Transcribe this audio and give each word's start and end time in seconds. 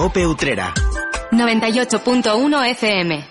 Cope 0.00 0.24
Utrera. 0.24 0.72
98.1 1.30 2.74
FM. 2.74 3.29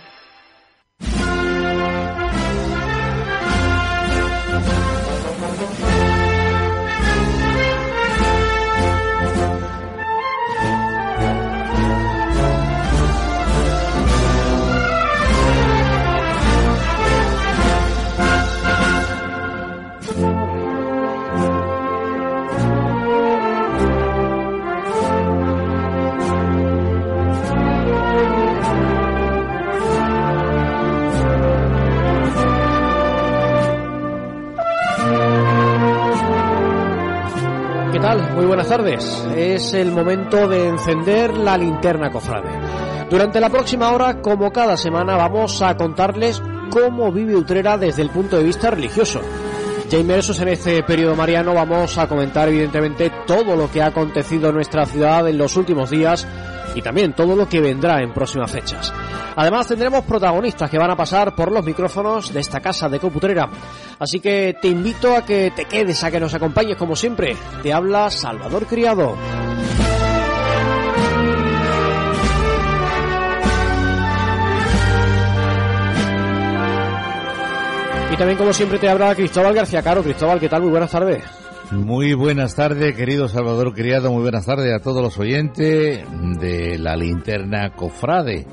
Buenas 38.69 39.25
tardes. 39.25 39.25
Es 39.35 39.73
el 39.73 39.91
momento 39.91 40.47
de 40.47 40.67
encender 40.67 41.35
la 41.35 41.57
linterna 41.57 42.11
cofrade. 42.11 42.49
Durante 43.09 43.39
la 43.39 43.49
próxima 43.49 43.91
hora, 43.91 44.21
como 44.21 44.51
cada 44.51 44.77
semana, 44.77 45.15
vamos 45.15 45.61
a 45.61 45.75
contarles 45.75 46.41
cómo 46.69 47.11
vive 47.11 47.35
Utrera 47.35 47.77
desde 47.77 48.03
el 48.03 48.09
punto 48.09 48.37
de 48.37 48.43
vista 48.43 48.69
religioso. 48.69 49.21
Ya 49.89 49.97
inmersos 49.97 50.39
en 50.41 50.49
este 50.49 50.83
periodo 50.83 51.15
mariano, 51.15 51.55
vamos 51.55 51.97
a 51.97 52.07
comentar 52.07 52.47
evidentemente 52.47 53.11
todo 53.25 53.55
lo 53.55 53.71
que 53.71 53.81
ha 53.81 53.87
acontecido 53.87 54.49
en 54.49 54.55
nuestra 54.55 54.85
ciudad 54.85 55.27
en 55.27 55.39
los 55.39 55.57
últimos 55.57 55.89
días 55.89 56.27
y 56.75 56.81
también 56.81 57.13
todo 57.13 57.35
lo 57.35 57.47
que 57.47 57.59
vendrá 57.59 58.01
en 58.01 58.13
próximas 58.13 58.51
fechas. 58.51 58.93
Además 59.35 59.67
tendremos 59.67 60.03
protagonistas 60.03 60.69
que 60.69 60.77
van 60.77 60.91
a 60.91 60.95
pasar 60.95 61.35
por 61.35 61.51
los 61.51 61.63
micrófonos 61.63 62.33
de 62.33 62.39
esta 62.39 62.59
casa 62.59 62.89
de 62.89 62.99
Coputrera. 62.99 63.49
Así 63.99 64.19
que 64.19 64.57
te 64.61 64.67
invito 64.67 65.15
a 65.15 65.23
que 65.23 65.51
te 65.55 65.65
quedes, 65.65 66.03
a 66.03 66.11
que 66.11 66.19
nos 66.19 66.33
acompañes 66.33 66.77
como 66.77 66.95
siempre. 66.95 67.35
Te 67.63 67.73
habla 67.73 68.09
Salvador 68.09 68.65
Criado. 68.65 69.15
Y 78.11 78.17
también 78.17 78.37
como 78.37 78.53
siempre 78.53 78.79
te 78.79 78.89
habla 78.89 79.15
Cristóbal 79.15 79.53
García 79.53 79.81
Caro. 79.81 80.03
Cristóbal, 80.03 80.39
¿qué 80.39 80.49
tal? 80.49 80.61
Muy 80.61 80.71
buenas 80.71 80.91
tardes. 80.91 81.23
Muy 81.71 82.15
buenas 82.15 82.55
tardes, 82.55 82.95
querido 82.95 83.27
Salvador 83.27 83.75
Criado. 83.75 84.11
Muy 84.11 84.23
buenas 84.23 84.43
tardes 84.43 84.73
a 84.73 84.79
todos 84.79 85.03
los 85.03 85.19
oyentes 85.19 86.03
de 86.39 86.79
la 86.79 86.95
linterna 86.95 87.69
Cofrade. 87.75 88.47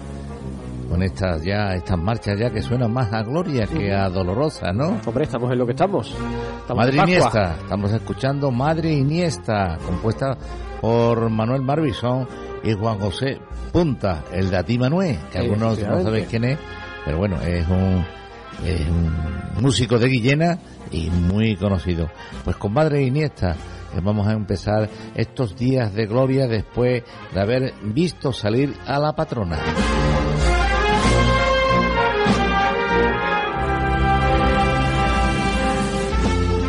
Con 0.90 1.02
estas 1.02 1.42
ya, 1.42 1.74
estas 1.74 1.98
marchas 1.98 2.38
ya 2.38 2.50
que 2.50 2.60
suenan 2.60 2.92
más 2.92 3.10
a 3.14 3.22
gloria 3.22 3.66
que 3.66 3.92
a 3.94 4.10
dolorosa, 4.10 4.70
¿no? 4.72 5.00
Hombre, 5.06 5.24
estamos 5.24 5.50
en 5.50 5.58
lo 5.58 5.64
que 5.64 5.72
estamos. 5.72 6.14
estamos 6.60 6.84
Madre. 6.84 6.98
Iniesta, 6.98 7.56
estamos 7.58 7.90
escuchando 7.92 8.50
Madre 8.50 8.92
Iniesta, 8.92 9.78
compuesta 9.84 10.36
por 10.82 11.30
Manuel 11.30 11.62
Barbizón 11.62 12.28
y 12.62 12.74
Juan 12.74 12.98
José 12.98 13.40
Punta, 13.72 14.24
el 14.30 14.50
de 14.50 14.58
Ati 14.58 14.78
Manuel, 14.78 15.16
que 15.32 15.38
algunos 15.38 15.78
no 15.78 16.02
sabéis 16.02 16.28
quién 16.28 16.44
es, 16.44 16.58
pero 17.04 17.16
bueno, 17.16 17.40
es 17.40 17.66
un, 17.66 18.04
un 18.62 19.62
músico 19.62 19.98
de 19.98 20.08
Guillena 20.08 20.58
y 20.90 21.10
muy 21.10 21.56
conocido. 21.56 22.10
Pues 22.44 22.56
con 22.56 22.72
Madre 22.72 23.02
Iniesta 23.02 23.52
eh, 23.52 24.00
vamos 24.02 24.26
a 24.26 24.32
empezar 24.32 24.88
estos 25.14 25.56
días 25.56 25.94
de 25.94 26.06
gloria 26.06 26.46
después 26.46 27.02
de 27.32 27.40
haber 27.40 27.74
visto 27.82 28.32
salir 28.32 28.74
a 28.86 28.98
la 28.98 29.14
patrona. 29.14 29.58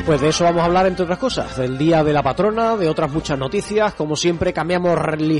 Pues 0.07 0.21
de 0.21 0.29
eso 0.29 0.45
vamos 0.45 0.61
a 0.61 0.65
hablar, 0.67 0.87
entre 0.87 1.03
otras 1.03 1.19
cosas, 1.19 1.57
del 1.57 1.77
Día 1.77 2.01
de 2.01 2.13
la 2.13 2.23
Patrona, 2.23 2.77
de 2.77 2.87
otras 2.87 3.11
muchas 3.11 3.37
noticias. 3.37 3.93
Como 3.93 4.15
siempre, 4.15 4.53
cambiamos 4.53 4.97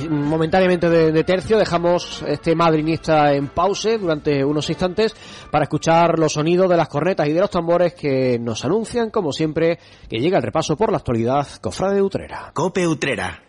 momentáneamente 0.10 0.90
de, 0.90 1.24
tercio, 1.24 1.58
dejamos 1.58 2.22
este 2.28 2.54
madrinista 2.54 3.34
en 3.34 3.48
pause 3.48 3.98
durante 3.98 4.44
unos 4.44 4.70
instantes 4.70 5.16
para 5.50 5.64
escuchar 5.64 6.20
los 6.20 6.34
sonidos 6.34 6.70
de 6.70 6.76
las 6.76 6.90
cornetas 6.90 7.30
y 7.30 7.32
de 7.32 7.40
los 7.40 7.50
tambores 7.50 7.94
que 7.94 8.38
nos 8.40 8.66
anuncian, 8.66 9.10
como 9.10 9.32
siempre, 9.32 9.80
que 10.10 10.18
llega 10.18 10.36
el 10.36 10.44
repaso 10.44 10.76
por 10.76 10.92
la 10.92 10.98
actualidad 10.98 11.48
Cofrade 11.62 11.96
de 11.96 12.02
Utrera. 12.02 12.52
Cope 12.54 12.86
Utrera. 12.86 13.42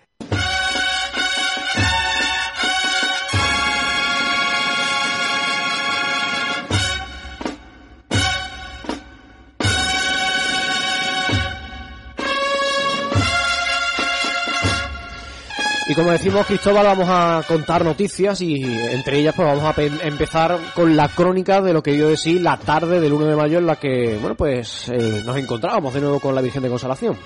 Y 15.88 15.94
como 15.94 16.10
decimos, 16.10 16.44
Cristóbal, 16.46 16.84
vamos 16.84 17.06
a 17.08 17.42
contar 17.48 17.82
noticias 17.82 18.42
y 18.42 18.62
entre 18.62 19.18
ellas 19.20 19.34
pues 19.34 19.48
vamos 19.48 19.64
a 19.64 19.72
pe- 19.72 19.90
empezar 20.02 20.58
con 20.74 20.94
la 20.94 21.08
crónica 21.08 21.62
de 21.62 21.72
lo 21.72 21.82
que 21.82 21.92
dio 21.94 22.08
de 22.08 22.16
sí 22.18 22.38
la 22.38 22.58
tarde 22.58 23.00
del 23.00 23.14
1 23.14 23.24
de 23.24 23.36
mayo 23.36 23.58
en 23.58 23.66
la 23.66 23.76
que, 23.76 24.18
bueno, 24.20 24.34
pues 24.36 24.90
eh, 24.90 25.22
nos 25.24 25.36
encontrábamos 25.38 25.94
de 25.94 26.00
nuevo 26.02 26.20
con 26.20 26.34
la 26.34 26.42
Virgen 26.42 26.62
de 26.62 26.68
Consolación. 26.68 27.16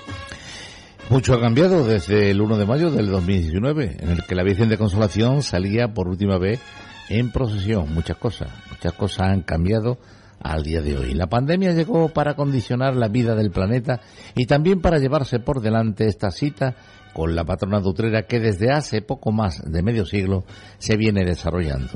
Mucho 1.09 1.33
ha 1.33 1.41
cambiado 1.41 1.85
desde 1.85 2.31
el 2.31 2.39
1 2.39 2.55
de 2.57 2.65
mayo 2.65 2.89
del 2.89 3.07
2019, 3.11 3.97
en 3.99 4.09
el 4.09 4.23
que 4.23 4.33
la 4.35 4.43
Virgen 4.43 4.69
de 4.69 4.77
Consolación 4.77 5.43
salía 5.43 5.89
por 5.93 6.07
última 6.07 6.37
vez 6.37 6.61
en 7.09 7.31
procesión. 7.33 7.93
Muchas 7.93 8.15
cosas, 8.15 8.47
muchas 8.69 8.93
cosas 8.93 9.27
han 9.27 9.41
cambiado 9.41 9.97
al 10.39 10.63
día 10.63 10.81
de 10.81 10.97
hoy. 10.97 11.13
La 11.13 11.27
pandemia 11.27 11.73
llegó 11.73 12.07
para 12.09 12.35
condicionar 12.35 12.95
la 12.95 13.09
vida 13.09 13.35
del 13.35 13.51
planeta 13.51 13.99
y 14.35 14.45
también 14.45 14.79
para 14.79 14.99
llevarse 14.99 15.39
por 15.39 15.59
delante 15.59 16.07
esta 16.07 16.31
cita 16.31 16.75
con 17.13 17.35
la 17.35 17.45
patrona 17.45 17.79
de 17.79 17.89
Utrera 17.89 18.23
que 18.23 18.39
desde 18.39 18.71
hace 18.71 19.01
poco 19.01 19.31
más 19.31 19.61
de 19.65 19.83
medio 19.83 20.05
siglo 20.05 20.43
se 20.77 20.97
viene 20.97 21.25
desarrollando. 21.25 21.93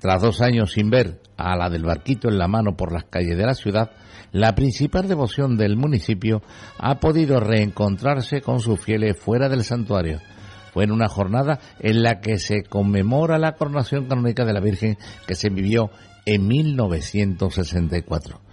Tras 0.00 0.22
dos 0.22 0.40
años 0.40 0.72
sin 0.72 0.90
ver 0.90 1.20
a 1.36 1.56
la 1.56 1.68
del 1.68 1.84
barquito 1.84 2.28
en 2.28 2.38
la 2.38 2.48
mano 2.48 2.76
por 2.76 2.92
las 2.92 3.04
calles 3.04 3.36
de 3.36 3.46
la 3.46 3.54
ciudad, 3.54 3.90
la 4.32 4.54
principal 4.54 5.08
devoción 5.08 5.56
del 5.56 5.76
municipio 5.76 6.42
ha 6.78 7.00
podido 7.00 7.40
reencontrarse 7.40 8.40
con 8.40 8.60
sus 8.60 8.80
fieles 8.80 9.18
fuera 9.18 9.48
del 9.48 9.64
santuario. 9.64 10.20
Fue 10.72 10.84
en 10.84 10.92
una 10.92 11.08
jornada 11.08 11.58
en 11.80 12.02
la 12.02 12.20
que 12.20 12.38
se 12.38 12.62
conmemora 12.62 13.38
la 13.38 13.52
coronación 13.52 14.06
canónica 14.06 14.44
de 14.44 14.52
la 14.52 14.60
Virgen 14.60 14.98
que 15.26 15.34
se 15.34 15.48
vivió 15.48 15.90
en 16.26 16.46
1964. 16.46 18.45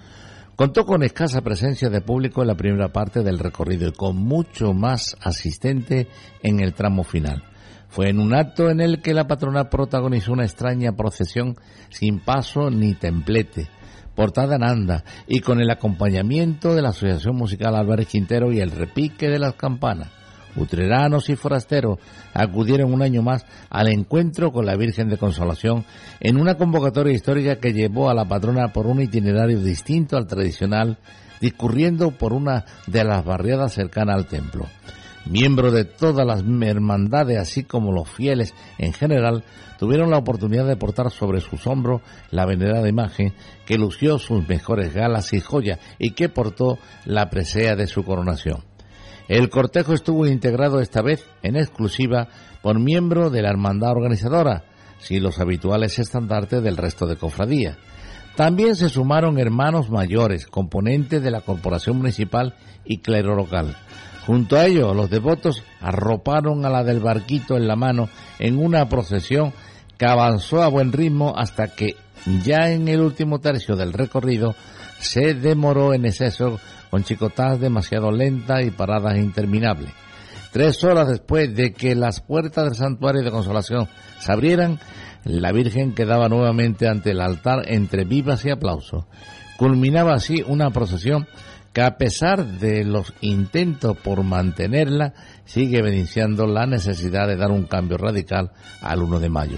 Contó 0.55 0.85
con 0.85 1.01
escasa 1.01 1.41
presencia 1.41 1.89
de 1.89 2.01
público 2.01 2.41
en 2.41 2.47
la 2.47 2.55
primera 2.55 2.93
parte 2.93 3.23
del 3.23 3.39
recorrido 3.39 3.87
y 3.87 3.91
con 3.91 4.17
mucho 4.17 4.73
más 4.73 5.17
asistente 5.19 6.07
en 6.43 6.59
el 6.59 6.75
tramo 6.75 7.03
final. 7.03 7.43
Fue 7.89 8.09
en 8.09 8.19
un 8.19 8.35
acto 8.35 8.69
en 8.69 8.79
el 8.79 9.01
que 9.01 9.15
la 9.15 9.27
patrona 9.27 9.69
protagonizó 9.69 10.31
una 10.31 10.45
extraña 10.45 10.91
procesión 10.91 11.55
sin 11.89 12.19
paso 12.19 12.69
ni 12.69 12.93
templete, 12.93 13.67
portada 14.15 14.55
en 14.55 14.63
anda 14.63 15.03
y 15.27 15.39
con 15.39 15.59
el 15.59 15.71
acompañamiento 15.71 16.75
de 16.75 16.83
la 16.83 16.89
Asociación 16.89 17.35
Musical 17.35 17.75
Álvarez 17.75 18.07
Quintero 18.07 18.51
y 18.51 18.59
el 18.59 18.69
repique 18.69 19.29
de 19.29 19.39
las 19.39 19.55
campanas. 19.55 20.22
Utreranos 20.55 21.29
y 21.29 21.35
forasteros 21.35 21.99
acudieron 22.33 22.93
un 22.93 23.01
año 23.01 23.21
más 23.21 23.45
al 23.69 23.87
encuentro 23.87 24.51
con 24.51 24.65
la 24.65 24.75
Virgen 24.75 25.09
de 25.09 25.17
Consolación 25.17 25.85
en 26.19 26.37
una 26.39 26.55
convocatoria 26.55 27.13
histórica 27.13 27.55
que 27.55 27.73
llevó 27.73 28.09
a 28.09 28.13
la 28.13 28.25
patrona 28.25 28.71
por 28.71 28.85
un 28.85 29.01
itinerario 29.01 29.59
distinto 29.59 30.15
al 30.15 30.27
tradicional, 30.27 30.97
discurriendo 31.41 32.11
por 32.11 32.33
una 32.33 32.65
de 32.87 33.03
las 33.03 33.25
barriadas 33.25 33.73
cercanas 33.73 34.15
al 34.15 34.27
templo. 34.27 34.67
Miembros 35.25 35.73
de 35.73 35.85
todas 35.85 36.27
las 36.27 36.41
hermandades, 36.41 37.39
así 37.39 37.63
como 37.63 37.93
los 37.93 38.09
fieles 38.09 38.53
en 38.77 38.91
general, 38.91 39.43
tuvieron 39.79 40.11
la 40.11 40.17
oportunidad 40.17 40.67
de 40.67 40.75
portar 40.75 41.11
sobre 41.11 41.39
sus 41.39 41.65
hombros 41.65 42.01
la 42.29 42.45
venerada 42.45 42.89
imagen 42.89 43.33
que 43.65 43.77
lució 43.77 44.19
sus 44.19 44.47
mejores 44.47 44.93
galas 44.93 45.31
y 45.33 45.39
joyas 45.39 45.79
y 45.97 46.11
que 46.11 46.27
portó 46.27 46.77
la 47.05 47.29
presea 47.29 47.75
de 47.75 47.87
su 47.87 48.03
coronación. 48.03 48.72
El 49.27 49.49
cortejo 49.49 49.93
estuvo 49.93 50.27
integrado 50.27 50.81
esta 50.81 51.01
vez 51.01 51.25
en 51.43 51.55
exclusiva 51.55 52.27
por 52.61 52.79
miembro 52.79 53.29
de 53.29 53.41
la 53.41 53.49
hermandad 53.49 53.91
organizadora, 53.91 54.63
sin 54.99 55.23
los 55.23 55.39
habituales 55.39 55.99
estandartes 55.99 56.61
del 56.61 56.77
resto 56.77 57.07
de 57.07 57.15
cofradía. 57.15 57.77
También 58.35 58.75
se 58.75 58.89
sumaron 58.89 59.37
hermanos 59.37 59.89
mayores, 59.89 60.47
componentes 60.47 61.21
de 61.21 61.31
la 61.31 61.41
corporación 61.41 61.97
municipal 61.97 62.55
y 62.83 62.97
clero 62.97 63.35
local. 63.35 63.77
Junto 64.25 64.57
a 64.57 64.65
ellos, 64.65 64.95
los 64.95 65.09
devotos 65.09 65.63
arroparon 65.81 66.65
a 66.65 66.69
la 66.69 66.83
del 66.83 66.99
barquito 66.99 67.57
en 67.57 67.67
la 67.67 67.75
mano 67.75 68.09
en 68.39 68.57
una 68.57 68.87
procesión 68.89 69.53
que 69.97 70.05
avanzó 70.05 70.63
a 70.63 70.69
buen 70.69 70.91
ritmo 70.91 71.33
hasta 71.37 71.67
que 71.67 71.95
ya 72.43 72.71
en 72.71 72.87
el 72.87 73.01
último 73.01 73.39
tercio 73.39 73.75
del 73.75 73.93
recorrido 73.93 74.55
se 74.99 75.33
demoró 75.33 75.93
en 75.93 76.05
exceso 76.05 76.59
con 76.93 77.03
chicotadas 77.03 77.59
demasiado 77.59 78.11
lentas 78.11 78.63
y 78.63 78.69
paradas 78.69 79.17
interminables. 79.17 79.89
Tres 80.51 80.83
horas 80.83 81.07
después 81.07 81.55
de 81.55 81.73
que 81.73 81.95
las 81.95 82.21
puertas 82.21 82.65
del 82.65 82.75
santuario 82.75 83.23
de 83.23 83.31
consolación 83.31 83.87
se 84.19 84.31
abrieran, 84.31 84.79
la 85.23 85.51
Virgen 85.51 85.95
quedaba 85.95 86.29
nuevamente 86.29 86.87
ante 86.87 87.09
el 87.09 87.21
altar 87.21 87.63
entre 87.65 88.05
vivas 88.05 88.45
y 88.45 88.51
aplausos. 88.51 89.05
Culminaba 89.57 90.13
así 90.13 90.43
una 90.45 90.69
procesión 90.69 91.27
que 91.73 91.81
a 91.81 91.97
pesar 91.97 92.45
de 92.45 92.83
los 92.83 93.11
intentos 93.21 93.97
por 93.97 94.21
mantenerla, 94.21 95.13
sigue 95.45 95.79
evidenciando 95.79 96.45
la 96.45 96.67
necesidad 96.67 97.27
de 97.27 97.37
dar 97.37 97.49
un 97.49 97.63
cambio 97.63 97.97
radical 97.97 98.51
al 98.83 99.01
1 99.01 99.19
de 99.19 99.29
mayo. 99.29 99.57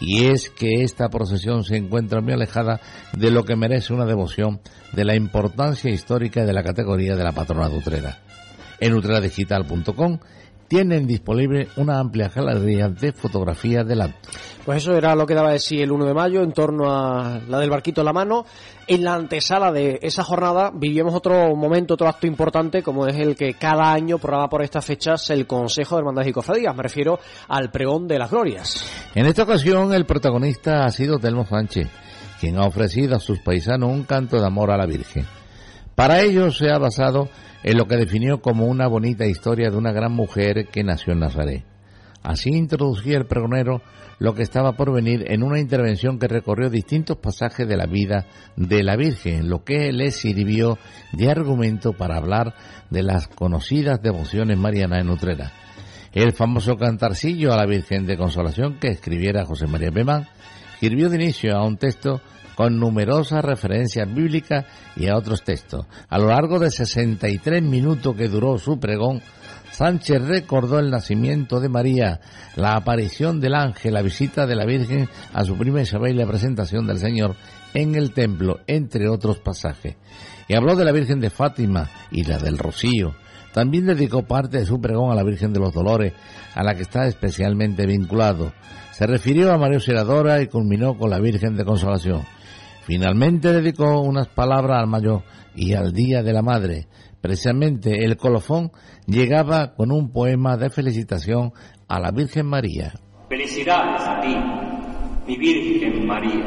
Y 0.00 0.26
es 0.26 0.48
que 0.50 0.82
esta 0.82 1.08
procesión 1.10 1.62
se 1.62 1.76
encuentra 1.76 2.20
muy 2.20 2.32
alejada 2.32 2.80
de 3.12 3.30
lo 3.30 3.44
que 3.44 3.56
merece 3.56 3.92
una 3.92 4.06
devoción 4.06 4.60
de 4.92 5.04
la 5.04 5.14
importancia 5.14 5.90
histórica 5.90 6.44
de 6.44 6.52
la 6.52 6.62
categoría 6.62 7.16
de 7.16 7.24
la 7.24 7.32
patrona 7.32 7.68
de 7.68 7.76
Utrera. 7.76 8.18
En 8.80 8.94
utreradigital.com 8.94 10.18
tienen 10.70 11.06
disponible 11.06 11.66
una 11.76 11.98
amplia 11.98 12.28
galería 12.28 12.88
de 12.88 13.12
fotografías 13.12 13.84
del 13.86 14.02
acto. 14.02 14.28
Pues 14.64 14.78
eso 14.82 14.94
era 14.94 15.16
lo 15.16 15.26
que 15.26 15.34
daba 15.34 15.50
de 15.50 15.58
sí 15.58 15.82
el 15.82 15.90
1 15.90 16.06
de 16.06 16.14
mayo 16.14 16.42
en 16.42 16.52
torno 16.52 16.88
a 16.90 17.40
la 17.48 17.58
del 17.58 17.70
barquito 17.70 18.02
en 18.02 18.04
la 18.04 18.12
mano. 18.12 18.46
En 18.92 19.04
la 19.04 19.14
antesala 19.14 19.70
de 19.70 20.00
esa 20.02 20.24
jornada 20.24 20.72
vivimos 20.74 21.14
otro 21.14 21.54
momento, 21.54 21.94
otro 21.94 22.08
acto 22.08 22.26
importante, 22.26 22.82
como 22.82 23.06
es 23.06 23.16
el 23.18 23.36
que 23.36 23.54
cada 23.54 23.92
año 23.92 24.18
programa 24.18 24.48
por 24.48 24.64
estas 24.64 24.84
fechas 24.84 25.30
el 25.30 25.46
Consejo 25.46 25.94
de 25.94 26.00
Hermandades 26.00 26.30
y 26.30 26.32
Cofradías. 26.32 26.74
Me 26.74 26.82
refiero 26.82 27.20
al 27.46 27.70
pregón 27.70 28.08
de 28.08 28.18
las 28.18 28.32
glorias. 28.32 28.84
En 29.14 29.26
esta 29.26 29.44
ocasión 29.44 29.94
el 29.94 30.06
protagonista 30.06 30.84
ha 30.84 30.90
sido 30.90 31.20
Telmo 31.20 31.46
Sánchez, 31.46 31.88
quien 32.40 32.58
ha 32.58 32.66
ofrecido 32.66 33.14
a 33.14 33.20
sus 33.20 33.38
paisanos 33.38 33.90
un 33.90 34.02
canto 34.02 34.40
de 34.40 34.46
amor 34.48 34.72
a 34.72 34.76
la 34.76 34.86
Virgen. 34.86 35.24
Para 35.94 36.22
ello 36.22 36.50
se 36.50 36.68
ha 36.72 36.78
basado 36.78 37.28
en 37.62 37.78
lo 37.78 37.86
que 37.86 37.94
definió 37.94 38.42
como 38.42 38.66
una 38.66 38.88
bonita 38.88 39.24
historia 39.24 39.70
de 39.70 39.76
una 39.76 39.92
gran 39.92 40.10
mujer 40.10 40.66
que 40.66 40.82
nació 40.82 41.12
en 41.12 41.20
Nazaret. 41.20 41.69
Así 42.22 42.50
introducía 42.50 43.16
el 43.16 43.26
pregonero 43.26 43.82
lo 44.18 44.34
que 44.34 44.42
estaba 44.42 44.72
por 44.72 44.92
venir 44.92 45.24
en 45.28 45.42
una 45.42 45.58
intervención 45.58 46.18
que 46.18 46.28
recorrió 46.28 46.68
distintos 46.68 47.16
pasajes 47.16 47.66
de 47.66 47.76
la 47.76 47.86
vida 47.86 48.26
de 48.56 48.82
la 48.82 48.94
Virgen, 48.96 49.48
lo 49.48 49.64
que 49.64 49.92
le 49.92 50.10
sirvió 50.10 50.78
de 51.12 51.30
argumento 51.30 51.94
para 51.94 52.18
hablar 52.18 52.54
de 52.90 53.02
las 53.02 53.28
conocidas 53.28 54.02
devociones 54.02 54.58
marianas 54.58 55.00
en 55.00 55.08
Utrera. 55.08 55.52
El 56.12 56.32
famoso 56.32 56.76
cantarcillo 56.76 57.52
a 57.52 57.56
la 57.56 57.66
Virgen 57.66 58.04
de 58.04 58.18
Consolación 58.18 58.78
que 58.78 58.88
escribiera 58.88 59.46
José 59.46 59.66
María 59.66 59.90
Pemán 59.90 60.28
sirvió 60.80 61.08
de 61.08 61.16
inicio 61.16 61.56
a 61.56 61.64
un 61.64 61.78
texto 61.78 62.20
con 62.56 62.78
numerosas 62.78 63.42
referencias 63.42 64.12
bíblicas 64.12 64.66
y 64.96 65.06
a 65.06 65.16
otros 65.16 65.42
textos. 65.44 65.86
A 66.10 66.18
lo 66.18 66.26
largo 66.26 66.58
de 66.58 66.70
63 66.70 67.62
minutos 67.62 68.14
que 68.14 68.28
duró 68.28 68.58
su 68.58 68.78
pregón, 68.78 69.22
Sánchez 69.72 70.22
recordó 70.22 70.78
el 70.78 70.90
nacimiento 70.90 71.60
de 71.60 71.68
María, 71.68 72.20
la 72.56 72.74
aparición 72.74 73.40
del 73.40 73.54
ángel, 73.54 73.94
la 73.94 74.02
visita 74.02 74.46
de 74.46 74.56
la 74.56 74.66
Virgen 74.66 75.08
a 75.32 75.44
su 75.44 75.56
prima 75.56 75.80
Isabel 75.80 76.14
y 76.14 76.18
la 76.18 76.26
presentación 76.26 76.86
del 76.86 76.98
Señor 76.98 77.36
en 77.72 77.94
el 77.94 78.12
templo, 78.12 78.60
entre 78.66 79.08
otros 79.08 79.38
pasajes. 79.38 79.96
Y 80.48 80.54
habló 80.54 80.74
de 80.76 80.84
la 80.84 80.92
Virgen 80.92 81.20
de 81.20 81.30
Fátima 81.30 81.88
y 82.10 82.24
la 82.24 82.38
del 82.38 82.58
Rocío. 82.58 83.14
También 83.52 83.86
dedicó 83.86 84.22
parte 84.22 84.58
de 84.58 84.66
su 84.66 84.80
pregón 84.80 85.12
a 85.12 85.14
la 85.14 85.24
Virgen 85.24 85.52
de 85.52 85.60
los 85.60 85.72
Dolores, 85.72 86.12
a 86.54 86.62
la 86.62 86.74
que 86.74 86.82
está 86.82 87.06
especialmente 87.06 87.86
vinculado. 87.86 88.52
Se 88.92 89.06
refirió 89.06 89.52
a 89.52 89.58
María 89.58 89.80
Seradora 89.80 90.42
y 90.42 90.48
culminó 90.48 90.96
con 90.96 91.10
la 91.10 91.20
Virgen 91.20 91.56
de 91.56 91.64
Consolación. 91.64 92.22
Finalmente 92.82 93.52
dedicó 93.52 94.00
unas 94.00 94.28
palabras 94.28 94.80
al 94.80 94.88
mayo 94.88 95.22
y 95.54 95.74
al 95.74 95.92
Día 95.92 96.22
de 96.22 96.32
la 96.32 96.42
Madre. 96.42 96.88
Precisamente 97.20 98.04
el 98.04 98.16
colofón 98.16 98.72
llegaba 99.10 99.74
con 99.74 99.90
un 99.90 100.12
poema 100.12 100.56
de 100.56 100.70
felicitación 100.70 101.52
a 101.88 101.98
la 101.98 102.12
Virgen 102.12 102.46
María. 102.46 102.92
Felicidades 103.28 104.02
a 104.02 104.20
ti, 104.20 104.36
mi 105.26 105.36
Virgen 105.36 106.06
María, 106.06 106.46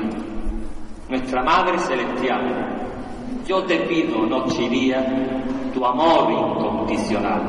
nuestra 1.10 1.44
Madre 1.44 1.78
Celestial. 1.80 3.44
Yo 3.46 3.64
te 3.66 3.80
pido 3.82 4.26
noche 4.26 4.64
y 4.64 4.70
día 4.70 5.06
tu 5.74 5.86
amor 5.86 6.32
incondicional. 6.32 7.42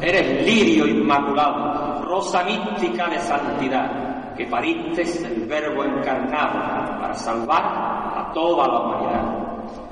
Eres 0.00 0.46
lirio 0.46 0.86
inmaculado, 0.86 2.02
rosa 2.04 2.44
mística 2.44 3.08
de 3.08 3.18
santidad, 3.18 4.34
que 4.36 4.46
pariste 4.46 5.02
el 5.02 5.46
Verbo 5.46 5.84
encarnado 5.84 7.00
para 7.00 7.14
salvar 7.14 7.62
a 7.62 8.30
toda 8.32 8.68
la 8.68 8.80
humanidad. 8.80 9.29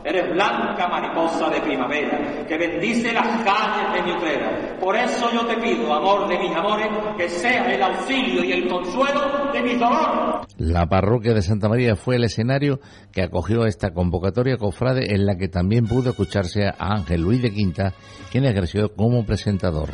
Eres 0.04 0.30
blanca 0.32 0.88
mariposa 0.88 1.50
de 1.50 1.60
primavera, 1.60 2.46
que 2.46 2.56
bendice 2.56 3.12
las 3.12 3.26
calles 3.42 3.92
de 3.94 4.02
mi 4.02 4.16
utrera. 4.16 4.78
Por 4.80 4.96
eso 4.96 5.30
yo 5.32 5.44
te 5.44 5.56
pido, 5.56 5.92
amor 5.92 6.28
de 6.28 6.38
mis 6.38 6.56
amores, 6.56 6.88
que 7.16 7.28
seas 7.28 7.69
el 7.69 7.82
auxilio 7.82 8.44
y 8.44 8.52
el 8.52 8.69
consuelo 8.69 9.50
de 9.52 9.62
mis 9.62 9.78
dolores. 9.78 10.46
La 10.56 10.86
parroquia 10.86 11.34
de 11.34 11.42
Santa 11.42 11.69
María 11.69 11.96
fue 11.96 12.16
el 12.16 12.25
escenario 12.25 12.80
que 13.12 13.22
acogió 13.22 13.66
esta 13.66 13.92
convocatoria 13.92 14.56
cofrade 14.56 15.14
en 15.14 15.26
la 15.26 15.36
que 15.36 15.48
también 15.48 15.86
pudo 15.86 16.10
escucharse 16.10 16.66
a 16.66 16.75
Ángel 16.78 17.22
Luis 17.22 17.42
de 17.42 17.52
Quinta, 17.52 17.92
quien 18.30 18.44
ejerció 18.44 18.94
como 18.94 19.26
presentador. 19.26 19.90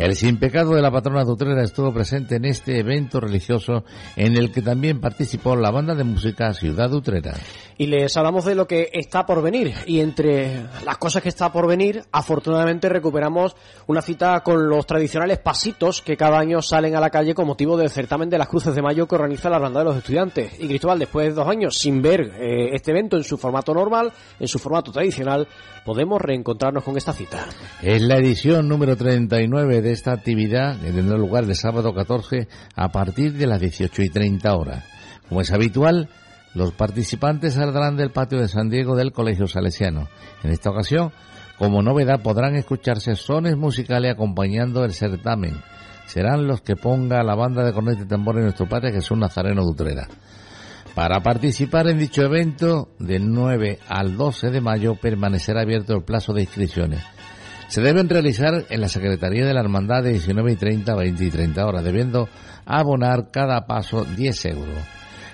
El 0.00 0.16
sin 0.16 0.38
pecado 0.38 0.74
de 0.74 0.80
la 0.80 0.90
patrona 0.90 1.26
de 1.26 1.30
Utrera 1.30 1.62
estuvo 1.62 1.92
presente 1.92 2.36
en 2.36 2.46
este 2.46 2.78
evento 2.78 3.20
religioso 3.20 3.84
en 4.16 4.34
el 4.34 4.50
que 4.50 4.62
también 4.62 4.98
participó 4.98 5.54
la 5.56 5.70
banda 5.70 5.94
de 5.94 6.04
música 6.04 6.54
Ciudad 6.54 6.90
Utrera. 6.94 7.34
Y 7.76 7.86
les 7.86 8.16
hablamos 8.16 8.46
de 8.46 8.54
lo 8.54 8.66
que 8.66 8.88
está 8.94 9.26
por 9.26 9.42
venir. 9.42 9.74
Y 9.86 10.00
entre 10.00 10.62
las 10.86 10.96
cosas 10.96 11.22
que 11.22 11.28
está 11.28 11.52
por 11.52 11.66
venir, 11.66 12.02
afortunadamente 12.12 12.88
recuperamos 12.88 13.54
una 13.88 14.00
cita 14.00 14.40
con 14.40 14.70
los 14.70 14.86
tradicionales 14.86 15.38
pasitos 15.38 16.00
que 16.00 16.16
cada 16.16 16.38
año 16.38 16.62
salen 16.62 16.96
a 16.96 17.00
la 17.00 17.10
calle 17.10 17.34
con 17.34 17.46
motivo 17.46 17.76
del 17.76 17.90
certamen 17.90 18.30
de 18.30 18.38
las 18.38 18.48
Cruces 18.48 18.74
de 18.74 18.80
Mayo 18.80 19.06
que 19.06 19.16
organiza 19.16 19.50
la 19.50 19.56
Hermandad 19.56 19.80
de 19.80 19.86
los 19.86 19.96
Estudiantes. 19.96 20.58
Y 20.60 20.66
Cristóbal, 20.66 20.98
después 20.98 21.28
de 21.28 21.34
dos 21.34 21.48
años 21.48 21.76
sin 21.76 22.00
ver 22.00 22.20
eh, 22.38 22.70
este 22.74 22.90
evento 22.90 23.18
en 23.18 23.24
su 23.24 23.36
formato 23.36 23.74
normal, 23.74 24.12
en 24.38 24.48
su 24.48 24.58
formato 24.58 24.92
tradicional, 24.92 25.46
podemos 25.90 26.22
reencontrarnos 26.22 26.84
con 26.84 26.96
esta 26.96 27.12
cita. 27.12 27.46
Es 27.82 28.00
la 28.00 28.14
edición 28.14 28.68
número 28.68 28.96
39 28.96 29.82
de 29.82 29.90
esta 29.90 30.12
actividad 30.12 30.80
que 30.80 30.92
tendrá 30.92 31.18
lugar 31.18 31.42
el 31.42 31.56
sábado 31.56 31.92
14 31.92 32.46
a 32.76 32.90
partir 32.90 33.32
de 33.32 33.48
las 33.48 33.60
18 33.60 34.02
y 34.02 34.08
30 34.08 34.54
horas. 34.54 34.84
Como 35.28 35.40
es 35.40 35.50
habitual, 35.50 36.08
los 36.54 36.70
participantes 36.74 37.54
saldrán 37.54 37.96
del 37.96 38.12
patio 38.12 38.38
de 38.38 38.46
San 38.46 38.68
Diego 38.68 38.94
del 38.94 39.10
Colegio 39.10 39.48
Salesiano. 39.48 40.06
En 40.44 40.52
esta 40.52 40.70
ocasión, 40.70 41.10
como 41.58 41.82
novedad, 41.82 42.22
podrán 42.22 42.54
escucharse 42.54 43.16
sones 43.16 43.56
musicales 43.56 44.12
acompañando 44.12 44.84
el 44.84 44.92
certamen. 44.92 45.60
Serán 46.06 46.46
los 46.46 46.60
que 46.60 46.76
ponga 46.76 47.24
la 47.24 47.34
banda 47.34 47.64
de 47.64 47.72
cornetas 47.72 48.04
y 48.04 48.08
tambores 48.08 48.42
en 48.42 48.44
nuestro 48.44 48.68
padre 48.68 48.92
Jesús 48.92 49.18
Nazareno 49.18 49.64
de 49.64 49.70
Utrera. 49.72 50.08
Para 50.94 51.20
participar 51.20 51.88
en 51.88 51.98
dicho 51.98 52.22
evento, 52.22 52.90
del 52.98 53.30
9 53.30 53.78
al 53.88 54.16
12 54.16 54.50
de 54.50 54.60
mayo 54.60 54.96
permanecerá 54.96 55.62
abierto 55.62 55.94
el 55.94 56.02
plazo 56.02 56.32
de 56.32 56.42
inscripciones. 56.42 57.00
Se 57.68 57.80
deben 57.80 58.08
realizar 58.08 58.66
en 58.68 58.80
la 58.80 58.88
Secretaría 58.88 59.46
de 59.46 59.54
la 59.54 59.60
Hermandad 59.60 60.02
de 60.02 60.10
19 60.10 60.52
y 60.52 60.56
30 60.56 60.92
a 60.92 60.96
20 60.96 61.24
y 61.24 61.30
30 61.30 61.64
horas, 61.64 61.84
debiendo 61.84 62.28
abonar 62.66 63.30
cada 63.30 63.66
paso 63.66 64.04
10 64.04 64.44
euros. 64.46 64.78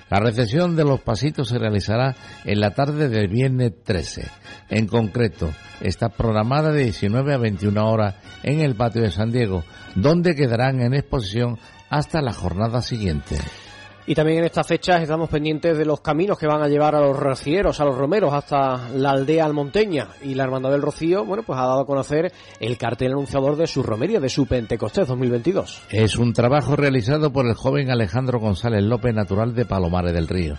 La 0.09 0.19
recepción 0.19 0.75
de 0.75 0.85
los 0.85 1.01
pasitos 1.01 1.49
se 1.49 1.57
realizará 1.57 2.15
en 2.45 2.59
la 2.59 2.71
tarde 2.71 3.09
del 3.09 3.27
viernes 3.27 3.73
13. 3.83 4.29
En 4.69 4.87
concreto, 4.87 5.49
está 5.81 6.09
programada 6.09 6.71
de 6.71 6.83
19 6.83 7.33
a 7.33 7.37
21 7.37 7.89
horas 7.89 8.15
en 8.43 8.61
el 8.61 8.75
patio 8.75 9.01
de 9.01 9.11
San 9.11 9.31
Diego, 9.31 9.63
donde 9.95 10.35
quedarán 10.35 10.81
en 10.81 10.93
exposición 10.93 11.57
hasta 11.89 12.21
la 12.21 12.33
jornada 12.33 12.81
siguiente. 12.81 13.37
Y 14.09 14.15
también 14.15 14.39
en 14.39 14.45
estas 14.45 14.65
fechas 14.65 15.01
estamos 15.01 15.29
pendientes 15.29 15.77
de 15.77 15.83
los 15.83 15.99
caminos 15.99 16.39
que 16.39 16.47
van 16.47 16.61
a 16.61 16.69
llevar 16.69 16.95
a 16.95 17.01
los 17.01 17.17
rocieros, 17.17 17.81
a 17.81 17.85
los 17.85 17.97
romeros, 17.97 18.33
hasta 18.33 18.87
la 18.95 19.09
aldea 19.09 19.43
almonteña. 19.43 20.07
Y 20.23 20.33
la 20.33 20.45
Hermandad 20.45 20.71
del 20.71 20.81
Rocío, 20.81 21.25
bueno, 21.25 21.43
pues 21.43 21.59
ha 21.59 21.63
dado 21.63 21.81
a 21.81 21.85
conocer 21.85 22.31
el 22.61 22.77
cartel 22.77 23.11
anunciador 23.11 23.57
de 23.57 23.67
su 23.67 23.83
romería, 23.83 24.21
de 24.21 24.29
su 24.29 24.45
Pentecostés 24.45 25.09
2022. 25.09 25.81
Es 25.91 26.15
un 26.15 26.31
trabajo 26.31 26.77
realizado 26.77 27.33
por 27.33 27.47
el 27.47 27.55
joven 27.55 27.91
Alejandro 27.91 28.39
González 28.39 28.81
López, 28.81 29.13
natural 29.13 29.53
de 29.53 29.65
Palomares 29.65 30.13
del 30.13 30.29
Río. 30.29 30.55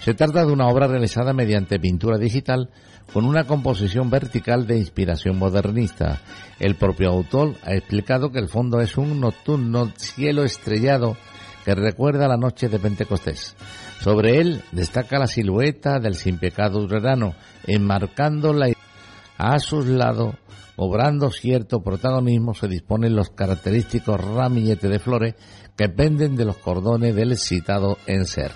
Se 0.00 0.14
trata 0.14 0.44
de 0.44 0.50
una 0.50 0.66
obra 0.66 0.88
realizada 0.88 1.32
mediante 1.32 1.78
pintura 1.78 2.18
digital 2.18 2.68
con 3.12 3.24
una 3.24 3.44
composición 3.44 4.10
vertical 4.10 4.66
de 4.66 4.78
inspiración 4.78 5.38
modernista. 5.38 6.20
El 6.58 6.74
propio 6.74 7.10
autor 7.10 7.54
ha 7.62 7.74
explicado 7.74 8.32
que 8.32 8.40
el 8.40 8.48
fondo 8.48 8.80
es 8.80 8.96
un 8.96 9.20
nocturno 9.20 9.92
cielo 9.96 10.42
estrellado 10.42 11.16
que 11.64 11.74
recuerda 11.74 12.28
la 12.28 12.36
noche 12.36 12.68
de 12.68 12.78
Pentecostés. 12.78 13.54
Sobre 14.00 14.40
él 14.40 14.62
destaca 14.72 15.18
la 15.18 15.26
silueta 15.26 16.00
del 16.00 16.14
sin 16.14 16.38
pecado 16.38 16.80
urerano, 16.80 17.34
enmarcando 17.66 18.52
la 18.52 18.72
a 19.38 19.58
sus 19.58 19.86
lados, 19.86 20.36
obrando 20.76 21.30
cierto 21.30 21.82
protagonismo, 21.82 22.54
se 22.54 22.68
disponen 22.68 23.16
los 23.16 23.30
característicos 23.30 24.20
ramilletes 24.20 24.88
de 24.88 24.98
flores 24.98 25.34
que 25.76 25.88
penden 25.88 26.36
de 26.36 26.44
los 26.44 26.58
cordones 26.58 27.14
del 27.14 27.36
citado 27.36 27.98
enser. 28.06 28.52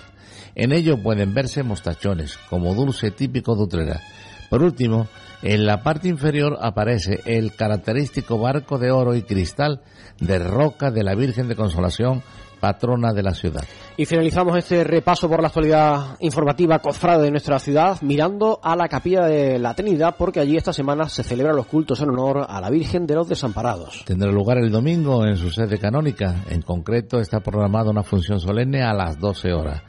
En 0.55 0.71
ello 0.71 1.01
pueden 1.01 1.33
verse 1.33 1.63
mostachones, 1.63 2.37
como 2.49 2.73
dulce 2.73 3.11
típico 3.11 3.55
de 3.55 3.63
Utrera. 3.63 4.01
Por 4.49 4.63
último, 4.63 5.07
en 5.41 5.65
la 5.65 5.83
parte 5.83 6.07
inferior 6.07 6.57
aparece 6.61 7.21
el 7.25 7.53
característico 7.55 8.39
barco 8.39 8.79
de 8.79 8.91
oro 8.91 9.13
y 9.13 9.21
cristal 9.21 9.81
de 10.19 10.39
roca 10.39 10.89
de 10.89 11.03
la 11.03 11.15
Virgen 11.15 11.47
de 11.47 11.55
Consolación, 11.55 12.23
patrona 12.59 13.13
de 13.13 13.23
la 13.23 13.33
ciudad. 13.33 13.63
Y 13.97 14.05
finalizamos 14.05 14.57
este 14.57 14.83
repaso 14.83 15.27
por 15.27 15.41
la 15.41 15.47
actualidad 15.47 16.17
informativa 16.19 16.79
cofrade 16.79 17.23
de 17.23 17.31
nuestra 17.31 17.59
ciudad 17.59 18.01
mirando 18.01 18.59
a 18.61 18.75
la 18.75 18.87
capilla 18.87 19.25
de 19.25 19.59
la 19.59 19.73
Trinidad 19.73 20.15
porque 20.17 20.39
allí 20.39 20.57
esta 20.57 20.73
semana 20.73 21.09
se 21.09 21.23
celebran 21.23 21.55
los 21.55 21.67
cultos 21.67 22.01
en 22.01 22.09
honor 22.09 22.45
a 22.47 22.61
la 22.61 22.69
Virgen 22.69 23.07
de 23.07 23.15
los 23.15 23.27
Desamparados. 23.27 24.03
Tendrá 24.05 24.31
lugar 24.31 24.57
el 24.57 24.71
domingo 24.71 25.25
en 25.25 25.37
su 25.37 25.49
sede 25.49 25.77
canónica. 25.77 26.43
En 26.49 26.61
concreto 26.61 27.19
está 27.19 27.39
programada 27.39 27.91
una 27.91 28.03
función 28.03 28.39
solemne 28.39 28.83
a 28.83 28.93
las 28.93 29.19
12 29.19 29.53
horas. 29.53 29.81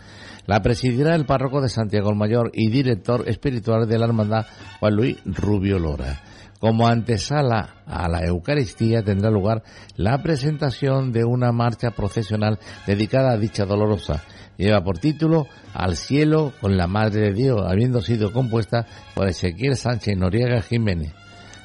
La 0.46 0.62
presidirá 0.62 1.14
el 1.14 1.26
párroco 1.26 1.60
de 1.60 1.68
Santiago 1.68 2.08
el 2.08 2.16
Mayor 2.16 2.50
y 2.54 2.70
director 2.70 3.28
espiritual 3.28 3.86
de 3.86 3.98
la 3.98 4.06
hermandad 4.06 4.46
Juan 4.80 4.94
Luis 4.94 5.18
Rubio 5.26 5.78
Lora. 5.78 6.22
Como 6.58 6.88
antesala 6.88 7.82
a 7.86 8.08
la 8.08 8.24
Eucaristía 8.24 9.02
tendrá 9.02 9.30
lugar 9.30 9.62
la 9.96 10.22
presentación 10.22 11.12
de 11.12 11.24
una 11.24 11.52
marcha 11.52 11.90
procesional 11.90 12.58
dedicada 12.86 13.32
a 13.32 13.38
dicha 13.38 13.64
dolorosa. 13.64 14.24
Lleva 14.56 14.82
por 14.82 14.98
título 14.98 15.46
Al 15.72 15.96
cielo 15.96 16.52
con 16.60 16.76
la 16.76 16.88
Madre 16.88 17.20
de 17.28 17.32
Dios, 17.32 17.62
habiendo 17.64 18.00
sido 18.00 18.32
compuesta 18.32 18.86
por 19.14 19.28
Ezequiel 19.28 19.76
Sánchez 19.76 20.18
Noriega 20.18 20.60
Jiménez. 20.62 21.14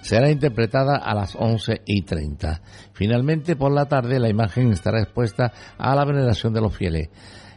Será 0.01 0.29
interpretada 0.29 0.97
a 0.97 1.15
las 1.15 1.35
11 1.35 1.81
y 1.85 2.03
30. 2.03 2.61
Finalmente, 2.93 3.55
por 3.55 3.71
la 3.71 3.85
tarde, 3.85 4.19
la 4.19 4.29
imagen 4.29 4.71
estará 4.71 5.01
expuesta 5.01 5.53
a 5.77 5.95
la 5.95 6.05
veneración 6.05 6.53
de 6.53 6.61
los 6.61 6.75
fieles. 6.75 7.09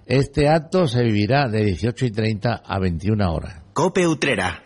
Este 0.07 0.49
acto 0.49 0.87
se 0.87 1.03
vivirá 1.03 1.49
de 1.49 1.65
18 1.65 2.07
y 2.07 2.11
30 2.13 2.63
a 2.65 2.79
21 2.79 3.31
horas. 3.31 3.63
Cope 3.75 4.07
Utrera. 4.07 4.66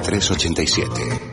387. 0.03 1.30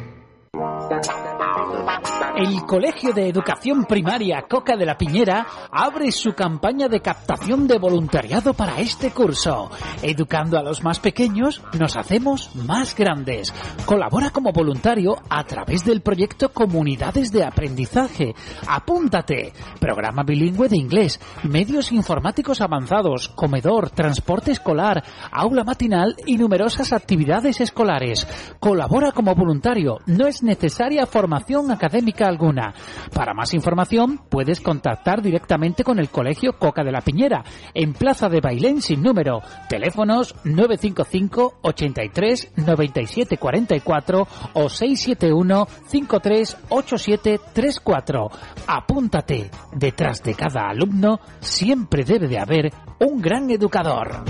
El 2.38 2.64
Colegio 2.66 3.12
de 3.12 3.28
Educación 3.28 3.84
Primaria 3.84 4.44
Coca 4.48 4.76
de 4.76 4.86
la 4.86 4.96
Piñera 4.96 5.44
abre 5.72 6.12
su 6.12 6.34
campaña 6.34 6.86
de 6.86 7.00
captación 7.00 7.66
de 7.66 7.80
voluntariado 7.80 8.54
para 8.54 8.78
este 8.78 9.10
curso. 9.10 9.68
Educando 10.02 10.56
a 10.56 10.62
los 10.62 10.84
más 10.84 11.00
pequeños, 11.00 11.60
nos 11.76 11.96
hacemos 11.96 12.54
más 12.54 12.94
grandes. 12.94 13.52
Colabora 13.86 14.30
como 14.30 14.52
voluntario 14.52 15.16
a 15.28 15.42
través 15.42 15.84
del 15.84 16.00
proyecto 16.00 16.52
Comunidades 16.52 17.32
de 17.32 17.42
Aprendizaje. 17.42 18.36
Apúntate. 18.68 19.52
Programa 19.80 20.22
bilingüe 20.22 20.68
de 20.68 20.76
inglés, 20.76 21.18
medios 21.42 21.90
informáticos 21.90 22.60
avanzados, 22.60 23.30
comedor, 23.30 23.90
transporte 23.90 24.52
escolar, 24.52 25.02
aula 25.32 25.64
matinal 25.64 26.14
y 26.24 26.38
numerosas 26.38 26.92
actividades 26.92 27.60
escolares. 27.60 28.28
Colabora 28.60 29.10
como 29.10 29.34
voluntario. 29.34 29.98
No 30.06 30.28
es 30.28 30.44
necesaria 30.44 31.04
formación 31.04 31.72
académica 31.72 32.27
alguna. 32.28 32.74
Para 33.12 33.34
más 33.34 33.54
información 33.54 34.20
puedes 34.28 34.60
contactar 34.60 35.22
directamente 35.22 35.84
con 35.84 35.98
el 35.98 36.10
Colegio 36.10 36.52
Coca 36.58 36.84
de 36.84 36.92
la 36.92 37.00
Piñera 37.00 37.44
en 37.74 37.92
Plaza 37.92 38.28
de 38.28 38.40
Bailén 38.40 38.80
sin 38.80 39.02
número, 39.02 39.40
teléfonos 39.68 40.34
955 40.44 41.58
83 41.62 42.52
97 42.56 43.36
44 43.38 44.28
o 44.54 44.68
671 44.68 45.66
53 45.86 46.56
87 46.68 47.40
34. 47.52 48.28
Apúntate, 48.66 49.50
detrás 49.72 50.22
de 50.22 50.34
cada 50.34 50.68
alumno 50.68 51.20
siempre 51.40 52.04
debe 52.04 52.28
de 52.28 52.38
haber 52.38 52.72
un 53.00 53.20
gran 53.20 53.50
educador. 53.50 54.24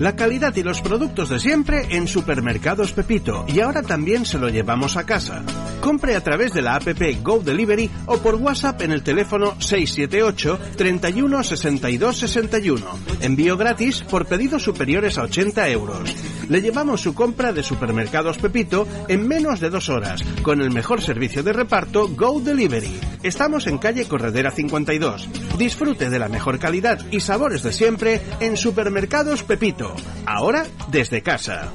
La 0.00 0.16
calidad 0.16 0.56
y 0.56 0.62
los 0.62 0.80
productos 0.80 1.28
de 1.28 1.38
siempre 1.38 1.86
en 1.90 2.08
Supermercados 2.08 2.92
Pepito 2.92 3.44
y 3.46 3.60
ahora 3.60 3.82
también 3.82 4.24
se 4.24 4.38
lo 4.38 4.48
llevamos 4.48 4.96
a 4.96 5.04
casa. 5.04 5.42
Compre 5.82 6.16
a 6.16 6.22
través 6.22 6.54
de 6.54 6.62
la 6.62 6.76
app 6.76 6.88
Go 7.22 7.40
Delivery 7.40 7.90
o 8.06 8.16
por 8.16 8.36
WhatsApp 8.36 8.80
en 8.80 8.92
el 8.92 9.02
teléfono 9.02 9.60
678 9.60 10.58
31 10.76 11.44
62 11.44 12.16
61. 12.16 12.86
Envío 13.20 13.58
gratis 13.58 14.00
por 14.00 14.24
pedidos 14.24 14.62
superiores 14.62 15.18
a 15.18 15.24
80 15.24 15.68
euros. 15.68 16.16
Le 16.48 16.62
llevamos 16.62 17.02
su 17.02 17.14
compra 17.14 17.52
de 17.52 17.62
Supermercados 17.62 18.38
Pepito 18.38 18.88
en 19.06 19.28
menos 19.28 19.60
de 19.60 19.70
dos 19.70 19.88
horas 19.90 20.22
con 20.42 20.62
el 20.62 20.70
mejor 20.70 21.02
servicio 21.02 21.42
de 21.42 21.52
reparto 21.52 22.08
Go 22.08 22.40
Delivery. 22.40 22.98
Estamos 23.22 23.66
en 23.66 23.78
calle 23.78 24.06
Corredera 24.06 24.50
52. 24.50 25.28
Disfrute 25.58 26.08
de 26.10 26.18
la 26.18 26.28
mejor 26.28 26.58
calidad 26.58 26.98
y 27.10 27.20
sabores 27.20 27.62
de 27.62 27.72
siempre 27.72 28.20
en 28.40 28.56
Supermercados 28.56 29.29
Pepito. 29.38 29.94
Ahora 30.26 30.64
desde 30.90 31.22
casa. 31.22 31.72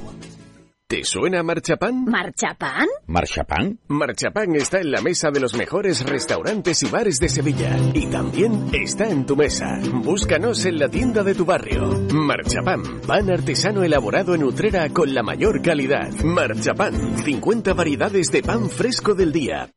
¿Te 0.86 1.02
suena 1.04 1.42
Marchapán? 1.42 2.04
¿Marchapán? 2.04 2.86
¿Marchapán? 3.06 3.80
Marchapán 3.88 4.54
está 4.54 4.78
en 4.78 4.92
la 4.92 5.00
mesa 5.00 5.30
de 5.30 5.40
los 5.40 5.54
mejores 5.54 6.04
restaurantes 6.04 6.82
y 6.82 6.86
bares 6.86 7.18
de 7.18 7.28
Sevilla. 7.30 7.76
Y 7.94 8.06
también 8.06 8.68
está 8.72 9.08
en 9.08 9.24
tu 9.24 9.36
mesa. 9.36 9.80
Búscanos 9.82 10.64
en 10.66 10.78
la 10.78 10.88
tienda 10.88 11.24
de 11.24 11.34
tu 11.34 11.44
barrio. 11.46 11.88
Marchapán, 12.12 13.00
pan 13.06 13.30
artesano 13.30 13.82
elaborado 13.82 14.34
en 14.34 14.44
Utrera 14.44 14.90
con 14.90 15.14
la 15.14 15.22
mayor 15.22 15.62
calidad. 15.62 16.12
Marchapán, 16.22 17.18
50 17.24 17.72
variedades 17.72 18.30
de 18.30 18.42
pan 18.42 18.68
fresco 18.68 19.14
del 19.14 19.32
día. 19.32 19.70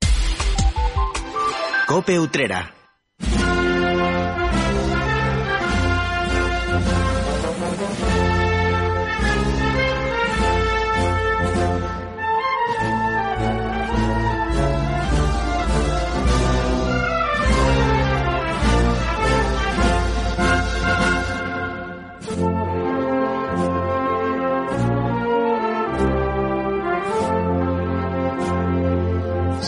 Cope 1.87 2.19
Utrera. 2.19 2.78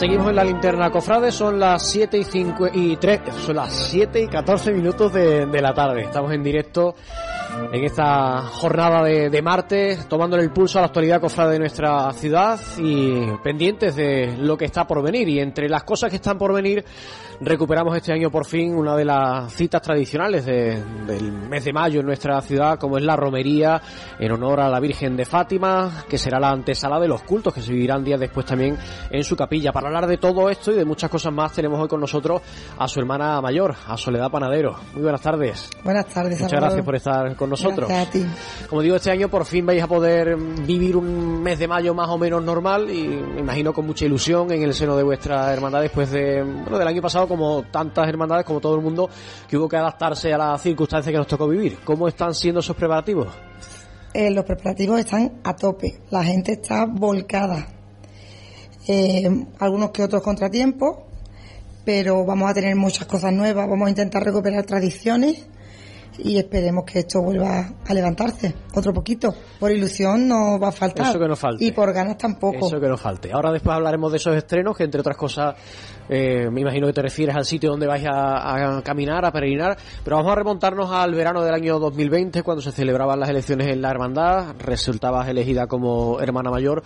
Seguimos 0.02 0.30
en 0.30 0.36
la 0.36 0.44
linterna 0.44 0.90
cofrade, 0.90 1.32
son 1.32 1.60
las 1.60 1.88
7 1.92 2.18
y, 2.18 2.24
5 2.24 2.70
y 2.74 2.96
3, 2.96 3.22
son 3.46 3.58
las 3.58 3.72
7 3.72 4.20
y 4.20 4.28
14 4.28 4.72
minutos 4.72 5.14
de, 5.14 5.62
la 5.62 5.76
tarde. 5.76 6.02
Estamos 6.02 6.34
en 6.34 6.42
directo 6.42 6.96
en 7.72 7.84
esta 7.84 8.42
jornada 8.42 9.04
de, 9.04 9.30
de 9.30 9.42
martes, 9.44 10.10
tomándole 10.10 10.42
el 10.42 10.50
pulso 10.50 10.80
a 10.80 10.82
la 10.82 10.88
actualidad 10.88 11.22
cofrade 11.22 11.52
de 11.52 11.60
nuestra 11.60 12.12
ciudad 12.14 12.60
y 12.80 13.28
pendientes 13.44 13.96
de 13.96 14.38
lo 14.40 14.58
que 14.58 14.66
está 14.66 14.88
por 14.88 15.04
venir. 15.04 15.30
Y 15.30 15.40
entre 15.40 15.70
las 15.70 15.84
cosas 15.84 16.10
que 16.10 16.16
están 16.16 16.40
por 16.40 16.52
venir, 16.52 16.84
recuperamos 17.44 17.96
este 17.98 18.14
año 18.14 18.30
por 18.30 18.46
fin 18.46 18.76
una 18.76 18.96
de 18.96 19.04
las 19.04 19.52
citas 19.54 19.82
tradicionales 19.82 20.46
de- 20.46 20.82
del 21.08 21.32
mes 21.32 21.66
de 21.66 21.74
mayo 21.74 22.00
en 22.00 22.06
nuestra 22.06 22.40
ciudad, 22.42 22.78
como 22.78 22.98
es 22.98 23.04
la 23.04 23.16
romería 23.16 23.82
en 24.20 24.32
honor 24.32 24.60
a 24.60 24.70
la 24.70 24.80
Virgen 24.80 25.18
de 25.18 25.26
Fátima, 25.26 26.04
que 26.08 26.18
será 26.20 26.40
la 26.40 26.50
antesala 26.52 27.00
de 27.00 27.08
los 27.08 27.24
cultos 27.24 27.54
que 27.54 27.62
se 27.62 27.72
vivirán 27.74 28.04
días 28.04 28.20
después 28.20 28.46
también 28.46 28.78
en 29.10 29.24
su 29.24 29.36
capilla. 29.36 29.72
Para 29.72 29.88
hablar 29.88 30.06
de 30.08 30.18
todo 30.18 30.50
esto 30.50 30.72
y 30.72 30.76
de 30.76 30.86
muchas 30.86 31.10
cosas 31.10 31.34
más, 31.34 31.52
tenemos 31.54 31.80
hoy 31.82 31.88
con 31.88 32.00
nosotros 32.00 32.42
a 32.78 32.88
su 32.88 33.00
hermana 33.00 33.42
mayor, 33.42 33.76
a 33.88 33.98
Soledad 33.98 34.30
Panadero. 34.30 34.76
Muy 34.94 35.02
buenas 35.02 35.22
tardes. 35.22 35.70
Buenas 35.84 36.06
tardes, 36.08 36.40
Muchas 36.40 36.52
Salvador. 36.52 36.62
gracias 36.70 36.86
por 36.86 36.96
estar 36.96 37.36
con 37.36 37.50
nosotros. 37.50 37.90
Gracias 37.90 38.08
a 38.08 38.12
ti. 38.12 38.26
Como 38.70 38.82
digo, 38.84 38.96
este 38.98 39.10
año 39.12 39.30
por 39.30 39.46
fin 39.46 39.66
vais 39.66 39.82
a 39.82 39.88
poder 39.88 40.36
vivir 40.38 40.96
un 40.96 41.42
mes 41.42 41.58
de 41.58 41.68
mayo 41.68 41.96
más 41.96 42.10
o 42.10 42.18
menos 42.20 42.44
normal 42.44 42.90
y 42.92 43.08
me 43.08 43.40
imagino 43.42 43.74
con 43.74 43.88
mucha 43.88 44.06
ilusión 44.06 44.52
en 44.52 44.62
el 44.62 44.74
seno 44.76 44.96
de 44.96 45.04
vuestra 45.04 45.52
hermandad 45.52 45.82
después 45.82 46.12
de, 46.12 46.44
bueno, 46.44 46.78
del 46.78 46.88
año 46.88 47.02
pasado 47.02 47.28
como 47.32 47.64
tantas 47.64 48.08
hermandades, 48.08 48.46
como 48.46 48.60
todo 48.60 48.76
el 48.76 48.82
mundo, 48.82 49.10
que 49.48 49.58
hubo 49.58 49.70
que 49.70 49.78
adaptarse 49.78 50.34
a 50.34 50.38
las 50.38 50.62
circunstancias 50.62 51.12
que 51.12 51.18
nos 51.18 51.28
tocó 51.28 51.48
vivir. 51.48 51.80
¿Cómo 51.84 52.08
están 52.08 52.36
siendo 52.36 52.60
esos 52.60 52.76
preparativos? 52.76 53.28
Eh, 54.14 54.30
los 54.32 54.44
preparativos 54.44 55.00
están 55.00 55.40
a 55.44 55.56
tope, 55.56 56.02
la 56.10 56.24
gente 56.24 56.54
está 56.54 56.86
volcada. 56.86 57.68
Eh, 58.88 59.30
algunos 59.60 59.92
que 59.92 60.04
otros 60.04 60.22
contratiempos, 60.22 60.98
pero 61.86 62.26
vamos 62.26 62.50
a 62.50 62.54
tener 62.54 62.76
muchas 62.76 63.08
cosas 63.08 63.32
nuevas, 63.32 63.70
vamos 63.70 63.88
a 63.88 63.90
intentar 63.90 64.24
recuperar 64.24 64.66
tradiciones 64.66 65.48
y 66.18 66.38
esperemos 66.38 66.84
que 66.86 67.00
esto 67.00 67.22
vuelva 67.22 67.74
a 67.88 67.94
levantarse 67.94 68.54
otro 68.74 68.94
poquito. 68.94 69.34
Por 69.60 69.72
ilusión 69.72 70.28
no 70.28 70.60
va 70.60 70.70
a 70.70 70.72
faltar. 70.72 71.10
Eso 71.10 71.20
que 71.20 71.28
no 71.28 71.36
falte. 71.36 71.64
Y 71.66 71.72
por 71.72 71.94
ganas 71.94 72.18
tampoco. 72.18 72.68
Eso 72.68 72.80
que 72.80 72.88
no 72.88 72.98
falte. 72.98 73.32
Ahora 73.32 73.52
después 73.52 73.76
hablaremos 73.76 74.12
de 74.12 74.18
esos 74.18 74.36
estrenos, 74.36 74.76
que 74.76 74.84
entre 74.84 75.02
otras 75.02 75.18
cosas, 75.18 75.56
eh, 76.14 76.50
me 76.52 76.60
imagino 76.60 76.88
que 76.88 76.94
te 76.94 77.02
refieres 77.02 77.34
al 77.38 77.46
sitio 77.46 77.70
donde 77.70 77.88
vais 77.88 78.04
a, 78.06 78.82
caminar, 78.84 79.24
a 79.24 79.32
peregrinar, 79.32 79.78
pero 80.04 80.18
vamos 80.18 80.34
a 80.34 80.36
remontarnos 80.36 80.92
al 80.92 81.16
verano 81.16 81.42
del 81.42 81.54
año 81.54 81.80
2020, 81.80 82.44
cuando 82.44 82.62
se 82.62 82.74
celebraban 82.74 83.18
las 83.18 83.30
elecciones 83.30 83.68
en 83.68 83.82
la 83.82 83.92
hermandad, 83.92 84.56
resultabas 84.60 85.30
elegida 85.30 85.68
como 85.68 86.20
hermana 86.20 86.52
mayor. 86.52 86.84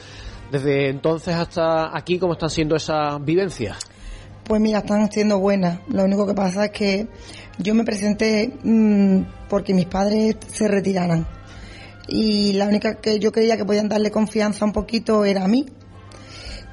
Desde 0.51 0.89
entonces 0.89 1.34
hasta 1.34 1.98
aquí, 1.98 2.20
¿cómo 2.20 2.34
están 2.34 2.51
siendo 2.51 2.75
esas 2.75 3.20
vivencias? 3.25 3.79
Pues 4.44 4.62
mira, 4.62 4.77
están 4.77 5.12
siendo 5.12 5.39
buenas. 5.39 5.79
Lo 5.88 6.03
único 6.03 6.27
que 6.27 6.36
pasa 6.36 6.65
es 6.65 6.72
que 6.72 7.08
yo 7.58 7.74
me 7.74 7.84
presenté 7.84 8.53
mmm, 8.62 9.22
porque 9.50 9.74
mis 9.74 9.88
padres 9.88 10.36
se 10.46 10.67
retiraran. 10.67 11.25
Y 12.08 12.53
la 12.53 12.67
única 12.67 13.01
que 13.01 13.17
yo 13.17 13.32
creía 13.32 13.58
que 13.58 13.65
podían 13.65 13.89
darle 13.89 14.12
confianza 14.12 14.65
un 14.65 14.72
poquito 14.72 15.25
era 15.25 15.46
a 15.46 15.48
mí. 15.48 15.65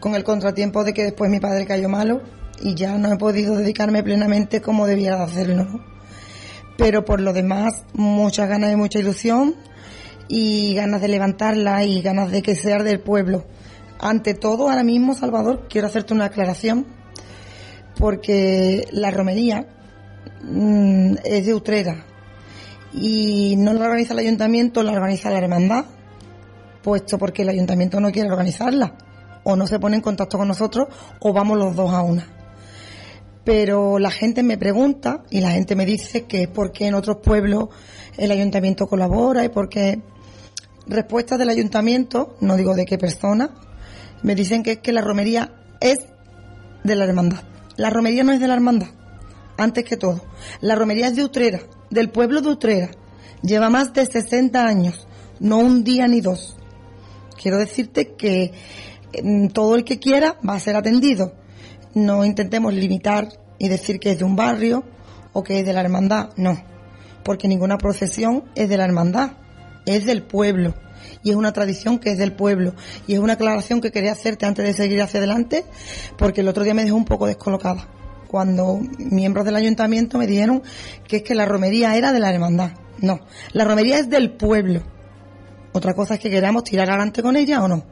Con 0.00 0.14
el 0.14 0.22
contratiempo 0.22 0.84
de 0.84 0.92
que 0.92 1.04
después 1.04 1.30
mi 1.30 1.40
padre 1.40 1.64
cayó 1.64 1.88
malo 1.88 2.20
y 2.62 2.74
ya 2.74 2.96
no 2.96 3.12
he 3.12 3.16
podido 3.16 3.56
dedicarme 3.56 4.02
plenamente 4.02 4.62
como 4.62 4.86
debía 4.86 5.16
de 5.16 5.24
hacerlo. 5.24 5.80
Pero 6.76 7.04
por 7.04 7.20
lo 7.20 7.32
demás, 7.32 7.84
muchas 7.92 8.48
ganas 8.48 8.72
y 8.72 8.76
mucha 8.76 9.00
ilusión 9.00 9.56
y 10.28 10.74
ganas 10.74 11.00
de 11.00 11.08
levantarla 11.08 11.84
y 11.84 12.00
ganas 12.00 12.30
de 12.30 12.40
que 12.42 12.54
sea 12.54 12.82
del 12.82 13.00
pueblo. 13.00 13.44
Ante 13.98 14.34
todo, 14.34 14.70
ahora 14.70 14.84
mismo, 14.84 15.14
Salvador, 15.14 15.66
quiero 15.68 15.88
hacerte 15.88 16.14
una 16.14 16.26
aclaración 16.26 16.86
porque 17.98 18.88
la 18.92 19.10
romería 19.10 19.66
mmm, 20.42 21.14
es 21.24 21.46
de 21.46 21.54
Utrera 21.54 22.04
y 22.92 23.56
no 23.58 23.72
la 23.72 23.86
organiza 23.86 24.12
el 24.12 24.20
ayuntamiento, 24.20 24.82
la 24.82 24.92
organiza 24.92 25.30
la 25.30 25.38
hermandad, 25.38 25.84
puesto 26.82 27.18
porque 27.18 27.42
el 27.42 27.48
ayuntamiento 27.48 28.00
no 28.00 28.10
quiere 28.10 28.30
organizarla, 28.30 28.94
o 29.44 29.56
no 29.56 29.66
se 29.66 29.78
pone 29.78 29.96
en 29.96 30.02
contacto 30.02 30.38
con 30.38 30.48
nosotros, 30.48 30.88
o 31.20 31.32
vamos 31.32 31.58
los 31.58 31.74
dos 31.74 31.92
a 31.92 32.02
una. 32.02 32.41
Pero 33.44 33.98
la 33.98 34.10
gente 34.10 34.42
me 34.42 34.56
pregunta 34.56 35.24
y 35.30 35.40
la 35.40 35.50
gente 35.50 35.74
me 35.74 35.84
dice 35.84 36.24
que 36.24 36.42
es 36.42 36.48
porque 36.48 36.86
en 36.86 36.94
otros 36.94 37.18
pueblos 37.22 37.68
el 38.16 38.30
ayuntamiento 38.30 38.86
colabora 38.86 39.44
y 39.44 39.48
porque 39.48 40.00
respuestas 40.86 41.38
del 41.38 41.48
ayuntamiento, 41.48 42.36
no 42.40 42.56
digo 42.56 42.74
de 42.74 42.86
qué 42.86 42.98
persona, 42.98 43.50
me 44.22 44.34
dicen 44.34 44.62
que 44.62 44.72
es 44.72 44.78
que 44.78 44.92
la 44.92 45.00
romería 45.00 45.52
es 45.80 45.98
de 46.84 46.96
la 46.96 47.04
hermandad. 47.04 47.42
La 47.76 47.90
romería 47.90 48.22
no 48.22 48.32
es 48.32 48.40
de 48.40 48.48
la 48.48 48.54
hermandad, 48.54 48.88
antes 49.56 49.84
que 49.84 49.96
todo. 49.96 50.22
La 50.60 50.74
romería 50.74 51.08
es 51.08 51.16
de 51.16 51.24
Utrera, 51.24 51.60
del 51.90 52.10
pueblo 52.10 52.40
de 52.40 52.50
Utrera. 52.50 52.90
Lleva 53.42 53.70
más 53.70 53.92
de 53.92 54.06
60 54.06 54.64
años, 54.64 55.06
no 55.40 55.58
un 55.58 55.82
día 55.82 56.06
ni 56.06 56.20
dos. 56.20 56.56
Quiero 57.40 57.58
decirte 57.58 58.14
que 58.14 58.52
eh, 59.12 59.48
todo 59.52 59.74
el 59.74 59.84
que 59.84 59.98
quiera 59.98 60.38
va 60.48 60.54
a 60.54 60.60
ser 60.60 60.76
atendido. 60.76 61.32
No 61.94 62.24
intentemos 62.24 62.72
limitar 62.72 63.28
y 63.58 63.68
decir 63.68 64.00
que 64.00 64.12
es 64.12 64.18
de 64.18 64.24
un 64.24 64.36
barrio 64.36 64.84
o 65.32 65.42
que 65.42 65.60
es 65.60 65.66
de 65.66 65.72
la 65.72 65.80
hermandad, 65.80 66.30
no. 66.36 66.62
Porque 67.24 67.48
ninguna 67.48 67.78
procesión 67.78 68.44
es 68.54 68.68
de 68.68 68.76
la 68.76 68.84
hermandad, 68.84 69.32
es 69.86 70.04
del 70.06 70.22
pueblo 70.22 70.74
y 71.22 71.30
es 71.30 71.36
una 71.36 71.52
tradición 71.52 71.98
que 71.98 72.10
es 72.10 72.18
del 72.18 72.32
pueblo. 72.32 72.74
Y 73.06 73.14
es 73.14 73.18
una 73.18 73.34
aclaración 73.34 73.80
que 73.80 73.92
quería 73.92 74.12
hacerte 74.12 74.46
antes 74.46 74.64
de 74.64 74.72
seguir 74.74 75.00
hacia 75.02 75.18
adelante, 75.18 75.64
porque 76.16 76.40
el 76.40 76.48
otro 76.48 76.64
día 76.64 76.74
me 76.74 76.84
dejó 76.84 76.96
un 76.96 77.04
poco 77.04 77.26
descolocada. 77.26 77.88
Cuando 78.28 78.80
miembros 78.98 79.44
del 79.44 79.56
ayuntamiento 79.56 80.18
me 80.18 80.26
dijeron 80.26 80.62
que 81.06 81.16
es 81.16 81.22
que 81.22 81.34
la 81.34 81.44
romería 81.44 81.96
era 81.96 82.12
de 82.12 82.20
la 82.20 82.32
hermandad. 82.32 82.72
No, 82.98 83.20
la 83.52 83.64
romería 83.64 83.98
es 83.98 84.08
del 84.08 84.32
pueblo. 84.32 84.82
Otra 85.72 85.94
cosa 85.94 86.14
es 86.14 86.20
que 86.20 86.30
queramos 86.30 86.64
tirar 86.64 86.88
adelante 86.88 87.22
con 87.22 87.36
ella 87.36 87.62
o 87.62 87.68
no. 87.68 87.84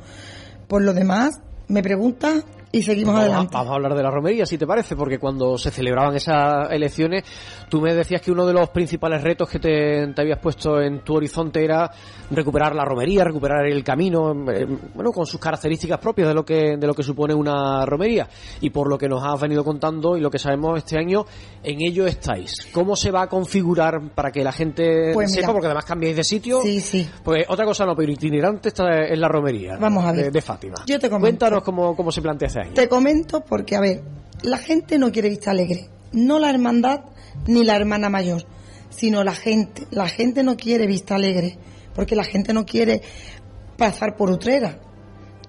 Por 0.68 0.82
lo 0.82 0.94
demás, 0.94 1.40
me 1.68 1.82
preguntas 1.82 2.44
y 2.72 2.82
seguimos 2.82 3.14
vamos 3.14 3.26
adelante. 3.28 3.50
Vamos 3.52 3.72
a 3.72 3.74
hablar 3.74 3.94
de 3.94 4.02
la 4.02 4.10
romería, 4.10 4.46
si 4.46 4.56
te 4.56 4.66
parece, 4.66 4.94
porque 4.96 5.18
cuando 5.18 5.58
se 5.58 5.70
celebraban 5.70 6.14
esas 6.14 6.70
elecciones, 6.70 7.24
tú 7.68 7.80
me 7.80 7.94
decías 7.94 8.20
que 8.22 8.30
uno 8.30 8.46
de 8.46 8.52
los 8.52 8.68
principales 8.70 9.22
retos 9.22 9.48
que 9.48 9.58
te, 9.58 10.06
te 10.14 10.20
habías 10.22 10.38
puesto 10.38 10.80
en 10.80 11.02
tu 11.02 11.14
horizonte 11.16 11.64
era 11.64 11.90
recuperar 12.30 12.74
la 12.74 12.84
romería, 12.84 13.24
recuperar 13.24 13.66
el 13.66 13.82
camino, 13.82 14.32
eh, 14.52 14.66
bueno, 14.94 15.10
con 15.12 15.26
sus 15.26 15.40
características 15.40 15.98
propias 15.98 16.28
de 16.28 16.34
lo 16.34 16.44
que 16.44 16.76
de 16.76 16.86
lo 16.86 16.94
que 16.94 17.02
supone 17.02 17.34
una 17.34 17.84
romería. 17.86 18.28
Y 18.60 18.70
por 18.70 18.88
lo 18.88 18.96
que 18.96 19.08
nos 19.08 19.22
has 19.24 19.40
venido 19.40 19.64
contando 19.64 20.16
y 20.16 20.20
lo 20.20 20.30
que 20.30 20.38
sabemos 20.38 20.78
este 20.78 20.96
año, 20.96 21.24
en 21.62 21.80
ello 21.82 22.06
estáis. 22.06 22.54
¿Cómo 22.72 22.94
se 22.94 23.10
va 23.10 23.22
a 23.22 23.26
configurar 23.28 24.10
para 24.14 24.30
que 24.30 24.44
la 24.44 24.52
gente 24.52 25.10
Pues 25.12 25.32
sepa? 25.32 25.46
mira. 25.48 25.52
porque 25.52 25.66
además 25.66 25.84
cambiáis 25.84 26.16
de 26.16 26.24
sitio. 26.24 26.60
Sí, 26.62 26.80
sí. 26.80 27.08
Pues 27.24 27.44
otra 27.48 27.64
cosa 27.64 27.84
no, 27.84 27.96
pero 27.96 28.12
itinerante 28.12 28.68
está 28.68 29.06
en 29.08 29.20
la 29.20 29.28
romería. 29.28 29.76
Vamos 29.80 30.04
a 30.04 30.12
ver. 30.12 30.26
De, 30.26 30.30
de 30.30 30.40
Fátima. 30.40 30.76
Yo 30.86 30.98
te 30.98 31.08
comento. 31.10 31.20
Cuéntanos 31.40 31.62
cómo, 31.64 31.96
cómo 31.96 32.12
se 32.12 32.22
plantea 32.22 32.48
Te 32.74 32.88
comento 32.88 33.44
porque, 33.44 33.76
a 33.76 33.80
ver, 33.80 34.02
la 34.42 34.58
gente 34.58 34.98
no 34.98 35.12
quiere 35.12 35.28
vista 35.28 35.50
alegre. 35.50 35.88
No 36.12 36.38
la 36.38 36.50
hermandad 36.50 37.00
ni 37.46 37.64
la 37.64 37.76
hermana 37.76 38.08
mayor, 38.08 38.46
sino 38.90 39.22
la 39.24 39.34
gente. 39.34 39.86
La 39.90 40.08
gente 40.08 40.42
no 40.42 40.56
quiere 40.56 40.86
vista 40.86 41.14
alegre 41.14 41.58
porque 41.94 42.16
la 42.16 42.24
gente 42.24 42.52
no 42.52 42.64
quiere 42.64 43.02
pasar 43.76 44.16
por 44.16 44.30
Utrera. 44.30 44.80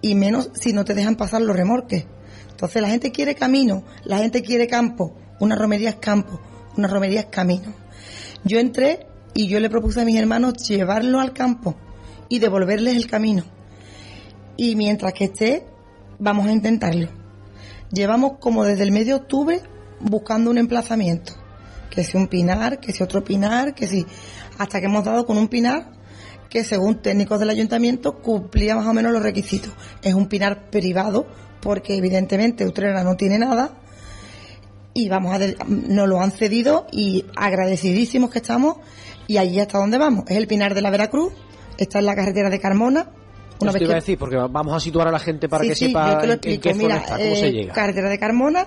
Y 0.01 0.15
menos 0.15 0.49
si 0.53 0.73
no 0.73 0.83
te 0.85 0.93
dejan 0.93 1.15
pasar 1.15 1.41
los 1.41 1.55
remorques. 1.55 2.05
Entonces 2.49 2.81
la 2.81 2.89
gente 2.89 3.11
quiere 3.11 3.35
camino, 3.35 3.83
la 4.03 4.17
gente 4.17 4.41
quiere 4.41 4.67
campo. 4.67 5.15
Una 5.39 5.55
romería 5.55 5.89
es 5.89 5.95
campo, 5.95 6.39
una 6.77 6.87
romería 6.87 7.21
es 7.21 7.25
camino. 7.27 7.73
Yo 8.43 8.59
entré 8.59 9.07
y 9.33 9.47
yo 9.47 9.59
le 9.59 9.69
propuse 9.69 10.01
a 10.01 10.05
mis 10.05 10.19
hermanos 10.19 10.53
llevarlo 10.67 11.19
al 11.19 11.33
campo 11.33 11.75
y 12.29 12.39
devolverles 12.39 12.95
el 12.95 13.07
camino. 13.07 13.43
Y 14.57 14.75
mientras 14.75 15.13
que 15.13 15.25
esté, 15.25 15.65
vamos 16.21 16.47
a 16.47 16.51
intentarlo. 16.53 17.09
Llevamos 17.91 18.33
como 18.39 18.63
desde 18.63 18.83
el 18.83 18.91
mes 18.91 19.07
de 19.07 19.15
octubre 19.15 19.61
buscando 19.99 20.49
un 20.51 20.57
emplazamiento. 20.57 21.33
Que 21.89 22.05
si 22.05 22.15
un 22.15 22.27
pinar, 22.27 22.79
que 22.79 22.93
si 22.93 23.03
otro 23.03 23.23
pinar, 23.23 23.73
que 23.73 23.87
si... 23.87 24.05
Hasta 24.57 24.79
que 24.79 24.85
hemos 24.85 25.03
dado 25.03 25.25
con 25.25 25.37
un 25.37 25.49
pinar 25.49 25.91
que 26.47 26.63
según 26.63 27.01
técnicos 27.01 27.39
del 27.39 27.49
ayuntamiento 27.49 28.21
cumplía 28.21 28.75
más 28.75 28.85
o 28.85 28.93
menos 28.93 29.11
los 29.11 29.23
requisitos. 29.23 29.73
Es 30.03 30.13
un 30.13 30.27
pinar 30.27 30.69
privado 30.69 31.25
porque 31.61 31.95
evidentemente 31.95 32.65
Utrera 32.65 33.03
no 33.03 33.15
tiene 33.15 33.39
nada 33.39 33.77
y 34.93 35.07
vamos 35.07 35.33
a 35.33 35.39
nos 35.65 36.07
lo 36.07 36.21
han 36.21 36.31
cedido 36.31 36.87
y 36.91 37.25
agradecidísimos 37.35 38.29
que 38.29 38.39
estamos 38.39 38.77
y 39.27 39.37
allí 39.37 39.59
hasta 39.59 39.77
donde 39.77 39.97
vamos. 39.97 40.25
Es 40.27 40.37
el 40.37 40.47
pinar 40.47 40.73
de 40.73 40.81
la 40.81 40.91
Veracruz, 40.91 41.33
está 41.77 41.99
en 41.99 42.05
la 42.05 42.15
carretera 42.15 42.49
de 42.49 42.59
Carmona. 42.59 43.11
Eso 43.69 43.73
te 43.73 43.79
que- 43.79 43.85
iba 43.85 43.93
a 43.93 43.95
decir, 43.95 44.17
porque 44.17 44.35
vamos 44.37 44.73
a 44.75 44.79
situar 44.79 45.07
a 45.07 45.11
la 45.11 45.19
gente 45.19 45.47
para 45.49 45.63
Sí, 45.63 45.69
que 45.69 45.75
sí, 45.75 45.87
sepa 45.87 46.13
yo 46.13 46.17
te 46.19 46.27
lo 46.27 46.33
en- 46.33 46.39
qué 46.39 46.59
zona 46.73 46.75
Mira, 46.83 46.97
está, 46.97 47.17
cómo 47.17 47.35
se 47.35 47.47
eh, 47.47 47.51
llega. 47.51 47.73
carretera 47.73 48.09
de 48.09 48.19
Carmona, 48.19 48.65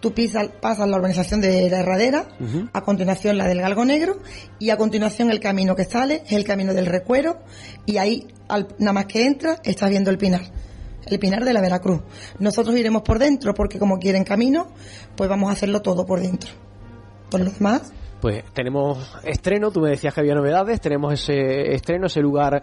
tú 0.00 0.12
pisas, 0.12 0.48
pasas 0.60 0.88
la 0.88 0.96
urbanización 0.96 1.40
de 1.40 1.70
la 1.70 1.80
Herradera, 1.80 2.26
a 2.72 2.80
continuación 2.82 3.38
la 3.38 3.46
del 3.46 3.60
Galgo 3.60 3.84
Negro 3.84 4.18
y 4.58 4.70
a 4.70 4.76
continuación 4.76 5.30
el 5.30 5.40
camino 5.40 5.74
que 5.74 5.84
sale 5.84 6.22
es 6.26 6.32
el 6.32 6.44
camino 6.44 6.74
del 6.74 6.86
Recuero 6.86 7.38
y 7.86 7.96
ahí 7.96 8.26
al- 8.48 8.68
nada 8.78 8.92
más 8.92 9.06
que 9.06 9.24
entras 9.26 9.60
estás 9.64 9.88
viendo 9.90 10.10
el 10.10 10.18
Pinar. 10.18 10.42
El 11.06 11.18
Pinar 11.18 11.44
de 11.44 11.52
la 11.52 11.60
Veracruz. 11.60 12.00
Nosotros 12.38 12.76
iremos 12.78 13.02
por 13.02 13.18
dentro 13.18 13.52
porque 13.54 13.78
como 13.78 13.98
quieren 13.98 14.24
camino, 14.24 14.68
pues 15.16 15.28
vamos 15.28 15.50
a 15.50 15.52
hacerlo 15.52 15.82
todo 15.82 16.06
por 16.06 16.20
dentro. 16.20 16.50
Por 17.30 17.40
lo 17.40 17.50
demás, 17.50 17.92
Pues 18.24 18.42
tenemos 18.54 19.06
estreno, 19.22 19.70
tú 19.70 19.82
me 19.82 19.90
decías 19.90 20.14
que 20.14 20.20
había 20.20 20.34
novedades, 20.34 20.80
tenemos 20.80 21.12
ese 21.12 21.74
estreno, 21.74 22.06
ese 22.06 22.20
lugar 22.20 22.62